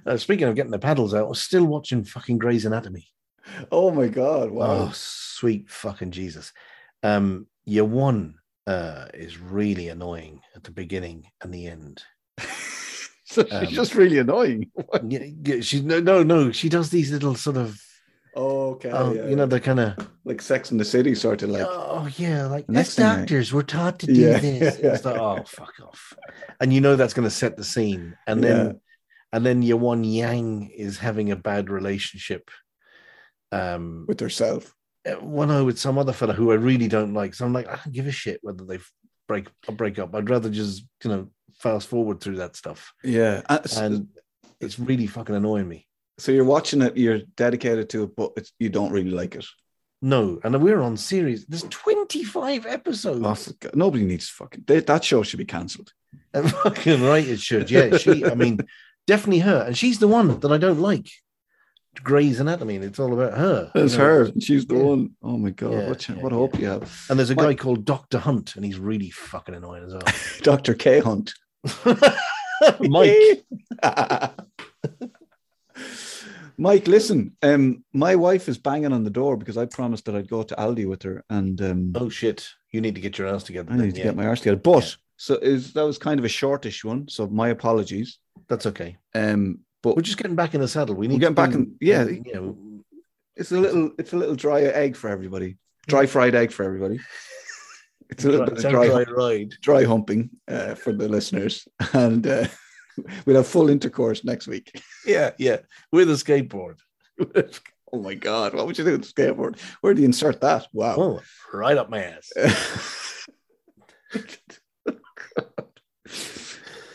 uh, 0.07 0.17
speaking 0.17 0.47
of 0.49 0.55
getting 0.55 0.71
the 0.73 0.79
paddles 0.79 1.15
out, 1.15 1.29
I'm 1.29 1.35
still 1.35 1.65
watching 1.65 2.05
fucking 2.05 2.39
Grey's 2.39 2.65
Anatomy. 2.65 3.07
Oh 3.71 3.91
my 3.91 4.09
god! 4.09 4.51
Wow. 4.51 4.67
Oh, 4.89 4.91
sweet 4.95 5.71
fucking 5.71 6.11
Jesus. 6.11 6.53
Um, 7.03 7.47
year 7.65 7.85
one 7.85 8.37
uh, 8.67 9.07
is 9.15 9.39
really 9.39 9.89
annoying 9.89 10.41
at 10.57 10.65
the 10.65 10.71
beginning 10.71 11.27
and 11.43 11.53
the 11.53 11.67
end. 11.67 12.03
so 13.25 13.45
she's 13.45 13.53
Um, 13.53 13.67
just 13.67 13.95
really 13.95 14.19
annoying. 14.19 14.71
Yeah, 15.07 15.27
yeah, 15.43 15.61
she 15.61 15.81
no, 15.83 16.01
no, 16.01 16.23
no. 16.23 16.51
She 16.53 16.69
does 16.69 16.91
these 16.91 17.13
little 17.13 17.35
sort 17.35 17.57
of, 17.59 17.81
Oh, 18.37 18.71
okay. 18.73 18.91
oh, 18.91 19.13
you 19.13 19.37
know, 19.37 19.47
the 19.47 19.61
kind 19.61 19.79
of, 19.79 20.09
like 20.25 20.43
Sex 20.43 20.73
in 20.73 20.79
the 20.79 20.85
City, 20.85 21.15
sort 21.15 21.43
of 21.43 21.51
like. 21.51 21.67
oh 21.69 22.09
yeah, 22.17 22.47
like 22.47 22.65
as 22.75 22.97
doctors, 22.97 23.53
we're 23.53 23.63
taught 23.63 24.01
to 24.01 24.07
do 24.07 24.13
Yeah, 24.13 24.39
this. 24.41 24.79
yeah, 24.83 24.91
It's 24.95 25.05
like, 25.05 25.17
oh, 25.21 25.43
fuck 25.47 25.75
off, 25.87 26.13
and 26.61 26.73
you 26.73 26.81
know 26.81 26.97
that's 26.97 27.15
going 27.15 27.29
to 27.29 27.31
set 27.35 27.57
the 27.57 27.65
scene, 27.65 28.17
and 28.27 28.43
then, 28.43 28.67
Yeah. 28.67 28.73
and 29.33 29.47
then 29.47 29.63
your 29.63 29.77
one 29.77 30.03
Yang 30.05 30.71
is 30.71 30.99
having 30.99 31.31
a 31.31 31.37
bad 31.37 31.71
relationship. 31.71 32.51
Um, 33.53 34.05
with 34.09 34.19
herself. 34.19 34.75
uh, 35.07 35.13
one 35.25 35.51
eye 35.53 35.63
with 35.63 35.79
some 35.79 35.97
other 35.99 36.13
fella 36.13 36.33
who 36.33 36.51
I 36.51 36.57
really 36.57 36.89
don't 36.89 37.15
like. 37.15 37.35
So 37.35 37.45
I'm 37.45 37.53
like, 37.53 37.69
I 37.69 37.77
don't 37.77 37.93
give 37.93 38.09
a 38.09 38.11
shit 38.13 38.41
whether 38.43 38.65
they 38.65 38.81
break 39.29 39.47
break 39.77 39.99
up. 40.01 40.13
I'd 40.15 40.29
rather 40.29 40.51
just 40.51 40.85
you 41.05 41.11
know 41.11 41.29
fast 41.61 41.87
forward 41.87 42.21
through 42.21 42.37
that 42.39 42.57
stuff, 42.57 42.93
Yeah. 43.05 43.43
And 43.49 43.73
and 43.77 44.09
it's 44.61 44.77
really 44.79 45.07
fucking 45.07 45.37
annoying 45.37 45.69
me. 45.69 45.87
So 46.19 46.33
you're 46.33 46.45
watching 46.45 46.83
it, 46.83 46.97
you're 46.97 47.21
dedicated 47.37 47.89
to 47.91 48.05
it, 48.05 48.17
but 48.17 48.33
it's, 48.37 48.53
you 48.59 48.69
don't 48.69 48.93
really 48.93 49.11
like 49.11 49.35
it. 49.35 49.45
No, 50.03 50.39
and 50.45 50.61
we're 50.63 50.81
on 50.83 50.97
series. 50.97 51.47
There's 51.47 51.63
25 51.63 52.67
episodes. 52.67 53.21
Oh, 53.25 53.53
God, 53.61 53.75
nobody 53.75 54.05
needs 54.05 54.29
fucking 54.29 54.65
that 54.67 54.87
that 54.87 55.03
show 55.05 55.23
should 55.23 55.39
be 55.39 55.45
cancelled. 55.47 55.93
Fucking 56.35 57.03
right, 57.03 57.27
it 57.27 57.41
should. 57.41 57.71
Yeah, 57.71 57.97
she. 57.97 58.25
I 58.25 58.35
mean, 58.35 58.59
definitely 59.07 59.39
her, 59.41 59.65
and 59.67 59.77
she's 59.79 59.99
the 60.01 60.09
one 60.09 60.39
that 60.41 60.53
I 60.53 60.59
don't 60.59 60.81
like. 60.81 61.09
Grey's 62.03 62.41
Anatomy, 62.41 62.75
and 62.77 62.85
it's 62.85 62.99
all 62.99 63.13
about 63.15 63.39
her. 63.39 63.71
It's 63.75 63.93
you 63.95 63.99
know. 63.99 64.05
her. 64.05 64.33
She's 64.41 64.67
the 64.67 64.75
Yeah. 64.75 64.83
one. 64.83 65.11
Oh 65.23 65.39
my 65.39 65.51
god, 65.51 65.73
Yeah, 65.73 65.89
what, 65.89 66.09
yeah, 66.09 66.15
what 66.17 66.33
hope 66.33 66.59
you 66.59 66.67
have. 66.67 67.07
And 67.09 67.19
there's 67.19 67.31
a 67.31 67.35
My- 67.37 67.45
guy 67.45 67.55
called 67.55 67.85
Doctor 67.85 68.19
Hunt, 68.19 68.57
and 68.57 68.65
he's 68.65 68.79
really 68.79 69.11
fucking 69.11 69.55
annoying 69.55 69.85
as 69.85 69.93
well. 69.95 70.03
Dr. 70.43 70.75
K 70.75 71.01
Hunt. 71.01 71.33
Mike, 72.81 73.45
Mike, 76.57 76.87
listen. 76.87 77.37
Um, 77.43 77.85
my 77.93 78.15
wife 78.15 78.49
is 78.49 78.59
banging 78.59 78.93
on 78.93 79.03
the 79.05 79.11
door 79.11 79.37
because 79.37 79.57
I 79.57 79.67
promised 79.67 80.05
that 80.05 80.15
I'd 80.15 80.29
go 80.29 80.43
to 80.43 80.55
Aldi 80.55 80.87
with 80.89 81.03
her, 81.03 81.25
and 81.31 81.61
um, 81.63 81.93
oh 81.97 82.09
shit, 82.09 82.49
you 82.71 82.81
need 82.81 82.95
to 82.95 83.01
get 83.01 83.19
your 83.19 83.29
ass 83.29 83.43
together. 83.43 83.73
I 83.73 83.77
then, 83.77 83.87
need 83.87 83.95
to 83.95 83.99
yeah. 83.99 84.05
get 84.07 84.17
my 84.17 84.25
ass 84.27 84.41
together. 84.41 84.61
But 84.61 84.85
Yeah. 84.85 84.91
so 85.17 85.35
is 85.37 85.73
that 85.73 85.85
was 85.85 85.99
kind 85.99 86.19
of 86.21 86.25
a 86.25 86.29
shortish 86.29 86.85
one. 86.85 87.09
So 87.09 87.27
my 87.27 87.49
apologies. 87.49 88.19
That's 88.49 88.67
okay. 88.67 88.97
Um, 89.15 89.61
but 89.83 89.97
We're 89.97 90.03
just 90.03 90.17
getting 90.17 90.37
back 90.37 90.55
in 90.55 90.61
the 90.61 90.69
saddle. 90.69 90.95
We 90.95 91.09
need 91.09 91.21
getting 91.21 91.35
back 91.35 91.53
in- 91.53 91.77
yeah. 91.81 92.05
you 92.05 92.33
know, 92.33 92.57
it's 93.37 93.53
a 93.53 93.57
little 93.59 93.91
it's 93.99 94.13
a 94.13 94.17
little 94.17 94.37
dry 94.37 94.63
egg 94.63 94.97
for 94.97 95.11
everybody. 95.11 95.57
Dry 95.87 96.07
fried 96.07 96.35
egg 96.35 96.53
for 96.53 96.65
everybody. 96.65 97.01
It's 98.11 98.25
a 98.25 98.29
little 98.29 98.45
bit 98.47 98.63
of 98.63 98.71
dry, 98.71 98.87
dry 98.87 99.05
ride. 99.17 99.55
dry 99.63 99.85
humping 99.85 100.29
uh, 100.47 100.75
for 100.75 100.93
the 100.93 101.09
listeners, 101.09 101.67
and 101.95 102.25
uh, 102.27 102.47
we'll 103.27 103.37
have 103.37 103.47
full 103.47 103.69
intercourse 103.71 104.25
next 104.25 104.47
week. 104.47 104.71
Yeah, 105.07 105.33
yeah, 105.39 105.59
with 105.93 106.09
a 106.09 106.15
skateboard. 106.15 106.79
oh 107.93 108.01
my 108.01 108.15
god, 108.15 108.55
what 108.55 108.67
would 108.67 108.79
you 108.79 108.85
do 108.85 108.93
with 108.93 109.03
the 109.03 109.13
skateboard? 109.13 109.59
Where 109.83 109.93
do 109.93 110.01
you 110.01 110.07
insert 110.07 110.41
that? 110.41 110.67
Wow. 110.73 110.97
Oh, 110.97 111.21
right 111.53 111.77
up 111.77 111.91
my 111.91 112.03
ass. 112.03 112.33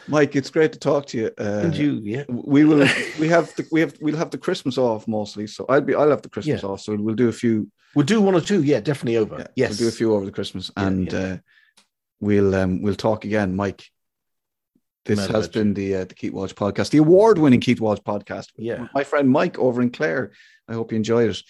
Mike, 0.07 0.35
it's 0.35 0.49
great 0.49 0.73
to 0.73 0.79
talk 0.79 1.05
to 1.07 1.17
you. 1.19 1.31
Uh, 1.39 1.61
and 1.65 1.75
you, 1.77 1.99
yeah, 2.03 2.23
we 2.29 2.65
will 2.65 2.87
we 3.19 3.27
have 3.27 3.53
the 3.55 3.67
we 3.71 3.79
have 3.81 3.93
we'll 4.01 4.15
have 4.15 4.31
the 4.31 4.39
Christmas 4.39 4.79
off 4.79 5.07
mostly. 5.07 5.45
So 5.45 5.67
I'll 5.69 5.81
be 5.81 5.93
I'll 5.93 6.09
have 6.09 6.23
the 6.23 6.29
Christmas 6.29 6.63
Yeah. 6.63 6.69
off. 6.69 6.81
So 6.81 6.95
we'll 6.95 7.13
do 7.13 7.29
a 7.29 7.31
few 7.31 7.69
we'll 7.93 8.07
do 8.07 8.19
one 8.19 8.33
or 8.33 8.41
two. 8.41 8.63
Yeah, 8.63 8.79
definitely 8.79 9.17
over. 9.17 9.35
yeah, 9.37 9.47
yes, 9.55 9.69
we'll 9.69 9.77
do 9.77 9.87
a 9.87 9.91
few 9.91 10.15
over 10.15 10.25
the 10.25 10.31
Christmas 10.31 10.71
Yeah, 10.75 10.87
and. 10.87 11.13
Uh, 11.13 11.37
we'll 12.21 12.53
um 12.53 12.81
we'll 12.81 12.95
talk 12.95 13.23
again, 13.23 13.55
Mike. 13.55 13.85
This 15.05 15.25
has 15.27 15.47
been 15.47 15.73
the 15.73 15.95
uh, 15.95 16.05
the 16.05 16.13
Keith 16.13 16.33
Walsh 16.33 16.53
podcast, 16.53 16.91
the 16.91 16.97
award 16.99 17.37
winning 17.39 17.59
Keith 17.59 17.81
Walsh 17.81 17.99
podcast. 17.99 18.49
Yeah. 18.57 18.87
my 18.93 19.03
friend 19.03 19.29
Mike 19.29 19.57
over 19.57 19.81
in 19.81 19.89
Clare. 19.89 20.31
I 20.67 20.73
hope 20.73 20.91
you 20.91 20.97
enjoyed 20.97 21.31
it. 21.31 21.43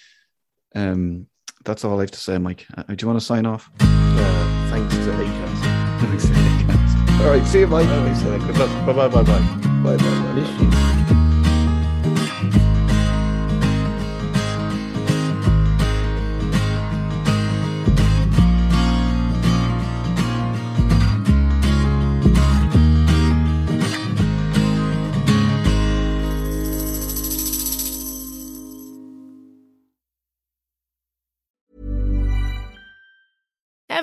Um, 0.76 1.28
that's 1.66 1.84
all 1.84 1.98
I 1.98 2.04
have 2.04 2.12
to 2.12 2.20
say, 2.20 2.38
Mike. 2.38 2.66
Uh, 2.78 2.84
do 2.84 2.96
you 3.02 3.08
want 3.08 3.20
to 3.20 3.26
sign 3.26 3.46
off? 3.46 3.70
Uh, 3.80 4.70
thanks 4.70 4.96
to 4.96 5.12
Acast. 5.12 6.00
Thanks 6.02 6.26
to 6.26 6.32
Acast. 6.32 7.22
All 7.22 7.30
right, 7.30 7.46
see 7.46 7.60
you, 7.60 7.68
Mike. 7.68 7.88
Good 7.88 8.58
luck. 8.58 8.86
Bye 8.86 8.94
bye 8.94 9.08
bye 9.08 9.24
bye. 9.24 9.40
Bye, 9.84 9.98
bye, 9.98 10.34
bye, 10.34 11.10
bye. 11.10 11.26